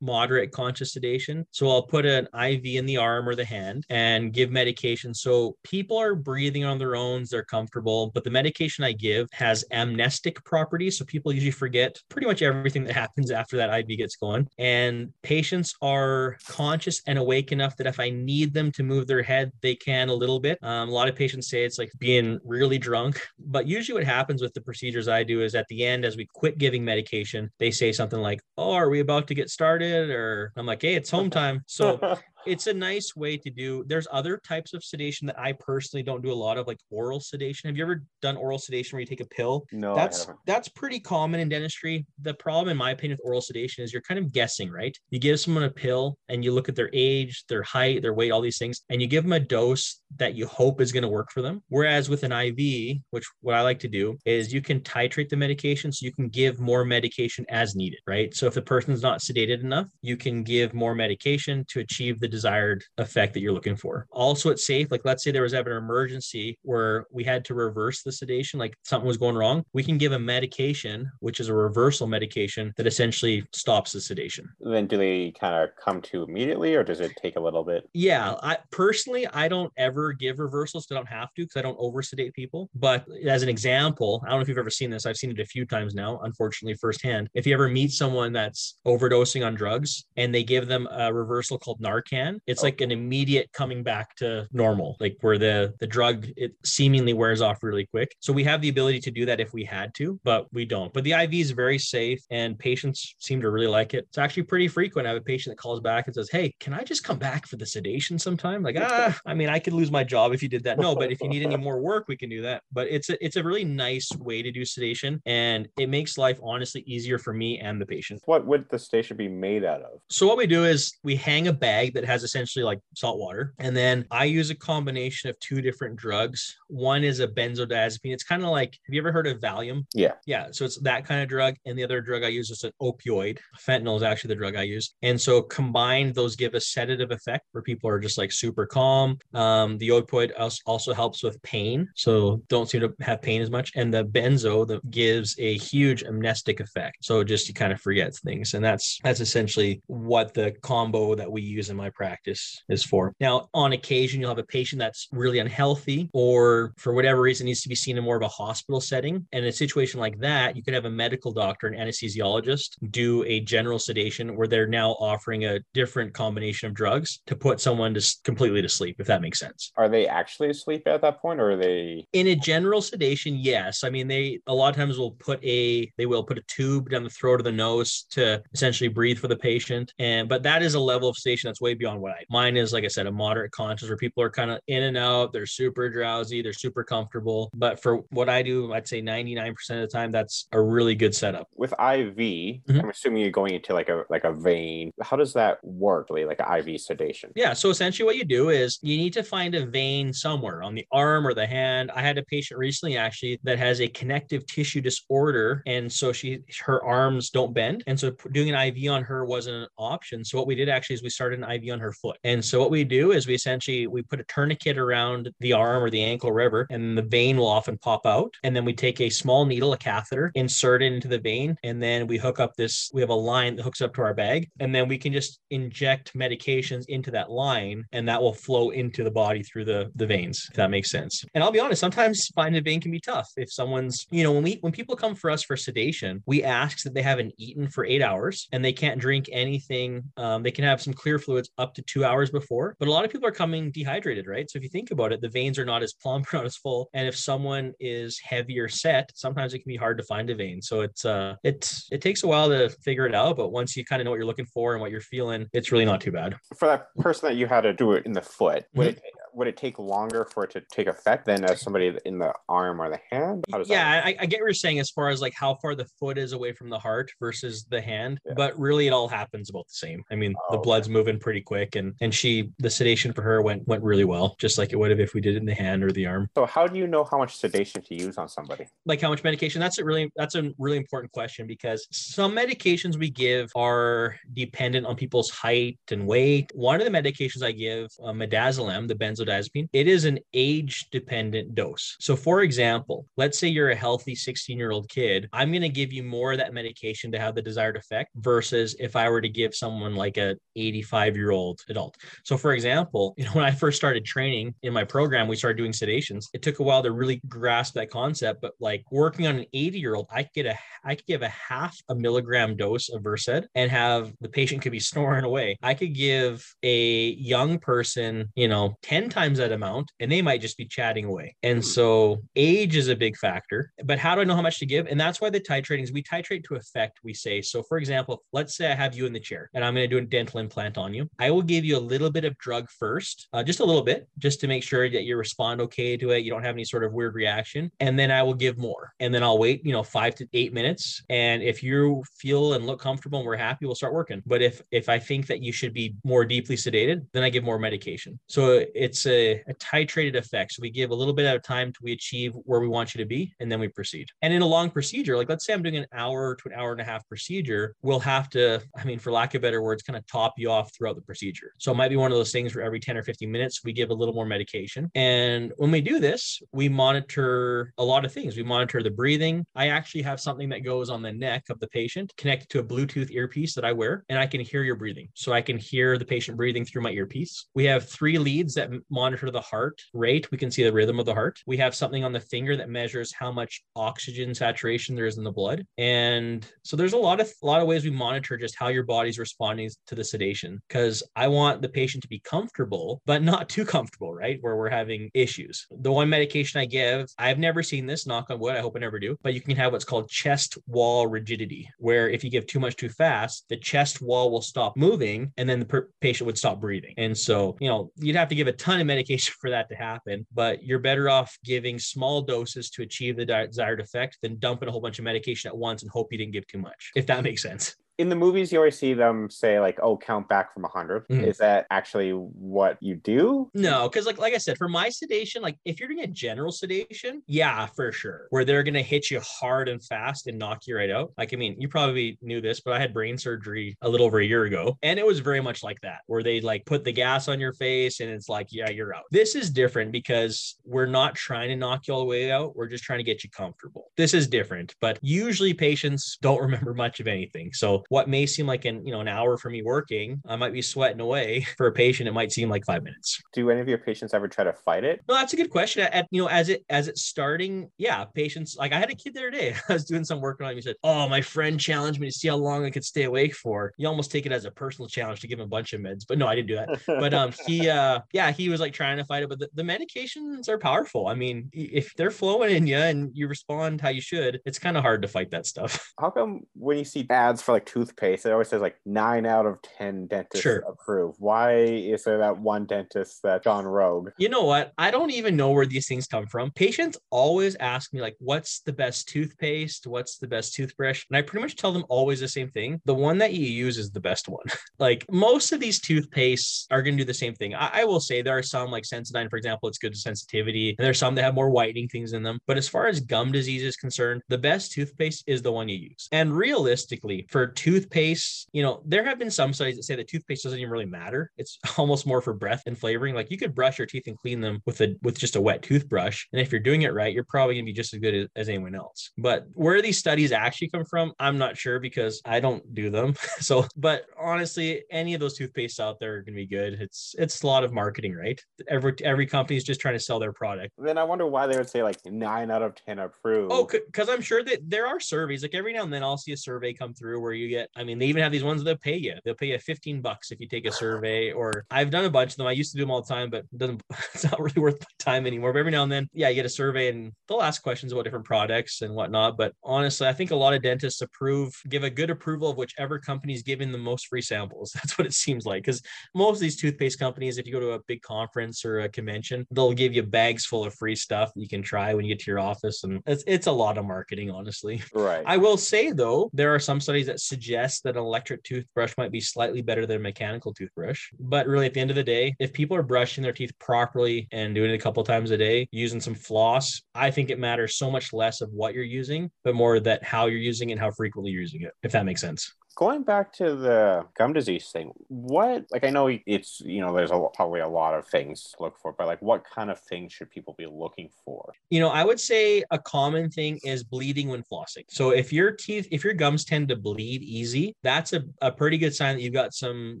moderate 0.00 0.52
conscious 0.52 0.92
sedation. 0.92 1.46
So 1.50 1.68
I'll 1.68 1.86
put 1.86 2.06
an 2.06 2.28
IV 2.34 2.64
in 2.64 2.86
the 2.86 2.96
arm 2.96 3.28
or 3.28 3.34
the 3.34 3.44
hand 3.44 3.84
and 3.90 4.32
give 4.32 4.50
medication. 4.50 5.14
So 5.14 5.56
people 5.62 5.96
are 5.98 6.14
breathing 6.14 6.64
on 6.64 6.78
their 6.78 6.96
own, 6.96 7.24
they're 7.30 7.44
comfortable, 7.44 8.10
but 8.14 8.24
the 8.24 8.30
medication 8.30 8.84
I 8.84 8.92
give 8.92 9.28
has 9.32 9.64
amnestic 9.70 10.44
properties. 10.44 10.98
So 10.98 11.04
people 11.04 11.32
usually 11.32 11.50
forget 11.50 11.98
pretty 12.08 12.26
much 12.26 12.42
everything 12.42 12.84
that 12.84 12.94
happens 13.04 13.30
after 13.30 13.56
that 13.56 13.76
IV 13.78 13.98
gets 13.98 14.16
going. 14.16 14.48
And 14.58 15.12
patients 15.22 15.74
are 15.82 16.36
conscious 16.48 17.02
and 17.06 17.18
awake 17.18 17.52
enough 17.52 17.76
that 17.76 17.86
if 17.86 18.00
I 18.00 18.10
need 18.10 18.52
them 18.54 18.72
to 18.72 18.82
move 18.82 19.06
their 19.06 19.22
head, 19.22 19.52
they 19.62 19.74
can 19.74 20.08
a 20.08 20.14
little 20.14 20.40
bit. 20.40 20.58
Um, 20.62 20.88
a 20.88 20.92
lot 20.92 21.08
of 21.08 21.16
patients 21.16 21.48
say 21.48 21.64
it's 21.64 21.78
like 21.78 21.92
being 21.98 22.38
really 22.44 22.78
drunk, 22.78 23.20
but 23.38 23.66
usually 23.66 23.94
what 23.94 24.04
happens 24.04 24.42
with 24.42 24.54
the 24.54 24.60
procedures 24.60 25.08
I 25.08 25.22
do 25.22 25.42
is 25.42 25.54
at 25.54 25.66
the 25.68 25.84
end, 25.84 26.04
as 26.04 26.16
we 26.16 26.26
quit 26.32 26.58
giving 26.58 26.84
medication, 26.84 27.50
they 27.58 27.70
say 27.70 27.92
something 27.92 28.20
like, 28.20 28.40
Oh, 28.56 28.72
are 28.72 28.88
we 28.88 29.00
about 29.00 29.23
to 29.26 29.34
get 29.34 29.50
started 29.50 30.10
or 30.10 30.52
i'm 30.56 30.66
like 30.66 30.82
hey 30.82 30.94
it's 30.94 31.10
home 31.10 31.30
time. 31.40 31.62
So 31.66 32.18
it's 32.46 32.66
a 32.66 32.74
nice 32.74 33.16
way 33.16 33.38
to 33.38 33.50
do 33.50 33.84
there's 33.86 34.06
other 34.12 34.38
types 34.46 34.74
of 34.74 34.84
sedation 34.84 35.26
that 35.26 35.38
i 35.38 35.52
personally 35.52 36.02
don't 36.02 36.22
do 36.22 36.30
a 36.30 36.34
lot 36.34 36.58
of 36.58 36.66
like 36.66 36.78
oral 36.90 37.20
sedation. 37.20 37.68
Have 37.68 37.76
you 37.76 37.84
ever 37.84 38.02
done 38.22 38.36
oral 38.36 38.58
sedation 38.58 38.96
where 38.96 39.00
you 39.00 39.06
take 39.06 39.20
a 39.20 39.26
pill? 39.26 39.64
No, 39.72 39.94
that's 39.94 40.26
that's 40.46 40.68
pretty 40.68 41.00
common 41.00 41.40
in 41.40 41.48
dentistry. 41.48 42.06
The 42.22 42.34
problem 42.34 42.68
in 42.68 42.76
my 42.76 42.90
opinion 42.90 43.18
with 43.20 43.26
oral 43.26 43.40
sedation 43.40 43.82
is 43.82 43.92
you're 43.92 44.02
kind 44.02 44.18
of 44.18 44.32
guessing 44.32 44.70
right? 44.70 44.96
You 45.10 45.18
give 45.18 45.40
someone 45.40 45.64
a 45.64 45.70
pill 45.70 46.18
and 46.28 46.44
you 46.44 46.52
look 46.52 46.68
at 46.68 46.76
their 46.76 46.90
age 46.92 47.44
their 47.48 47.62
height 47.62 48.02
their 48.02 48.14
weight 48.14 48.30
all 48.30 48.40
these 48.40 48.58
things 48.58 48.82
and 48.90 49.00
you 49.00 49.08
give 49.08 49.24
them 49.24 49.32
a 49.32 49.40
dose 49.40 50.02
that 50.18 50.34
you 50.34 50.46
hope 50.46 50.80
is 50.80 50.92
going 50.92 51.02
to 51.02 51.08
work 51.08 51.30
for 51.30 51.42
them 51.42 51.62
whereas 51.68 52.08
with 52.08 52.22
an 52.22 52.32
iv 52.32 52.98
which 53.10 53.24
what 53.40 53.54
i 53.54 53.60
like 53.60 53.78
to 53.78 53.88
do 53.88 54.16
is 54.24 54.52
you 54.52 54.60
can 54.60 54.80
titrate 54.80 55.28
the 55.28 55.36
medication 55.36 55.92
so 55.92 56.04
you 56.04 56.12
can 56.12 56.28
give 56.28 56.60
more 56.60 56.84
medication 56.84 57.44
as 57.48 57.74
needed 57.74 58.00
right 58.06 58.34
so 58.34 58.46
if 58.46 58.54
the 58.54 58.62
person's 58.62 59.02
not 59.02 59.20
sedated 59.20 59.62
enough 59.62 59.86
you 60.02 60.16
can 60.16 60.42
give 60.42 60.74
more 60.74 60.94
medication 60.94 61.64
to 61.68 61.80
achieve 61.80 62.20
the 62.20 62.28
desired 62.28 62.84
effect 62.98 63.34
that 63.34 63.40
you're 63.40 63.52
looking 63.52 63.76
for. 63.76 64.06
Also, 64.10 64.50
it's 64.50 64.66
safe. 64.66 64.90
Like, 64.90 65.04
let's 65.04 65.22
say 65.22 65.30
there 65.30 65.42
was 65.42 65.54
ever 65.54 65.70
an 65.70 65.84
emergency 65.84 66.58
where 66.62 67.06
we 67.10 67.24
had 67.24 67.44
to 67.46 67.54
reverse 67.54 68.02
the 68.02 68.12
sedation, 68.12 68.58
like 68.58 68.76
something 68.82 69.06
was 69.06 69.16
going 69.16 69.36
wrong. 69.36 69.64
We 69.72 69.82
can 69.82 69.98
give 69.98 70.12
a 70.12 70.18
medication, 70.18 71.10
which 71.20 71.40
is 71.40 71.48
a 71.48 71.54
reversal 71.54 72.06
medication 72.06 72.72
that 72.76 72.86
essentially 72.86 73.46
stops 73.52 73.92
the 73.92 74.00
sedation. 74.00 74.48
Then, 74.60 74.86
do 74.86 74.96
they 74.96 75.32
kind 75.38 75.64
of 75.64 75.70
come 75.82 76.02
to 76.02 76.22
immediately, 76.22 76.74
or 76.74 76.84
does 76.84 77.00
it 77.00 77.12
take 77.20 77.36
a 77.36 77.40
little 77.40 77.64
bit? 77.64 77.88
Yeah, 77.92 78.34
I 78.42 78.58
personally, 78.70 79.26
I 79.26 79.48
don't 79.48 79.72
ever 79.76 80.03
give 80.12 80.38
reversals. 80.38 80.86
I 80.90 80.94
don't 80.94 81.08
have 81.08 81.32
to 81.34 81.42
because 81.42 81.56
I 81.56 81.62
don't 81.62 81.76
over 81.78 82.02
sedate 82.02 82.34
people. 82.34 82.70
But 82.74 83.06
as 83.26 83.42
an 83.42 83.48
example, 83.48 84.22
I 84.24 84.30
don't 84.30 84.38
know 84.38 84.42
if 84.42 84.48
you've 84.48 84.58
ever 84.58 84.70
seen 84.70 84.90
this. 84.90 85.06
I've 85.06 85.16
seen 85.16 85.30
it 85.30 85.40
a 85.40 85.46
few 85.46 85.66
times 85.66 85.94
now, 85.94 86.20
unfortunately, 86.22 86.74
firsthand. 86.74 87.28
If 87.34 87.46
you 87.46 87.54
ever 87.54 87.68
meet 87.68 87.92
someone 87.92 88.32
that's 88.32 88.78
overdosing 88.86 89.46
on 89.46 89.54
drugs 89.54 90.04
and 90.16 90.34
they 90.34 90.42
give 90.42 90.68
them 90.68 90.88
a 90.90 91.12
reversal 91.12 91.58
called 91.58 91.80
Narcan 91.80 92.14
can. 92.14 92.40
It's 92.46 92.62
like 92.62 92.80
an 92.80 92.90
immediate 92.90 93.50
coming 93.52 93.82
back 93.82 94.14
to 94.16 94.46
normal, 94.52 94.96
like 95.00 95.16
where 95.20 95.38
the 95.38 95.74
the 95.80 95.86
drug 95.86 96.26
it 96.36 96.52
seemingly 96.64 97.12
wears 97.12 97.40
off 97.40 97.62
really 97.62 97.86
quick. 97.86 98.14
So 98.20 98.32
we 98.32 98.44
have 98.44 98.60
the 98.60 98.68
ability 98.68 99.00
to 99.00 99.10
do 99.10 99.26
that 99.26 99.40
if 99.40 99.52
we 99.52 99.64
had 99.64 99.94
to, 99.96 100.18
but 100.24 100.46
we 100.52 100.64
don't. 100.64 100.92
But 100.92 101.04
the 101.04 101.12
IV 101.12 101.34
is 101.34 101.50
very 101.50 101.78
safe, 101.78 102.20
and 102.30 102.58
patients 102.58 103.14
seem 103.18 103.40
to 103.40 103.50
really 103.50 103.66
like 103.66 103.94
it. 103.94 104.04
It's 104.08 104.18
actually 104.18 104.44
pretty 104.44 104.68
frequent. 104.68 105.06
I 105.06 105.10
have 105.10 105.20
a 105.20 105.24
patient 105.24 105.52
that 105.52 105.62
calls 105.62 105.80
back 105.80 106.06
and 106.06 106.14
says, 106.14 106.30
"Hey, 106.30 106.54
can 106.60 106.72
I 106.72 106.84
just 106.84 107.04
come 107.04 107.18
back 107.18 107.46
for 107.46 107.56
the 107.56 107.66
sedation 107.66 108.18
sometime?" 108.18 108.62
Like, 108.62 108.76
ah, 108.78 109.18
I 109.26 109.34
mean, 109.34 109.48
I 109.48 109.58
could 109.58 109.72
lose 109.72 109.90
my 109.94 110.04
job 110.04 110.32
if 110.32 110.42
you 110.42 110.48
did 110.48 110.64
that. 110.64 110.78
No, 110.78 110.94
but 110.94 111.10
if 111.10 111.20
you 111.20 111.28
need 111.28 111.42
any 111.42 111.56
more 111.68 111.80
work, 111.80 112.06
we 112.08 112.16
can 112.16 112.30
do 112.30 112.42
that. 112.42 112.62
But 112.72 112.88
it's 112.88 113.10
a 113.10 113.24
it's 113.24 113.36
a 113.36 113.42
really 113.42 113.64
nice 113.64 114.10
way 114.18 114.42
to 114.42 114.50
do 114.50 114.64
sedation, 114.64 115.20
and 115.26 115.68
it 115.78 115.88
makes 115.88 116.16
life 116.18 116.38
honestly 116.42 116.82
easier 116.86 117.18
for 117.18 117.32
me 117.32 117.60
and 117.60 117.80
the 117.80 117.86
patient. 117.86 118.22
What 118.24 118.46
would 118.46 118.68
the 118.70 118.78
station 118.78 119.16
be 119.16 119.28
made 119.28 119.64
out 119.64 119.82
of? 119.82 120.00
So 120.10 120.26
what 120.26 120.36
we 120.36 120.46
do 120.46 120.64
is 120.64 120.98
we 121.02 121.16
hang 121.16 121.48
a 121.48 121.52
bag 121.52 121.94
that 121.94 122.04
has 122.04 122.14
has 122.14 122.22
essentially 122.22 122.64
like 122.64 122.80
salt 122.94 123.18
water. 123.18 123.52
And 123.58 123.76
then 123.76 124.06
I 124.10 124.24
use 124.24 124.48
a 124.50 124.54
combination 124.54 125.28
of 125.28 125.38
two 125.40 125.60
different 125.60 125.96
drugs. 125.96 126.56
One 126.68 127.02
is 127.02 127.20
a 127.20 127.28
benzodiazepine. 127.28 128.14
It's 128.14 128.22
kind 128.22 128.42
of 128.42 128.50
like, 128.50 128.78
have 128.86 128.94
you 128.94 129.00
ever 129.00 129.12
heard 129.12 129.26
of 129.26 129.40
Valium? 129.40 129.84
Yeah. 129.94 130.12
Yeah. 130.26 130.48
So 130.52 130.64
it's 130.64 130.78
that 130.80 131.04
kind 131.04 131.20
of 131.20 131.28
drug. 131.28 131.56
And 131.66 131.76
the 131.76 131.84
other 131.84 132.00
drug 132.00 132.22
I 132.22 132.28
use 132.28 132.50
is 132.50 132.62
an 132.62 132.72
opioid. 132.80 133.38
Fentanyl 133.66 133.96
is 133.96 134.02
actually 134.02 134.28
the 134.28 134.36
drug 134.36 134.56
I 134.56 134.62
use. 134.62 134.94
And 135.02 135.20
so 135.20 135.42
combined, 135.42 136.14
those 136.14 136.36
give 136.36 136.54
a 136.54 136.60
sedative 136.60 137.10
effect 137.10 137.46
where 137.52 137.62
people 137.62 137.90
are 137.90 137.98
just 137.98 138.16
like 138.16 138.30
super 138.30 138.64
calm. 138.64 139.18
Um, 139.34 139.73
Um, 139.74 139.78
the 139.78 139.88
opioid 139.88 140.32
also 140.66 140.94
helps 140.94 141.22
with 141.22 141.42
pain. 141.42 141.88
So 141.94 142.42
don't 142.48 142.68
seem 142.68 142.80
to 142.82 142.94
have 143.00 143.22
pain 143.22 143.42
as 143.42 143.50
much. 143.50 143.72
And 143.74 143.92
the 143.92 144.04
benzo 144.04 144.66
that 144.68 144.88
gives 144.90 145.36
a 145.38 145.56
huge 145.58 146.04
amnestic 146.04 146.60
effect. 146.60 146.98
So 147.02 147.24
just 147.24 147.48
you 147.48 147.54
kind 147.54 147.72
of 147.72 147.80
forget 147.80 148.14
things. 148.14 148.54
And 148.54 148.64
that's 148.64 148.98
that's 149.02 149.20
essentially 149.20 149.82
what 149.86 150.34
the 150.34 150.52
combo 150.62 151.14
that 151.14 151.30
we 151.30 151.42
use 151.42 151.70
in 151.70 151.76
my 151.76 151.90
practice 151.90 152.62
is 152.68 152.84
for. 152.84 153.14
Now, 153.20 153.48
on 153.54 153.72
occasion, 153.72 154.20
you'll 154.20 154.30
have 154.30 154.38
a 154.38 154.44
patient 154.44 154.78
that's 154.78 155.08
really 155.12 155.38
unhealthy 155.38 156.10
or 156.12 156.72
for 156.76 156.94
whatever 156.94 157.20
reason 157.20 157.46
needs 157.46 157.62
to 157.62 157.68
be 157.68 157.74
seen 157.74 157.98
in 157.98 158.04
more 158.04 158.16
of 158.16 158.22
a 158.22 158.28
hospital 158.28 158.80
setting. 158.80 159.26
And 159.32 159.44
in 159.44 159.48
a 159.48 159.52
situation 159.52 160.00
like 160.00 160.18
that, 160.20 160.56
you 160.56 160.62
could 160.62 160.74
have 160.74 160.84
a 160.84 160.90
medical 160.90 161.32
doctor, 161.32 161.66
an 161.66 161.74
anesthesiologist, 161.74 162.76
do 162.90 163.24
a 163.24 163.40
general 163.40 163.78
sedation 163.78 164.36
where 164.36 164.46
they're 164.46 164.66
now 164.66 164.92
offering 164.92 165.44
a 165.44 165.60
different 165.72 166.14
combination 166.14 166.68
of 166.68 166.74
drugs 166.74 167.20
to 167.26 167.36
put 167.36 167.60
someone 167.60 167.94
to 167.94 168.16
completely 168.24 168.62
to 168.62 168.68
sleep, 168.68 168.96
if 168.98 169.06
that 169.06 169.22
makes 169.22 169.38
sense. 169.38 169.63
Are 169.76 169.88
they 169.88 170.06
actually 170.06 170.50
asleep 170.50 170.86
at 170.86 171.02
that 171.02 171.20
point 171.20 171.40
or 171.40 171.52
are 171.52 171.56
they 171.56 172.06
in 172.12 172.28
a 172.28 172.36
general 172.36 172.82
sedation? 172.82 173.36
Yes. 173.36 173.84
I 173.84 173.90
mean, 173.90 174.08
they 174.08 174.40
a 174.46 174.54
lot 174.54 174.70
of 174.70 174.76
times 174.76 174.98
will 174.98 175.12
put 175.12 175.42
a 175.44 175.90
they 175.96 176.06
will 176.06 176.24
put 176.24 176.38
a 176.38 176.42
tube 176.42 176.90
down 176.90 177.04
the 177.04 177.10
throat 177.10 177.40
or 177.40 177.42
the 177.42 177.52
nose 177.52 178.06
to 178.10 178.42
essentially 178.52 178.88
breathe 178.88 179.18
for 179.18 179.28
the 179.28 179.36
patient. 179.36 179.92
And 179.98 180.28
but 180.28 180.42
that 180.42 180.62
is 180.62 180.74
a 180.74 180.80
level 180.80 181.08
of 181.08 181.16
sedation 181.16 181.48
that's 181.48 181.60
way 181.60 181.74
beyond 181.74 182.00
what 182.00 182.12
I 182.12 182.24
mine 182.30 182.56
is 182.56 182.72
like 182.72 182.84
I 182.84 182.88
said, 182.88 183.06
a 183.06 183.12
moderate 183.12 183.52
conscious 183.52 183.88
where 183.88 183.96
people 183.96 184.22
are 184.22 184.30
kind 184.30 184.50
of 184.50 184.60
in 184.66 184.82
and 184.82 184.96
out, 184.96 185.32
they're 185.32 185.46
super 185.46 185.88
drowsy, 185.88 186.42
they're 186.42 186.52
super 186.52 186.84
comfortable. 186.84 187.50
But 187.54 187.80
for 187.82 187.98
what 188.10 188.28
I 188.28 188.42
do, 188.42 188.72
I'd 188.72 188.88
say 188.88 189.02
99% 189.02 189.50
of 189.70 189.80
the 189.80 189.86
time 189.86 190.10
that's 190.10 190.46
a 190.52 190.60
really 190.60 190.94
good 190.94 191.14
setup. 191.14 191.48
With 191.56 191.72
IV, 191.72 191.78
mm-hmm. 191.78 192.80
I'm 192.80 192.90
assuming 192.90 193.22
you're 193.22 193.30
going 193.30 193.54
into 193.54 193.72
like 193.72 193.88
a 193.88 194.04
like 194.10 194.24
a 194.24 194.32
vein. 194.32 194.92
How 195.02 195.16
does 195.16 195.32
that 195.34 195.58
work, 195.62 196.08
really, 196.10 196.24
like 196.24 196.40
IV 196.40 196.80
sedation? 196.80 197.30
Yeah. 197.34 197.52
So 197.52 197.70
essentially 197.70 198.04
what 198.04 198.16
you 198.16 198.24
do 198.24 198.50
is 198.50 198.78
you 198.82 198.96
need 198.96 199.12
to 199.14 199.22
find 199.22 199.53
a 199.54 199.66
vein 199.66 200.12
somewhere 200.12 200.62
on 200.62 200.74
the 200.74 200.86
arm 200.92 201.26
or 201.26 201.34
the 201.34 201.46
hand. 201.46 201.90
I 201.94 202.02
had 202.02 202.18
a 202.18 202.22
patient 202.24 202.58
recently 202.58 202.96
actually 202.96 203.40
that 203.42 203.58
has 203.58 203.80
a 203.80 203.88
connective 203.88 204.46
tissue 204.46 204.80
disorder. 204.80 205.62
And 205.66 205.90
so 205.90 206.12
she 206.12 206.40
her 206.64 206.82
arms 206.84 207.30
don't 207.30 207.54
bend. 207.54 207.84
And 207.86 207.98
so 207.98 208.10
doing 208.32 208.50
an 208.50 208.56
IV 208.56 208.90
on 208.90 209.02
her 209.04 209.24
wasn't 209.24 209.56
an 209.56 209.68
option. 209.78 210.24
So 210.24 210.38
what 210.38 210.46
we 210.46 210.54
did 210.54 210.68
actually 210.68 210.94
is 210.94 211.02
we 211.02 211.10
started 211.10 211.40
an 211.40 211.50
IV 211.50 211.72
on 211.72 211.80
her 211.80 211.92
foot. 211.92 212.18
And 212.24 212.44
so 212.44 212.60
what 212.60 212.70
we 212.70 212.84
do 212.84 213.12
is 213.12 213.26
we 213.26 213.34
essentially 213.34 213.86
we 213.86 214.02
put 214.02 214.20
a 214.20 214.24
tourniquet 214.24 214.78
around 214.78 215.30
the 215.40 215.52
arm 215.52 215.82
or 215.82 215.90
the 215.90 216.02
ankle 216.02 216.30
or 216.30 216.34
wherever, 216.34 216.66
and 216.70 216.96
the 216.96 217.02
vein 217.02 217.36
will 217.36 217.46
often 217.46 217.78
pop 217.78 218.06
out. 218.06 218.34
And 218.42 218.54
then 218.54 218.64
we 218.64 218.72
take 218.72 219.00
a 219.00 219.10
small 219.10 219.44
needle, 219.44 219.72
a 219.72 219.78
catheter, 219.78 220.32
insert 220.34 220.82
it 220.82 220.92
into 220.92 221.08
the 221.08 221.18
vein, 221.18 221.56
and 221.62 221.82
then 221.82 222.06
we 222.06 222.18
hook 222.18 222.40
up 222.40 222.54
this. 222.56 222.90
We 222.92 223.00
have 223.00 223.10
a 223.10 223.14
line 223.14 223.56
that 223.56 223.62
hooks 223.62 223.80
up 223.80 223.94
to 223.94 224.02
our 224.02 224.14
bag, 224.14 224.50
and 224.60 224.74
then 224.74 224.88
we 224.88 224.98
can 224.98 225.12
just 225.12 225.40
inject 225.50 226.14
medications 226.14 226.86
into 226.88 227.10
that 227.12 227.30
line, 227.30 227.84
and 227.92 228.08
that 228.08 228.20
will 228.20 228.34
flow 228.34 228.70
into 228.70 229.04
the 229.04 229.10
body 229.10 229.42
through 229.44 229.66
the 229.66 229.90
the 229.94 230.06
veins. 230.06 230.46
If 230.50 230.56
that 230.56 230.70
makes 230.70 230.90
sense. 230.90 231.24
And 231.34 231.42
I'll 231.42 231.50
be 231.50 231.60
honest, 231.60 231.80
sometimes 231.80 232.26
finding 232.34 232.58
a 232.58 232.62
vein 232.62 232.80
can 232.80 232.90
be 232.90 233.00
tough. 233.00 233.28
If 233.36 233.52
someone's, 233.52 234.06
you 234.10 234.22
know, 234.22 234.32
when 234.32 234.42
we 234.42 234.58
when 234.60 234.72
people 234.72 234.96
come 234.96 235.14
for 235.14 235.30
us 235.30 235.42
for 235.42 235.56
sedation, 235.56 236.22
we 236.26 236.42
ask 236.42 236.82
that 236.82 236.94
they 236.94 237.02
haven't 237.02 237.34
eaten 237.38 237.68
for 237.68 237.84
eight 237.84 238.02
hours 238.02 238.48
and 238.52 238.64
they 238.64 238.72
can't 238.72 239.00
drink 239.00 239.28
anything. 239.32 240.02
Um, 240.16 240.42
they 240.42 240.50
can 240.50 240.64
have 240.64 240.82
some 240.82 240.92
clear 240.92 241.18
fluids 241.18 241.50
up 241.58 241.74
to 241.74 241.82
two 241.82 242.04
hours 242.04 242.30
before. 242.30 242.76
But 242.78 242.88
a 242.88 242.90
lot 242.90 243.04
of 243.04 243.10
people 243.10 243.28
are 243.28 243.32
coming 243.32 243.70
dehydrated, 243.70 244.26
right? 244.26 244.50
So 244.50 244.58
if 244.58 244.62
you 244.62 244.68
think 244.68 244.90
about 244.90 245.12
it, 245.12 245.20
the 245.20 245.28
veins 245.28 245.58
are 245.58 245.64
not 245.64 245.82
as 245.82 245.92
plump, 245.92 246.26
not 246.32 246.44
as 246.44 246.56
full. 246.56 246.88
And 246.94 247.06
if 247.08 247.16
someone 247.16 247.72
is 247.80 248.18
heavier 248.20 248.68
set, 248.68 249.10
sometimes 249.14 249.54
it 249.54 249.58
can 249.60 249.68
be 249.68 249.76
hard 249.76 249.98
to 249.98 250.04
find 250.04 250.30
a 250.30 250.34
vein. 250.34 250.62
So 250.62 250.80
it's 250.82 251.04
uh 251.04 251.36
it's 251.42 251.88
it 251.90 252.00
takes 252.00 252.22
a 252.22 252.26
while 252.26 252.48
to 252.48 252.70
figure 252.82 253.06
it 253.06 253.14
out, 253.14 253.36
but 253.36 253.50
once 253.50 253.76
you 253.76 253.84
kind 253.84 254.00
of 254.00 254.04
know 254.04 254.10
what 254.10 254.16
you're 254.16 254.26
looking 254.26 254.46
for 254.46 254.72
and 254.72 254.80
what 254.80 254.90
you're 254.90 255.00
feeling, 255.00 255.48
it's 255.52 255.72
really 255.72 255.84
not 255.84 256.00
too 256.00 256.12
bad. 256.12 256.36
For 256.58 256.68
that 256.68 256.94
person 256.96 257.28
that 257.28 257.36
you 257.36 257.46
had 257.46 257.62
to 257.62 257.72
do 257.72 257.92
it 257.92 258.06
in 258.06 258.12
the 258.12 258.22
foot, 258.22 258.64
mm-hmm. 258.64 258.78
would 258.78 258.86
it 258.88 259.02
would 259.36 259.46
it 259.46 259.56
take 259.56 259.78
longer 259.78 260.24
for 260.24 260.44
it 260.44 260.50
to 260.50 260.62
take 260.72 260.86
effect 260.86 261.26
than 261.26 261.44
as 261.44 261.60
somebody 261.60 261.96
in 262.04 262.18
the 262.18 262.32
arm 262.48 262.80
or 262.80 262.90
the 262.90 263.00
hand? 263.10 263.44
yeah, 263.66 264.02
I, 264.04 264.16
I, 264.20 264.26
get 264.26 264.40
what 264.40 264.46
you're 264.46 264.54
saying 264.54 264.78
as 264.78 264.90
far 264.90 265.08
as 265.08 265.20
like 265.20 265.34
how 265.34 265.54
far 265.54 265.74
the 265.74 265.86
foot 265.98 266.18
is 266.18 266.32
away 266.32 266.52
from 266.52 266.70
the 266.70 266.78
heart 266.78 267.10
versus 267.20 267.64
the 267.68 267.80
hand, 267.80 268.20
yeah. 268.26 268.34
but 268.36 268.58
really 268.58 268.86
it 268.86 268.92
all 268.92 269.08
happens 269.08 269.50
about 269.50 269.66
the 269.68 269.74
same. 269.74 270.02
I 270.10 270.14
mean, 270.14 270.34
oh, 270.48 270.56
the 270.56 270.58
blood's 270.58 270.86
okay. 270.86 270.92
moving 270.92 271.18
pretty 271.18 271.40
quick, 271.40 271.76
and 271.76 271.94
and 272.00 272.14
she 272.14 272.50
the 272.58 272.70
sedation 272.70 273.12
for 273.12 273.22
her 273.22 273.42
went 273.42 273.66
went 273.66 273.82
really 273.82 274.04
well, 274.04 274.36
just 274.38 274.58
like 274.58 274.72
it 274.72 274.76
would 274.76 274.90
have 274.90 275.00
if 275.00 275.14
we 275.14 275.20
did 275.20 275.34
it 275.34 275.38
in 275.38 275.46
the 275.46 275.54
hand 275.54 275.82
or 275.82 275.90
the 275.90 276.06
arm. 276.06 276.28
So 276.34 276.46
how 276.46 276.66
do 276.66 276.78
you 276.78 276.86
know 276.86 277.04
how 277.04 277.18
much 277.18 277.36
sedation 277.36 277.82
to 277.82 277.94
use 277.94 278.18
on 278.18 278.28
somebody? 278.28 278.66
Like 278.86 279.00
how 279.00 279.08
much 279.08 279.24
medication? 279.24 279.60
That's 279.60 279.78
a 279.78 279.84
really 279.84 280.10
that's 280.16 280.34
a 280.34 280.52
really 280.58 280.76
important 280.76 281.12
question 281.12 281.46
because 281.46 281.86
some 281.90 282.34
medications 282.34 282.98
we 282.98 283.10
give 283.10 283.50
are 283.56 284.16
dependent 284.32 284.86
on 284.86 284.96
people's 284.96 285.30
height 285.30 285.78
and 285.90 286.06
weight. 286.06 286.50
One 286.54 286.80
of 286.80 286.84
the 286.84 286.90
medications 286.90 287.42
I 287.42 287.52
give, 287.52 287.90
uh, 288.02 288.12
midazolam, 288.12 288.88
the 288.88 288.94
benzo 288.94 289.23
benzodiazepine, 289.24 289.68
it 289.72 289.88
is 289.88 290.04
an 290.04 290.18
age 290.32 290.88
dependent 290.90 291.54
dose. 291.54 291.96
So, 292.00 292.16
for 292.16 292.42
example, 292.42 293.06
let's 293.16 293.38
say 293.38 293.48
you're 293.48 293.70
a 293.70 293.76
healthy 293.76 294.14
16 294.14 294.58
year 294.58 294.70
old 294.70 294.88
kid, 294.88 295.28
I'm 295.32 295.50
going 295.50 295.62
to 295.62 295.68
give 295.68 295.92
you 295.92 296.02
more 296.02 296.32
of 296.32 296.38
that 296.38 296.54
medication 296.54 297.12
to 297.12 297.18
have 297.18 297.34
the 297.34 297.42
desired 297.42 297.76
effect 297.76 298.10
versus 298.16 298.76
if 298.78 298.96
I 298.96 299.08
were 299.08 299.20
to 299.20 299.28
give 299.28 299.54
someone 299.54 299.94
like 299.94 300.16
a 300.16 300.36
85 300.56 301.16
year 301.16 301.30
old 301.30 301.60
adult. 301.68 301.96
So, 302.24 302.36
for 302.36 302.52
example, 302.52 303.14
you 303.16 303.24
know, 303.24 303.30
when 303.34 303.44
I 303.44 303.50
first 303.50 303.76
started 303.76 304.04
training 304.04 304.54
in 304.62 304.72
my 304.72 304.84
program, 304.84 305.28
we 305.28 305.36
started 305.36 305.58
doing 305.58 305.72
sedations. 305.72 306.26
It 306.32 306.42
took 306.42 306.58
a 306.58 306.62
while 306.62 306.82
to 306.82 306.92
really 306.92 307.20
grasp 307.28 307.74
that 307.74 307.90
concept, 307.90 308.40
but 308.40 308.52
like 308.60 308.84
working 308.90 309.26
on 309.26 309.36
an 309.36 309.46
80 309.52 309.78
year 309.78 309.94
old, 309.94 310.06
I 310.10 310.22
could 310.22 310.32
get 310.34 310.46
a 310.46 310.58
I 310.86 310.94
could 310.94 311.06
give 311.06 311.22
a 311.22 311.28
half 311.28 311.76
a 311.88 311.94
milligram 311.94 312.56
dose 312.56 312.90
of 312.90 313.02
Versed 313.02 313.48
and 313.54 313.70
have 313.70 314.12
the 314.20 314.28
patient 314.28 314.62
could 314.62 314.72
be 314.72 314.80
snoring 314.94 315.24
away. 315.24 315.56
I 315.62 315.74
could 315.74 315.94
give 315.94 316.44
a 316.62 317.10
young 317.12 317.58
person, 317.58 318.32
you 318.34 318.48
know, 318.48 318.76
10 318.82 319.08
times 319.14 319.38
that 319.38 319.52
amount 319.52 319.92
and 320.00 320.10
they 320.10 320.22
might 320.22 320.40
just 320.40 320.56
be 320.58 320.66
chatting 320.66 321.04
away. 321.04 321.36
And 321.42 321.58
Hmm. 321.58 321.62
so 321.76 322.22
age 322.36 322.76
is 322.76 322.88
a 322.88 322.96
big 322.96 323.16
factor. 323.16 323.72
But 323.84 323.98
how 323.98 324.14
do 324.14 324.20
I 324.20 324.24
know 324.24 324.34
how 324.34 324.42
much 324.42 324.58
to 324.58 324.66
give? 324.66 324.86
And 324.86 324.98
that's 325.00 325.20
why 325.20 325.30
the 325.30 325.40
titrating 325.40 325.82
is 325.84 325.92
we 325.92 326.02
titrate 326.02 326.44
to 326.44 326.54
effect, 326.56 327.00
we 327.02 327.14
say. 327.14 327.40
So 327.42 327.62
for 327.62 327.78
example, 327.78 328.22
let's 328.32 328.56
say 328.56 328.70
I 328.70 328.74
have 328.74 328.94
you 328.96 329.06
in 329.06 329.12
the 329.12 329.20
chair 329.20 329.50
and 329.54 329.64
I'm 329.64 329.74
going 329.74 329.88
to 329.88 329.94
do 329.96 330.02
a 330.02 330.06
dental 330.06 330.40
implant 330.40 330.76
on 330.78 330.92
you. 330.92 331.08
I 331.18 331.30
will 331.30 331.42
give 331.42 331.64
you 331.64 331.76
a 331.76 331.84
little 331.92 332.10
bit 332.10 332.24
of 332.24 332.36
drug 332.38 332.68
first, 332.70 333.28
uh, 333.32 333.42
just 333.42 333.60
a 333.60 333.64
little 333.64 333.82
bit, 333.82 334.08
just 334.18 334.40
to 334.40 334.46
make 334.48 334.62
sure 334.62 334.88
that 334.90 335.04
you 335.04 335.16
respond 335.16 335.60
okay 335.62 335.96
to 335.96 336.10
it. 336.10 336.24
You 336.24 336.30
don't 336.30 336.44
have 336.44 336.54
any 336.54 336.64
sort 336.64 336.84
of 336.84 336.92
weird 336.92 337.14
reaction. 337.14 337.70
And 337.80 337.98
then 337.98 338.10
I 338.10 338.22
will 338.22 338.34
give 338.34 338.58
more. 338.58 338.92
And 339.00 339.14
then 339.14 339.22
I'll 339.22 339.38
wait, 339.38 339.64
you 339.64 339.72
know, 339.72 339.82
five 339.82 340.14
to 340.16 340.26
eight 340.32 340.52
minutes. 340.52 341.02
And 341.08 341.42
if 341.42 341.62
you 341.62 342.02
feel 342.18 342.54
and 342.54 342.66
look 342.66 342.80
comfortable 342.80 343.18
and 343.20 343.26
we're 343.26 343.36
happy, 343.36 343.66
we'll 343.66 343.74
start 343.74 343.94
working. 343.94 344.22
But 344.26 344.42
if 344.42 344.60
if 344.70 344.88
I 344.88 344.98
think 344.98 345.26
that 345.28 345.42
you 345.42 345.52
should 345.52 345.72
be 345.72 345.94
more 346.04 346.24
deeply 346.24 346.56
sedated, 346.56 347.06
then 347.12 347.22
I 347.22 347.30
give 347.30 347.44
more 347.44 347.58
medication. 347.58 348.18
So 348.28 348.64
it's 348.74 349.03
a, 349.06 349.42
a 349.48 349.54
titrated 349.54 350.16
effect. 350.16 350.52
So 350.52 350.60
we 350.62 350.70
give 350.70 350.90
a 350.90 350.94
little 350.94 351.14
bit 351.14 351.26
at 351.26 351.36
a 351.36 351.40
time 351.40 351.68
till 351.68 351.84
we 351.84 351.92
achieve 351.92 352.34
where 352.44 352.60
we 352.60 352.68
want 352.68 352.94
you 352.94 352.98
to 352.98 353.06
be, 353.06 353.34
and 353.40 353.50
then 353.50 353.60
we 353.60 353.68
proceed. 353.68 354.08
And 354.22 354.32
in 354.32 354.42
a 354.42 354.46
long 354.46 354.70
procedure, 354.70 355.16
like 355.16 355.28
let's 355.28 355.46
say 355.46 355.52
I'm 355.52 355.62
doing 355.62 355.76
an 355.76 355.86
hour 355.92 356.34
to 356.36 356.48
an 356.48 356.54
hour 356.54 356.72
and 356.72 356.80
a 356.80 356.84
half 356.84 357.06
procedure, 357.08 357.74
we'll 357.82 358.00
have 358.00 358.28
to, 358.30 358.62
I 358.76 358.84
mean, 358.84 358.98
for 358.98 359.12
lack 359.12 359.34
of 359.34 359.42
better 359.42 359.62
words, 359.62 359.82
kind 359.82 359.96
of 359.96 360.06
top 360.06 360.34
you 360.36 360.50
off 360.50 360.74
throughout 360.74 360.96
the 360.96 361.02
procedure. 361.02 361.52
So 361.58 361.72
it 361.72 361.76
might 361.76 361.88
be 361.88 361.96
one 361.96 362.12
of 362.12 362.18
those 362.18 362.32
things 362.32 362.54
where 362.54 362.64
every 362.64 362.80
10 362.80 362.96
or 362.96 363.02
15 363.02 363.30
minutes 363.30 363.64
we 363.64 363.72
give 363.72 363.90
a 363.90 363.94
little 363.94 364.14
more 364.14 364.26
medication. 364.26 364.90
And 364.94 365.52
when 365.56 365.70
we 365.70 365.80
do 365.80 365.98
this, 365.98 366.40
we 366.52 366.68
monitor 366.68 367.72
a 367.78 367.84
lot 367.84 368.04
of 368.04 368.12
things. 368.12 368.36
We 368.36 368.42
monitor 368.42 368.82
the 368.82 368.90
breathing. 368.90 369.44
I 369.54 369.68
actually 369.68 370.02
have 370.02 370.20
something 370.20 370.48
that 370.50 370.64
goes 370.64 370.90
on 370.90 371.02
the 371.02 371.12
neck 371.12 371.44
of 371.50 371.60
the 371.60 371.68
patient 371.68 372.12
connected 372.16 372.48
to 372.50 372.58
a 372.60 372.64
Bluetooth 372.64 373.10
earpiece 373.10 373.54
that 373.54 373.64
I 373.64 373.72
wear, 373.72 374.04
and 374.08 374.18
I 374.18 374.26
can 374.26 374.40
hear 374.40 374.62
your 374.62 374.76
breathing. 374.76 375.08
So 375.14 375.32
I 375.32 375.42
can 375.42 375.58
hear 375.58 375.98
the 375.98 376.04
patient 376.04 376.36
breathing 376.36 376.64
through 376.64 376.82
my 376.82 376.90
earpiece. 376.90 377.46
We 377.54 377.64
have 377.64 377.88
three 377.88 378.18
leads 378.18 378.54
that 378.54 378.70
monitor 378.94 379.30
the 379.30 379.40
heart 379.40 379.82
rate. 379.92 380.30
We 380.30 380.38
can 380.38 380.50
see 380.50 380.62
the 380.62 380.72
rhythm 380.72 381.00
of 381.00 381.06
the 381.06 381.14
heart. 381.14 381.40
We 381.46 381.56
have 381.58 381.74
something 381.74 382.04
on 382.04 382.12
the 382.12 382.20
finger 382.20 382.56
that 382.56 382.70
measures 382.70 383.12
how 383.12 383.32
much 383.32 383.62
oxygen 383.76 384.34
saturation 384.34 384.94
there 384.94 385.06
is 385.06 385.18
in 385.18 385.24
the 385.24 385.32
blood. 385.32 385.66
And 385.76 386.46
so 386.62 386.76
there's 386.76 386.92
a 386.92 386.98
lot 386.98 387.20
of 387.20 387.30
a 387.42 387.46
lot 387.46 387.60
of 387.60 387.66
ways 387.66 387.84
we 387.84 387.90
monitor 387.90 388.36
just 388.36 388.56
how 388.56 388.68
your 388.68 388.84
body's 388.84 389.18
responding 389.18 389.70
to 389.86 389.94
the 389.94 390.04
sedation 390.04 390.60
because 390.68 391.02
I 391.16 391.28
want 391.28 391.62
the 391.62 391.68
patient 391.68 392.02
to 392.02 392.08
be 392.08 392.20
comfortable, 392.20 393.02
but 393.06 393.22
not 393.22 393.48
too 393.48 393.64
comfortable, 393.64 394.14
right? 394.14 394.38
Where 394.40 394.56
we're 394.56 394.70
having 394.70 395.10
issues. 395.14 395.66
The 395.70 395.92
one 395.92 396.08
medication 396.08 396.60
I 396.60 396.66
give, 396.66 397.08
I've 397.18 397.38
never 397.38 397.62
seen 397.62 397.86
this, 397.86 398.06
knock 398.06 398.30
on 398.30 398.38
wood, 398.38 398.56
I 398.56 398.60
hope 398.60 398.76
I 398.76 398.80
never 398.80 398.98
do, 398.98 399.16
but 399.22 399.34
you 399.34 399.40
can 399.40 399.56
have 399.56 399.72
what's 399.72 399.84
called 399.84 400.08
chest 400.08 400.58
wall 400.66 401.06
rigidity, 401.06 401.68
where 401.78 402.08
if 402.08 402.22
you 402.22 402.30
give 402.30 402.46
too 402.46 402.60
much 402.60 402.76
too 402.76 402.88
fast, 402.88 403.46
the 403.48 403.56
chest 403.56 404.00
wall 404.00 404.30
will 404.30 404.42
stop 404.42 404.76
moving 404.76 405.32
and 405.36 405.48
then 405.48 405.58
the 405.58 405.66
per- 405.66 405.88
patient 406.00 406.26
would 406.26 406.38
stop 406.38 406.60
breathing. 406.60 406.94
And 406.96 407.16
so, 407.16 407.56
you 407.60 407.68
know, 407.68 407.90
you'd 407.96 408.16
have 408.16 408.28
to 408.28 408.34
give 408.34 408.46
a 408.46 408.52
ton 408.52 408.80
of 408.80 408.83
medication 408.84 409.34
for 409.40 409.50
that 409.50 409.68
to 409.68 409.74
happen, 409.74 410.26
but 410.32 410.62
you're 410.62 410.78
better 410.78 411.08
off 411.08 411.36
giving 411.44 411.78
small 411.78 412.22
doses 412.22 412.70
to 412.70 412.82
achieve 412.82 413.16
the 413.16 413.24
desired 413.24 413.80
effect 413.80 414.18
than 414.22 414.38
dumping 414.38 414.68
a 414.68 414.72
whole 414.72 414.80
bunch 414.80 414.98
of 414.98 415.04
medication 415.04 415.48
at 415.48 415.56
once 415.56 415.82
and 415.82 415.90
hope 415.90 416.08
you 416.10 416.18
didn't 416.18 416.32
give 416.32 416.46
too 416.46 416.58
much, 416.58 416.92
if 416.94 417.06
that 417.06 417.22
makes 417.22 417.42
sense. 417.42 417.76
In 417.98 418.08
the 418.08 418.16
movies 418.16 418.50
you 418.52 418.58
always 418.58 418.78
see 418.78 418.92
them 418.94 419.30
say 419.30 419.60
like 419.60 419.78
oh 419.82 419.96
count 419.96 420.28
back 420.28 420.52
from 420.52 420.64
100 420.64 421.06
Mhm. 421.08 421.26
is 421.26 421.38
that 421.38 421.66
actually 421.70 422.10
what 422.10 422.76
you 422.80 422.96
do 422.96 423.50
No, 423.54 423.88
because 423.88 424.06
like 424.06 424.18
like 424.18 424.34
I 424.34 424.38
said, 424.38 424.58
for 424.58 424.68
my 424.68 424.88
sedation, 424.88 425.42
like 425.42 425.56
if 425.64 425.78
you're 425.78 425.88
doing 425.88 426.00
a 426.04 426.06
general 426.08 426.50
sedation, 426.52 427.22
yeah, 427.26 427.66
for 427.66 427.92
sure, 427.92 428.26
where 428.30 428.44
they're 428.44 428.62
gonna 428.62 428.82
hit 428.82 429.10
you 429.10 429.20
hard 429.20 429.68
and 429.68 429.82
fast 429.84 430.26
and 430.26 430.38
knock 430.38 430.66
you 430.66 430.76
right 430.76 430.90
out. 430.90 431.12
Like 431.18 431.32
I 431.32 431.36
mean, 431.36 431.56
you 431.60 431.68
probably 431.68 432.18
knew 432.20 432.40
this, 432.40 432.60
but 432.60 432.74
I 432.74 432.80
had 432.80 432.92
brain 432.92 433.16
surgery 433.18 433.76
a 433.82 433.88
little 433.88 434.06
over 434.06 434.18
a 434.18 434.24
year 434.24 434.44
ago, 434.44 434.76
and 434.82 434.98
it 434.98 435.06
was 435.06 435.20
very 435.20 435.40
much 435.40 435.62
like 435.62 435.80
that, 435.82 436.00
where 436.06 436.22
they 436.22 436.40
like 436.40 436.64
put 436.66 436.84
the 436.84 436.92
gas 436.92 437.28
on 437.28 437.38
your 437.40 437.52
face 437.52 438.00
and 438.00 438.10
it's 438.10 438.28
like, 438.28 438.48
yeah, 438.50 438.70
you're 438.70 438.94
out. 438.94 439.04
This 439.10 439.34
is 439.36 439.50
different 439.50 439.92
because 439.92 440.56
we're 440.64 440.86
not 440.86 441.14
trying 441.14 441.48
to 441.50 441.56
knock 441.56 441.86
you 441.86 441.94
all 441.94 442.00
the 442.00 442.06
way 442.06 442.32
out. 442.32 442.56
We're 442.56 442.68
just 442.68 442.84
trying 442.84 442.98
to 442.98 443.04
get 443.04 443.22
you 443.24 443.30
comfortable. 443.30 443.92
This 443.96 444.14
is 444.14 444.26
different, 444.26 444.74
but 444.80 444.98
usually 445.02 445.54
patients 445.54 446.18
don't 446.20 446.40
remember 446.48 446.74
much 446.74 446.98
of 447.00 447.06
anything. 447.06 447.52
So 447.52 447.83
what 447.88 448.08
may 448.08 448.26
seem 448.26 448.46
like 448.46 448.64
an 448.64 448.84
you 448.86 448.92
know 448.92 449.00
an 449.00 449.08
hour 449.08 449.36
for 449.36 449.50
me 449.50 449.62
working, 449.62 450.20
I 450.26 450.36
might 450.36 450.52
be 450.52 450.62
sweating 450.62 451.00
away. 451.00 451.46
For 451.56 451.66
a 451.66 451.72
patient, 451.72 452.08
it 452.08 452.12
might 452.12 452.32
seem 452.32 452.48
like 452.48 452.64
five 452.64 452.82
minutes. 452.82 453.20
do 453.32 453.50
any 453.50 453.60
of 453.60 453.68
your 453.68 453.78
patients 453.78 454.14
ever 454.14 454.28
try 454.28 454.44
to 454.44 454.52
fight 454.52 454.84
it 454.84 455.00
No, 455.08 455.14
that's 455.14 455.32
a 455.32 455.36
good 455.36 455.50
question. 455.50 455.82
At 455.82 456.06
you 456.10 456.22
know, 456.22 456.28
as 456.28 456.48
it 456.48 456.64
as 456.68 456.88
it's 456.88 457.02
starting, 457.02 457.70
yeah, 457.78 458.04
patients 458.04 458.56
like 458.56 458.72
I 458.72 458.78
had 458.78 458.90
a 458.90 458.94
kid 458.94 459.14
the 459.14 459.20
other 459.20 459.30
day. 459.30 459.54
I 459.68 459.72
was 459.72 459.84
doing 459.84 460.04
some 460.04 460.20
work 460.20 460.40
on 460.40 460.50
him. 460.50 460.56
He 460.56 460.62
said, 460.62 460.76
"Oh, 460.82 461.08
my 461.08 461.20
friend 461.20 461.58
challenged 461.58 462.00
me 462.00 462.08
to 462.08 462.12
see 462.12 462.28
how 462.28 462.36
long 462.36 462.64
I 462.64 462.70
could 462.70 462.84
stay 462.84 463.04
awake 463.04 463.34
for." 463.34 463.72
You 463.78 463.88
almost 463.88 464.10
take 464.10 464.26
it 464.26 464.32
as 464.32 464.44
a 464.44 464.50
personal 464.50 464.88
challenge 464.88 465.20
to 465.20 465.28
give 465.28 465.38
him 465.38 465.44
a 465.44 465.48
bunch 465.48 465.72
of 465.72 465.80
meds, 465.80 466.04
but 466.08 466.18
no, 466.18 466.26
I 466.26 466.34
didn't 466.34 466.48
do 466.48 466.56
that. 466.56 466.80
But 466.86 467.14
um, 467.14 467.32
he 467.46 467.68
uh, 467.68 468.00
yeah, 468.12 468.30
he 468.32 468.48
was 468.48 468.60
like 468.60 468.72
trying 468.72 468.96
to 468.96 469.04
fight 469.04 469.22
it. 469.22 469.28
But 469.28 469.38
the, 469.38 469.48
the 469.54 469.62
medications 469.62 470.48
are 470.48 470.58
powerful. 470.58 471.06
I 471.06 471.14
mean, 471.14 471.50
if 471.52 471.94
they're 471.94 472.10
flowing 472.10 472.54
in 472.54 472.66
you 472.66 472.76
and 472.76 473.10
you 473.14 473.28
respond 473.28 473.80
how 473.80 473.90
you 473.90 474.00
should, 474.00 474.40
it's 474.44 474.58
kind 474.58 474.76
of 474.76 474.82
hard 474.82 475.02
to 475.02 475.08
fight 475.08 475.30
that 475.30 475.46
stuff. 475.46 475.92
how 476.00 476.10
come 476.10 476.42
when 476.54 476.78
you 476.78 476.84
see 476.84 477.06
ads 477.10 477.42
for 477.42 477.52
like 477.52 477.66
toothpaste 477.74 478.26
it 478.26 478.32
always 478.32 478.48
says 478.48 478.60
like 478.60 478.76
nine 478.86 479.26
out 479.26 479.46
of 479.46 479.60
ten 479.62 480.06
dentists 480.06 480.42
Sure. 480.42 480.62
approve 480.68 481.14
why 481.18 481.54
is 481.54 482.04
there 482.04 482.18
that 482.18 482.38
one 482.38 482.66
dentist 482.66 483.20
that's 483.22 483.44
gone 483.44 483.66
rogue 483.66 484.10
You 484.18 484.28
know 484.28 484.44
what? 484.44 484.72
I 484.78 484.90
don't 484.90 485.10
even 485.10 485.36
know 485.36 485.50
where 485.50 485.66
these 485.66 485.88
things 485.88 486.06
come 486.06 486.26
from. 486.26 486.50
Patients 486.52 486.98
always 487.10 487.56
ask 487.56 487.92
me, 487.92 488.00
like, 488.00 488.16
what's 488.18 488.60
the 488.60 488.72
best 488.72 489.08
toothpaste? 489.08 489.86
What's 489.86 490.18
the 490.18 490.28
best 490.28 490.54
toothbrush? 490.54 491.04
And 491.10 491.16
I 491.16 491.22
pretty 491.22 491.42
much 491.42 491.56
tell 491.56 491.72
them 491.72 491.84
always 491.88 492.20
the 492.20 492.28
same 492.28 492.50
thing. 492.50 492.80
The 492.84 492.94
one 492.94 493.18
that 493.18 493.34
you 493.34 493.46
use 493.46 493.78
is 493.78 493.90
the 493.90 494.00
best 494.00 494.28
one. 494.28 494.44
like, 494.78 495.04
most 495.10 495.52
of 495.52 495.60
these 495.60 495.80
toothpastes 495.80 496.66
are 496.70 496.82
going 496.82 496.96
to 496.96 497.02
do 497.02 497.06
the 497.06 497.14
same 497.14 497.34
thing. 497.34 497.54
I, 497.54 497.80
I 497.80 497.84
will 497.84 498.00
say 498.00 498.22
there 498.22 498.38
are 498.38 498.42
some, 498.42 498.70
like 498.70 498.84
Sensodyne, 498.84 499.30
for 499.30 499.36
example, 499.36 499.68
it's 499.68 499.78
good 499.78 499.92
to 499.92 499.98
sensitivity. 499.98 500.74
And 500.78 500.84
there's 500.84 500.98
some 500.98 501.14
that 501.16 501.22
have 501.22 501.34
more 501.34 501.50
whitening 501.50 501.88
things 501.88 502.12
in 502.12 502.22
them. 502.22 502.38
But 502.46 502.56
as 502.56 502.68
far 502.68 502.86
as 502.86 503.00
gum 503.00 503.32
disease 503.32 503.62
is 503.62 503.76
concerned, 503.76 504.22
the 504.28 504.38
best 504.38 504.72
toothpaste 504.72 505.24
is 505.26 505.42
the 505.42 505.52
one 505.52 505.68
you 505.68 505.76
use. 505.76 506.08
And 506.12 506.36
realistically, 506.36 507.26
for 507.30 507.46
toothpaste, 507.64 508.48
you 508.52 508.62
know, 508.62 508.82
there 508.84 509.04
have 509.04 509.18
been 509.18 509.30
some 509.30 509.54
studies 509.54 509.76
that 509.76 509.84
say 509.84 509.96
that 509.96 510.06
toothpaste 510.06 510.42
doesn't 510.42 510.58
even 510.58 510.70
really 510.70 510.84
matter. 510.84 511.30
It's 511.38 511.58
almost 511.78 512.06
more 512.06 512.20
for 512.20 512.34
breath 512.34 512.62
and 512.66 512.78
flavoring. 512.78 513.14
Like 513.14 513.30
you 513.30 513.38
could 513.38 513.54
brush 513.54 513.78
your 513.78 513.86
teeth 513.86 514.06
and 514.06 514.18
clean 514.18 514.40
them 514.40 514.60
with 514.66 514.80
a 514.82 514.96
with 515.02 515.18
just 515.18 515.36
a 515.36 515.40
wet 515.40 515.62
toothbrush. 515.62 516.26
And 516.32 516.40
if 516.40 516.52
you're 516.52 516.60
doing 516.60 516.82
it 516.82 516.92
right, 516.92 517.12
you're 517.12 517.24
probably 517.24 517.54
gonna 517.54 517.64
be 517.64 517.72
just 517.72 517.94
as 517.94 518.00
good 518.00 518.14
as, 518.14 518.28
as 518.36 518.48
anyone 518.48 518.74
else. 518.74 519.10
But 519.16 519.46
where 519.54 519.80
these 519.80 519.98
studies 519.98 520.30
actually 520.30 520.68
come 520.68 520.84
from, 520.84 521.12
I'm 521.18 521.38
not 521.38 521.56
sure 521.56 521.80
because 521.80 522.20
I 522.26 522.40
don't 522.40 522.74
do 522.74 522.90
them. 522.90 523.14
so, 523.40 523.66
but 523.76 524.04
honestly, 524.20 524.82
any 524.90 525.14
of 525.14 525.20
those 525.20 525.38
toothpastes 525.38 525.80
out 525.80 525.98
there 526.00 526.16
are 526.16 526.22
gonna 526.22 526.36
be 526.36 526.46
good. 526.46 526.74
It's 526.74 527.14
it's 527.18 527.42
a 527.42 527.46
lot 527.46 527.64
of 527.64 527.72
marketing, 527.72 528.14
right? 528.14 528.40
Every 528.68 528.94
every 529.02 529.26
company 529.26 529.56
is 529.56 529.64
just 529.64 529.80
trying 529.80 529.94
to 529.94 530.00
sell 530.00 530.18
their 530.18 530.32
product. 530.32 530.72
then 530.78 530.98
i 530.98 531.04
wonder 531.04 531.26
why 531.26 531.46
they 531.46 531.56
would 531.56 531.68
say 531.68 531.82
like 531.82 531.98
nine 532.04 532.50
out 532.50 532.62
of 532.62 532.74
ten 532.74 532.98
approve 532.98 533.50
Oh, 533.50 533.66
because 533.66 534.08
I'm 534.08 534.20
sure 534.20 534.42
that 534.44 534.58
there 534.68 534.86
are 534.86 535.00
surveys. 535.00 535.42
Like 535.42 535.54
every 535.54 535.72
now 535.72 535.82
and 535.82 535.92
then, 535.92 536.02
I'll 536.02 536.18
see 536.18 536.32
a 536.32 536.36
survey 536.36 536.72
come 536.72 536.92
through 536.92 537.20
where 537.20 537.32
you 537.32 537.53
get. 537.54 537.70
I 537.76 537.84
mean, 537.84 537.98
they 537.98 538.06
even 538.06 538.22
have 538.22 538.32
these 538.32 538.44
ones 538.44 538.62
that 538.64 538.80
pay 538.80 538.96
you. 538.96 539.14
They'll 539.24 539.34
pay 539.34 539.48
you 539.48 539.58
15 539.58 540.00
bucks 540.00 540.30
if 540.30 540.40
you 540.40 540.48
take 540.48 540.66
a 540.66 540.72
survey. 540.72 541.32
Or 541.32 541.64
I've 541.70 541.90
done 541.90 542.04
a 542.04 542.10
bunch 542.10 542.32
of 542.32 542.36
them. 542.36 542.46
I 542.46 542.52
used 542.52 542.72
to 542.72 542.78
do 542.78 542.82
them 542.82 542.90
all 542.90 543.02
the 543.02 543.12
time, 543.12 543.30
but 543.30 543.44
it 543.52 543.58
doesn't. 543.58 543.82
It's 544.14 544.30
not 544.30 544.40
really 544.40 544.60
worth 544.60 544.80
my 544.80 544.86
time 545.00 545.26
anymore. 545.26 545.52
But 545.52 545.60
every 545.60 545.72
now 545.72 545.82
and 545.82 545.90
then, 545.90 546.08
yeah, 546.12 546.28
you 546.28 546.36
get 546.36 546.46
a 546.46 546.48
survey 546.48 546.88
and 546.88 547.12
they'll 547.26 547.42
ask 547.42 547.62
questions 547.62 547.92
about 547.92 548.04
different 548.04 548.24
products 548.24 548.82
and 548.82 548.94
whatnot. 548.94 549.36
But 549.36 549.54
honestly, 549.64 550.06
I 550.06 550.12
think 550.12 550.30
a 550.30 550.36
lot 550.36 550.54
of 550.54 550.62
dentists 550.62 551.02
approve, 551.02 551.52
give 551.68 551.82
a 551.82 551.90
good 551.90 552.10
approval 552.10 552.50
of 552.50 552.56
whichever 552.56 552.98
company's 552.98 553.42
giving 553.42 553.72
the 553.72 553.78
most 553.78 554.06
free 554.06 554.22
samples. 554.22 554.70
That's 554.74 554.96
what 554.96 555.06
it 555.06 555.14
seems 555.14 555.46
like. 555.46 555.64
Because 555.64 555.82
most 556.14 556.36
of 556.36 556.40
these 556.40 556.56
toothpaste 556.56 556.98
companies, 556.98 557.38
if 557.38 557.46
you 557.46 557.52
go 557.52 557.60
to 557.60 557.72
a 557.72 557.80
big 557.88 558.02
conference 558.02 558.64
or 558.64 558.80
a 558.80 558.88
convention, 558.88 559.46
they'll 559.50 559.72
give 559.72 559.94
you 559.94 560.02
bags 560.02 560.46
full 560.46 560.64
of 560.64 560.74
free 560.74 560.96
stuff 560.96 561.32
that 561.34 561.40
you 561.40 561.48
can 561.48 561.62
try 561.62 561.92
when 561.94 562.04
you 562.04 562.14
get 562.14 562.22
to 562.24 562.30
your 562.30 562.40
office. 562.40 562.84
And 562.84 563.02
it's, 563.06 563.24
it's 563.26 563.48
a 563.48 563.52
lot 563.52 563.78
of 563.78 563.84
marketing, 563.84 564.30
honestly. 564.30 564.82
right 564.94 565.24
I 565.26 565.36
will 565.36 565.56
say, 565.56 565.90
though, 565.90 566.30
there 566.32 566.54
are 566.54 566.60
some 566.60 566.80
studies 566.80 567.06
that 567.06 567.20
suggest 567.20 567.43
that 567.48 567.96
an 567.96 568.02
electric 568.02 568.42
toothbrush 568.42 568.94
might 568.96 569.12
be 569.12 569.20
slightly 569.20 569.62
better 569.62 569.86
than 569.86 569.96
a 569.96 570.00
mechanical 570.00 570.52
toothbrush. 570.52 571.08
But 571.18 571.46
really, 571.46 571.66
at 571.66 571.74
the 571.74 571.80
end 571.80 571.90
of 571.90 571.96
the 571.96 572.02
day, 572.02 572.34
if 572.38 572.52
people 572.52 572.76
are 572.76 572.82
brushing 572.82 573.22
their 573.22 573.32
teeth 573.32 573.52
properly 573.58 574.28
and 574.32 574.54
doing 574.54 574.70
it 574.70 574.74
a 574.74 574.78
couple 574.78 575.02
times 575.04 575.30
a 575.30 575.36
day, 575.36 575.68
using 575.70 576.00
some 576.00 576.14
floss, 576.14 576.82
I 576.94 577.10
think 577.10 577.30
it 577.30 577.38
matters 577.38 577.76
so 577.76 577.90
much 577.90 578.12
less 578.12 578.40
of 578.40 578.50
what 578.52 578.74
you're 578.74 578.84
using, 578.84 579.30
but 579.42 579.54
more 579.54 579.80
that 579.80 580.04
how 580.04 580.26
you're 580.26 580.38
using 580.38 580.70
it 580.70 580.74
and 580.74 580.80
how 580.80 580.90
frequently 580.90 581.32
you're 581.32 581.42
using 581.42 581.62
it, 581.62 581.72
if 581.82 581.92
that 581.92 582.04
makes 582.04 582.20
sense. 582.20 582.54
Going 582.74 583.02
back 583.02 583.32
to 583.32 583.54
the 583.54 584.04
gum 584.16 584.32
disease 584.32 584.68
thing 584.70 584.92
what 585.08 585.64
like 585.70 585.84
i 585.84 585.90
know 585.90 586.10
it's 586.26 586.60
you 586.64 586.80
know 586.80 586.94
there's 586.94 587.10
a, 587.10 587.26
probably 587.34 587.60
a 587.60 587.68
lot 587.68 587.94
of 587.94 588.06
things 588.06 588.54
to 588.56 588.62
look 588.62 588.78
for 588.78 588.92
but 588.92 589.06
like 589.06 589.20
what 589.22 589.44
kind 589.44 589.70
of 589.70 589.80
things 589.80 590.12
should 590.12 590.30
people 590.30 590.54
be 590.58 590.66
looking 590.66 591.08
for 591.24 591.44
You 591.70 591.80
know, 591.80 591.88
I 591.88 592.04
would 592.04 592.20
say 592.20 592.62
a 592.70 592.78
common 592.78 593.30
thing 593.30 593.58
is 593.64 593.82
bleeding 593.82 594.28
when 594.28 594.42
flossing. 594.42 594.84
So 594.88 595.10
if 595.10 595.32
your 595.32 595.50
teeth, 595.50 595.88
if 595.90 596.04
your 596.04 596.14
gums 596.14 596.44
tend 596.44 596.68
to 596.68 596.76
bleed 596.76 597.22
easy, 597.22 597.74
that's 597.82 598.12
a, 598.12 598.22
a 598.42 598.50
pretty 598.50 598.78
good 598.78 598.94
sign 598.94 599.16
that 599.16 599.22
you've 599.22 599.32
got 599.32 599.54
some 599.54 600.00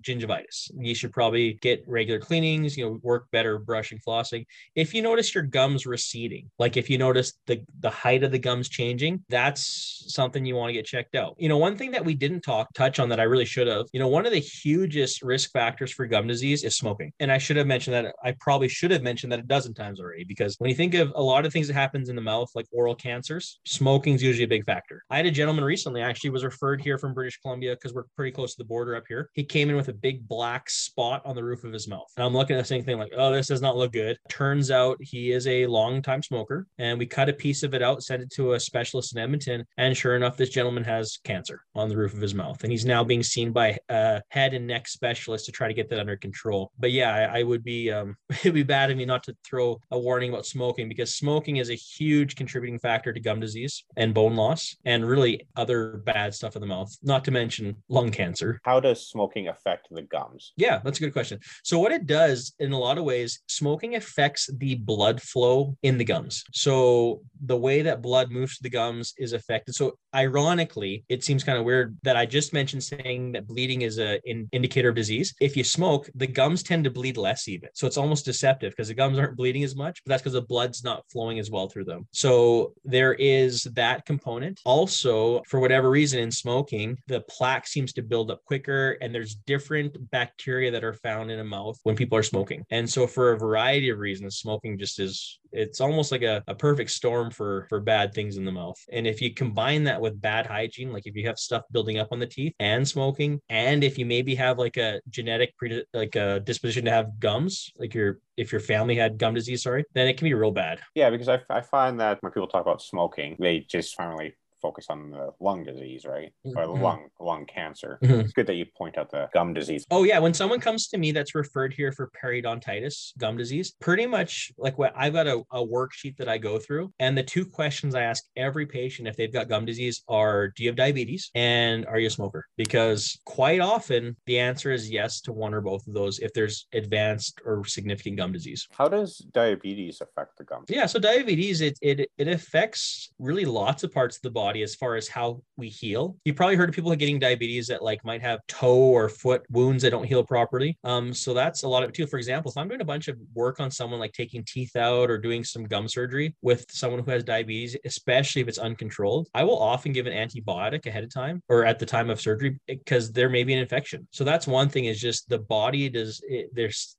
gingivitis. 0.00 0.70
You 0.78 0.94
should 0.94 1.12
probably 1.12 1.54
get 1.54 1.84
regular 1.86 2.20
cleanings, 2.20 2.76
you 2.76 2.84
know, 2.84 2.98
work 3.02 3.30
better 3.32 3.58
brushing, 3.58 4.00
flossing. 4.06 4.46
If 4.74 4.94
you 4.94 5.02
notice 5.02 5.34
your 5.34 5.44
gums 5.44 5.86
receding, 5.86 6.50
like 6.58 6.76
if 6.76 6.88
you 6.88 6.98
notice 6.98 7.34
the, 7.46 7.62
the 7.80 7.90
height 7.90 8.22
of 8.24 8.32
the 8.32 8.38
gums 8.38 8.68
changing, 8.68 9.24
that's 9.28 10.04
something 10.08 10.44
you 10.44 10.56
want 10.56 10.70
to 10.70 10.74
get 10.74 10.86
checked 10.86 11.14
out. 11.14 11.34
You 11.38 11.48
know, 11.48 11.58
one 11.58 11.76
thing 11.76 11.90
that 11.90 12.04
we 12.04 12.14
didn't 12.14 12.40
talk 12.40 12.57
talk 12.58 12.72
touch 12.74 12.98
on 12.98 13.08
that 13.08 13.20
I 13.20 13.24
really 13.24 13.44
should 13.44 13.66
have. 13.66 13.86
You 13.92 14.00
know, 14.00 14.08
one 14.08 14.26
of 14.26 14.32
the 14.32 14.38
hugest 14.38 15.22
risk 15.22 15.52
factors 15.52 15.92
for 15.92 16.06
gum 16.06 16.26
disease 16.26 16.64
is 16.64 16.76
smoking. 16.76 17.12
And 17.20 17.30
I 17.30 17.38
should 17.38 17.56
have 17.56 17.66
mentioned 17.66 17.94
that 17.94 18.14
I 18.22 18.34
probably 18.40 18.68
should 18.68 18.90
have 18.90 19.02
mentioned 19.02 19.32
that 19.32 19.40
a 19.40 19.42
dozen 19.42 19.74
times 19.74 20.00
already 20.00 20.24
because 20.24 20.56
when 20.58 20.70
you 20.70 20.76
think 20.76 20.94
of 20.94 21.12
a 21.14 21.22
lot 21.22 21.46
of 21.46 21.52
things 21.52 21.68
that 21.68 21.74
happens 21.74 22.08
in 22.08 22.16
the 22.16 22.22
mouth 22.22 22.50
like 22.54 22.66
oral 22.72 22.94
cancers, 22.94 23.60
smoking 23.64 24.14
is 24.14 24.22
usually 24.22 24.44
a 24.44 24.48
big 24.48 24.64
factor. 24.64 25.02
I 25.10 25.16
had 25.16 25.26
a 25.26 25.30
gentleman 25.30 25.64
recently 25.64 26.00
actually 26.00 26.30
was 26.30 26.44
referred 26.44 26.82
here 26.82 26.98
from 26.98 27.14
British 27.14 27.38
Columbia 27.40 27.74
because 27.74 27.94
we're 27.94 28.04
pretty 28.16 28.32
close 28.32 28.54
to 28.54 28.58
the 28.58 28.68
border 28.68 28.96
up 28.96 29.04
here. 29.08 29.30
He 29.34 29.44
came 29.44 29.70
in 29.70 29.76
with 29.76 29.88
a 29.88 29.92
big 29.92 30.26
black 30.26 30.70
spot 30.70 31.22
on 31.24 31.34
the 31.34 31.44
roof 31.44 31.64
of 31.64 31.72
his 31.72 31.88
mouth. 31.88 32.10
And 32.16 32.24
I'm 32.24 32.34
looking 32.34 32.56
at 32.56 32.60
the 32.60 32.64
same 32.64 32.84
thing 32.84 32.98
like, 32.98 33.12
oh, 33.16 33.32
this 33.32 33.48
does 33.48 33.62
not 33.62 33.76
look 33.76 33.92
good. 33.92 34.16
Turns 34.28 34.70
out 34.70 34.96
he 35.00 35.32
is 35.32 35.46
a 35.46 35.66
long 35.66 36.02
time 36.02 36.22
smoker 36.22 36.66
and 36.78 36.98
we 36.98 37.06
cut 37.06 37.28
a 37.28 37.32
piece 37.32 37.62
of 37.62 37.74
it 37.74 37.82
out, 37.82 38.02
sent 38.02 38.22
it 38.22 38.30
to 38.32 38.54
a 38.54 38.60
specialist 38.60 39.14
in 39.14 39.22
Edmonton. 39.22 39.64
And 39.76 39.96
sure 39.96 40.16
enough, 40.16 40.36
this 40.36 40.50
gentleman 40.50 40.84
has 40.84 41.18
cancer 41.24 41.62
on 41.74 41.88
the 41.88 41.96
roof 41.96 42.14
of 42.14 42.20
his 42.20 42.34
mouth. 42.34 42.47
And 42.62 42.72
he's 42.72 42.84
now 42.84 43.04
being 43.04 43.22
seen 43.22 43.52
by 43.52 43.78
a 43.88 44.22
head 44.28 44.54
and 44.54 44.66
neck 44.66 44.88
specialist 44.88 45.46
to 45.46 45.52
try 45.52 45.68
to 45.68 45.74
get 45.74 45.88
that 45.90 45.98
under 45.98 46.16
control. 46.16 46.72
But 46.78 46.92
yeah, 46.92 47.14
I, 47.14 47.40
I 47.40 47.42
would 47.42 47.64
be, 47.64 47.90
um, 47.90 48.16
it'd 48.30 48.54
be 48.54 48.62
bad 48.62 48.90
of 48.90 48.96
me 48.96 49.04
not 49.04 49.22
to 49.24 49.36
throw 49.44 49.80
a 49.90 49.98
warning 49.98 50.30
about 50.30 50.46
smoking 50.46 50.88
because 50.88 51.14
smoking 51.14 51.56
is 51.56 51.70
a 51.70 51.74
huge 51.74 52.36
contributing 52.36 52.78
factor 52.78 53.12
to 53.12 53.20
gum 53.20 53.40
disease 53.40 53.84
and 53.96 54.14
bone 54.14 54.36
loss 54.36 54.76
and 54.84 55.06
really 55.06 55.46
other 55.56 55.98
bad 55.98 56.34
stuff 56.34 56.56
in 56.56 56.60
the 56.60 56.66
mouth, 56.66 56.96
not 57.02 57.24
to 57.24 57.30
mention 57.30 57.76
lung 57.88 58.10
cancer. 58.10 58.60
How 58.64 58.80
does 58.80 59.08
smoking 59.08 59.48
affect 59.48 59.88
the 59.90 60.02
gums? 60.02 60.52
Yeah, 60.56 60.80
that's 60.84 60.98
a 60.98 61.00
good 61.02 61.12
question. 61.12 61.40
So, 61.64 61.78
what 61.78 61.92
it 61.92 62.06
does 62.06 62.54
in 62.58 62.72
a 62.72 62.78
lot 62.78 62.98
of 62.98 63.04
ways, 63.04 63.40
smoking 63.48 63.96
affects 63.96 64.48
the 64.58 64.76
blood 64.76 65.20
flow 65.20 65.76
in 65.82 65.98
the 65.98 66.04
gums. 66.04 66.44
So, 66.52 67.22
the 67.44 67.56
way 67.56 67.82
that 67.82 68.02
blood 68.02 68.30
moves 68.30 68.56
to 68.56 68.62
the 68.62 68.70
gums 68.70 69.14
is 69.18 69.32
affected. 69.32 69.74
So, 69.74 69.98
ironically, 70.14 71.04
it 71.08 71.24
seems 71.24 71.44
kind 71.44 71.58
of 71.58 71.64
weird 71.64 71.96
that 72.02 72.16
I 72.16 72.26
just 72.26 72.37
mentioned 72.52 72.82
saying 72.82 73.32
that 73.32 73.46
bleeding 73.46 73.82
is 73.82 73.98
a 73.98 74.20
in 74.24 74.48
indicator 74.52 74.90
of 74.90 74.94
disease. 74.94 75.34
If 75.40 75.56
you 75.56 75.64
smoke, 75.64 76.08
the 76.14 76.26
gums 76.26 76.62
tend 76.62 76.84
to 76.84 76.90
bleed 76.90 77.16
less 77.16 77.48
even. 77.48 77.70
So, 77.74 77.86
it's 77.86 77.96
almost 77.96 78.24
deceptive 78.24 78.72
because 78.72 78.88
the 78.88 78.94
gums 78.94 79.18
aren't 79.18 79.36
bleeding 79.36 79.64
as 79.64 79.76
much, 79.76 80.02
but 80.04 80.10
that's 80.10 80.22
because 80.22 80.34
the 80.34 80.42
blood's 80.42 80.84
not 80.84 81.04
flowing 81.10 81.38
as 81.38 81.50
well 81.50 81.68
through 81.68 81.84
them. 81.84 82.06
So, 82.12 82.74
there 82.84 83.14
is 83.14 83.64
that 83.74 84.04
component. 84.06 84.60
Also, 84.64 85.42
for 85.46 85.60
whatever 85.60 85.90
reason 85.90 86.20
in 86.20 86.30
smoking, 86.30 86.98
the 87.06 87.20
plaque 87.22 87.66
seems 87.66 87.92
to 87.94 88.02
build 88.02 88.30
up 88.30 88.44
quicker 88.44 88.92
and 89.00 89.14
there's 89.14 89.34
different 89.34 89.96
bacteria 90.10 90.70
that 90.70 90.84
are 90.84 90.94
found 90.94 91.30
in 91.30 91.40
a 91.40 91.44
mouth 91.44 91.78
when 91.82 91.96
people 91.96 92.18
are 92.18 92.22
smoking. 92.22 92.64
And 92.70 92.88
so 92.88 93.06
for 93.06 93.32
a 93.32 93.38
variety 93.38 93.88
of 93.90 93.98
reasons, 93.98 94.38
smoking 94.38 94.78
just 94.78 95.00
is 95.00 95.38
it's 95.52 95.80
almost 95.80 96.12
like 96.12 96.22
a, 96.22 96.42
a 96.46 96.54
perfect 96.54 96.90
storm 96.90 97.30
for 97.30 97.66
for 97.68 97.80
bad 97.80 98.14
things 98.14 98.36
in 98.36 98.44
the 98.44 98.52
mouth. 98.52 98.78
And 98.92 99.06
if 99.06 99.20
you 99.20 99.34
combine 99.34 99.84
that 99.84 100.00
with 100.00 100.20
bad 100.20 100.46
hygiene, 100.46 100.92
like 100.92 101.06
if 101.06 101.14
you 101.16 101.26
have 101.26 101.38
stuff 101.38 101.62
building 101.72 101.98
up 101.98 102.08
on 102.12 102.18
the 102.18 102.26
teeth 102.26 102.54
and 102.58 102.86
smoking, 102.86 103.40
and 103.48 103.82
if 103.84 103.98
you 103.98 104.06
maybe 104.06 104.34
have 104.34 104.58
like 104.58 104.76
a 104.76 105.00
genetic 105.08 105.56
pre- 105.56 105.84
like 105.94 106.16
a 106.16 106.40
disposition 106.40 106.84
to 106.84 106.90
have 106.90 107.18
gums, 107.18 107.72
like 107.78 107.94
your 107.94 108.18
if 108.36 108.52
your 108.52 108.60
family 108.60 108.94
had 108.94 109.18
gum 109.18 109.34
disease, 109.34 109.62
sorry, 109.62 109.84
then 109.94 110.08
it 110.08 110.16
can 110.16 110.26
be 110.26 110.34
real 110.34 110.52
bad. 110.52 110.80
Yeah, 110.94 111.10
because 111.10 111.28
I, 111.28 111.40
I 111.50 111.60
find 111.60 112.00
that 112.00 112.18
when 112.22 112.32
people 112.32 112.48
talk 112.48 112.62
about 112.62 112.82
smoking, 112.82 113.36
they 113.38 113.60
just 113.60 113.96
finally 113.96 114.34
focus 114.60 114.86
on 114.90 115.10
the 115.10 115.30
lung 115.40 115.64
disease, 115.64 116.04
right? 116.04 116.32
Or 116.44 116.64
Mhm. 116.66 116.80
lung 116.80 117.08
lung 117.20 117.46
cancer. 117.46 117.98
Mhm. 118.02 118.20
It's 118.24 118.32
good 118.32 118.46
that 118.46 118.54
you 118.54 118.66
point 118.76 118.98
out 118.98 119.10
the 119.10 119.28
gum 119.32 119.54
disease. 119.54 119.84
Oh 119.90 120.04
yeah, 120.04 120.18
when 120.18 120.34
someone 120.34 120.60
comes 120.60 120.88
to 120.88 120.98
me 120.98 121.12
that's 121.12 121.34
referred 121.34 121.72
here 121.74 121.92
for 121.92 122.10
periodontitis, 122.22 123.16
gum 123.18 123.36
disease, 123.36 123.74
pretty 123.80 124.06
much 124.06 124.50
like 124.58 124.78
what 124.78 124.92
I've 124.96 125.12
got 125.12 125.26
a, 125.26 125.42
a 125.52 125.64
worksheet 125.64 126.16
that 126.18 126.28
I 126.28 126.38
go 126.38 126.58
through, 126.58 126.92
and 126.98 127.16
the 127.16 127.22
two 127.22 127.44
questions 127.46 127.94
I 127.94 128.02
ask 128.02 128.24
every 128.36 128.66
patient 128.66 129.08
if 129.08 129.16
they've 129.16 129.32
got 129.32 129.48
gum 129.48 129.64
disease 129.64 130.02
are, 130.08 130.48
do 130.48 130.62
you 130.64 130.68
have 130.68 130.76
diabetes 130.76 131.30
and 131.34 131.86
are 131.86 131.98
you 131.98 132.06
a 132.08 132.10
smoker? 132.10 132.46
Because 132.56 133.18
quite 133.24 133.60
often 133.60 134.16
the 134.26 134.38
answer 134.38 134.72
is 134.72 134.90
yes 134.90 135.20
to 135.22 135.32
one 135.32 135.54
or 135.54 135.60
both 135.60 135.86
of 135.86 135.94
those 135.94 136.18
if 136.20 136.32
there's 136.32 136.66
advanced 136.72 137.40
or 137.44 137.64
significant 137.64 138.16
gum 138.16 138.32
disease. 138.32 138.66
How 138.72 138.88
does 138.88 139.18
diabetes 139.32 140.00
affect 140.00 140.38
the 140.38 140.44
gum? 140.44 140.64
Yeah, 140.68 140.86
so 140.86 140.98
diabetes 140.98 141.60
it 141.60 141.78
it 141.82 142.10
it 142.18 142.28
affects 142.28 143.12
really 143.18 143.44
lots 143.44 143.82
of 143.84 143.92
parts 143.92 144.16
of 144.16 144.22
the 144.22 144.30
body 144.30 144.47
as 144.56 144.74
far 144.74 144.96
as 144.96 145.08
how 145.08 145.42
we 145.56 145.68
heal. 145.68 146.16
You 146.24 146.34
probably 146.34 146.56
heard 146.56 146.68
of 146.68 146.74
people 146.74 146.94
getting 146.94 147.18
diabetes 147.18 147.66
that 147.68 147.82
like 147.82 148.04
might 148.04 148.22
have 148.22 148.40
toe 148.48 148.76
or 148.76 149.08
foot 149.08 149.44
wounds 149.50 149.82
that 149.82 149.90
don't 149.90 150.04
heal 150.04 150.24
properly. 150.24 150.78
Um, 150.84 151.12
so 151.12 151.34
that's 151.34 151.62
a 151.62 151.68
lot 151.68 151.82
of 151.82 151.90
it 151.90 151.94
too. 151.94 152.06
For 152.06 152.18
example, 152.18 152.50
if 152.50 152.56
I'm 152.56 152.68
doing 152.68 152.80
a 152.80 152.84
bunch 152.84 153.08
of 153.08 153.18
work 153.34 153.60
on 153.60 153.70
someone 153.70 154.00
like 154.00 154.12
taking 154.12 154.44
teeth 154.44 154.76
out 154.76 155.10
or 155.10 155.18
doing 155.18 155.44
some 155.44 155.64
gum 155.64 155.88
surgery 155.88 156.34
with 156.42 156.66
someone 156.70 157.02
who 157.02 157.10
has 157.10 157.24
diabetes, 157.24 157.76
especially 157.84 158.42
if 158.42 158.48
it's 158.48 158.58
uncontrolled, 158.58 159.28
I 159.34 159.44
will 159.44 159.58
often 159.58 159.92
give 159.92 160.06
an 160.06 160.12
antibiotic 160.12 160.86
ahead 160.86 161.04
of 161.04 161.12
time 161.12 161.42
or 161.48 161.64
at 161.64 161.78
the 161.78 161.86
time 161.86 162.10
of 162.10 162.20
surgery 162.20 162.58
because 162.66 163.12
there 163.12 163.28
may 163.28 163.44
be 163.44 163.52
an 163.52 163.60
infection. 163.60 164.06
So 164.12 164.24
that's 164.24 164.46
one 164.46 164.68
thing 164.68 164.86
is 164.86 165.00
just 165.00 165.28
the 165.28 165.38
body 165.38 165.88
does 165.88 166.20
it, 166.28 166.50
there's 166.52 166.96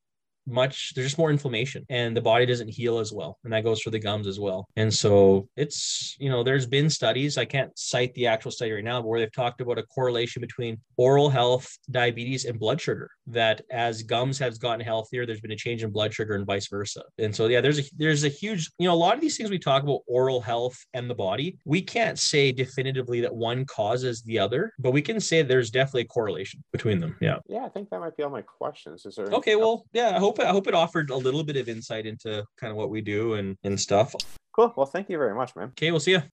much 0.50 0.94
there's 0.96 1.08
just 1.08 1.18
more 1.18 1.32
inflammation 1.32 1.86
and 1.90 2.16
the 2.16 2.22
body 2.22 2.46
doesn't 2.46 2.68
heal 2.70 3.00
as 3.00 3.12
well. 3.12 3.38
And 3.44 3.54
that 3.54 3.64
goes 3.64 3.82
for 3.82 3.90
the 3.90 4.00
gums 4.00 4.28
as 4.28 4.40
well. 4.40 4.68
And 4.76 4.94
so 4.94 5.48
it's 5.56 6.16
you 6.20 6.30
know 6.30 6.44
there's 6.44 6.66
been 6.66 6.90
studies 6.90 7.38
i 7.38 7.46
can't 7.46 7.72
cite 7.78 8.14
the 8.14 8.28
actual 8.28 8.52
study 8.52 8.72
right 8.72 8.84
now 8.84 9.02
but 9.02 9.08
where 9.08 9.20
they've 9.20 9.32
talked 9.32 9.62
about 9.62 9.78
a 9.78 9.84
correlation 9.84 10.40
between 10.42 10.80
oral 10.98 11.30
health 11.30 11.78
diabetes 11.92 12.46
and 12.46 12.60
blood 12.60 12.80
sugar 12.82 13.10
that 13.28 13.62
as 13.72 14.04
gums 14.04 14.40
has 14.40 14.58
gotten 14.58 14.80
healthier 14.80 15.26
there's 15.26 15.42
been 15.42 15.52
a 15.52 15.56
change 15.56 15.84
in 15.84 15.92
blood 15.92 16.14
sugar 16.14 16.36
and 16.36 16.46
vice 16.46 16.68
versa. 16.68 17.04
And 17.18 17.36
so 17.36 17.48
yeah 17.48 17.62
there's 17.62 17.80
a 17.80 17.84
there's 17.98 18.24
a 18.24 18.30
huge 18.30 18.70
you 18.80 18.88
know 18.88 18.94
a 18.94 18.96
lot 18.96 19.16
of 19.16 19.22
these 19.22 19.38
things 19.38 19.50
we 19.50 19.60
talk 19.60 19.84
about 19.84 20.02
oral 20.08 20.42
health 20.42 20.78
and 20.94 21.10
the 21.10 21.16
body 21.16 21.58
we 21.66 21.82
can't 21.82 22.18
say 22.18 22.52
definitively 22.52 23.22
that 23.22 23.36
one 23.36 23.66
causes 23.66 24.22
the 24.24 24.40
other 24.40 24.74
but 24.80 24.92
we 24.92 25.02
can 25.02 25.20
say 25.20 25.42
there's 25.42 25.70
definitely 25.70 26.02
a 26.02 26.06
correlation 26.06 26.64
between 26.72 27.00
them. 27.00 27.16
Yeah. 27.22 27.38
Yeah, 27.48 27.66
I 27.66 27.70
think 27.70 27.90
that 27.90 28.00
might 28.00 28.16
be 28.18 28.24
all 28.24 28.30
my 28.30 28.42
questions. 28.42 29.06
Is 29.06 29.16
there 29.16 29.28
Okay, 29.28 29.54
else? 29.54 29.62
well, 29.62 29.86
yeah, 29.94 30.16
I 30.16 30.20
hope 30.20 30.39
I 30.46 30.52
hope 30.52 30.68
it 30.68 30.74
offered 30.74 31.10
a 31.10 31.16
little 31.16 31.44
bit 31.44 31.58
of 31.58 31.70
insight 31.70 32.06
into 32.06 32.46
kind 32.58 32.72
of 32.72 32.78
what 32.78 32.90
we 32.90 33.02
do 33.02 33.34
and 33.36 33.58
and 33.64 33.80
stuff. 33.80 34.16
cool. 34.52 34.74
Well, 34.76 34.86
thank 34.86 35.10
you 35.10 35.18
very 35.18 35.36
much, 35.36 35.56
man. 35.56 35.70
Okay, 35.70 35.92
we'll 35.92 36.00
see 36.00 36.12
you. 36.12 36.24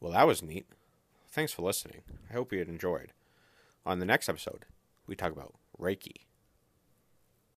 Well, 0.00 0.12
that 0.12 0.26
was 0.26 0.42
neat. 0.42 0.66
Thanks 1.30 1.52
for 1.52 1.62
listening. 1.62 2.02
I 2.28 2.32
hope 2.34 2.52
you 2.52 2.58
had 2.58 2.68
enjoyed. 2.68 3.12
On 3.86 3.98
the 3.98 4.06
next 4.06 4.28
episode, 4.28 4.64
we 5.06 5.14
talk 5.14 5.32
about 5.32 5.54
Reiki. 5.80 6.26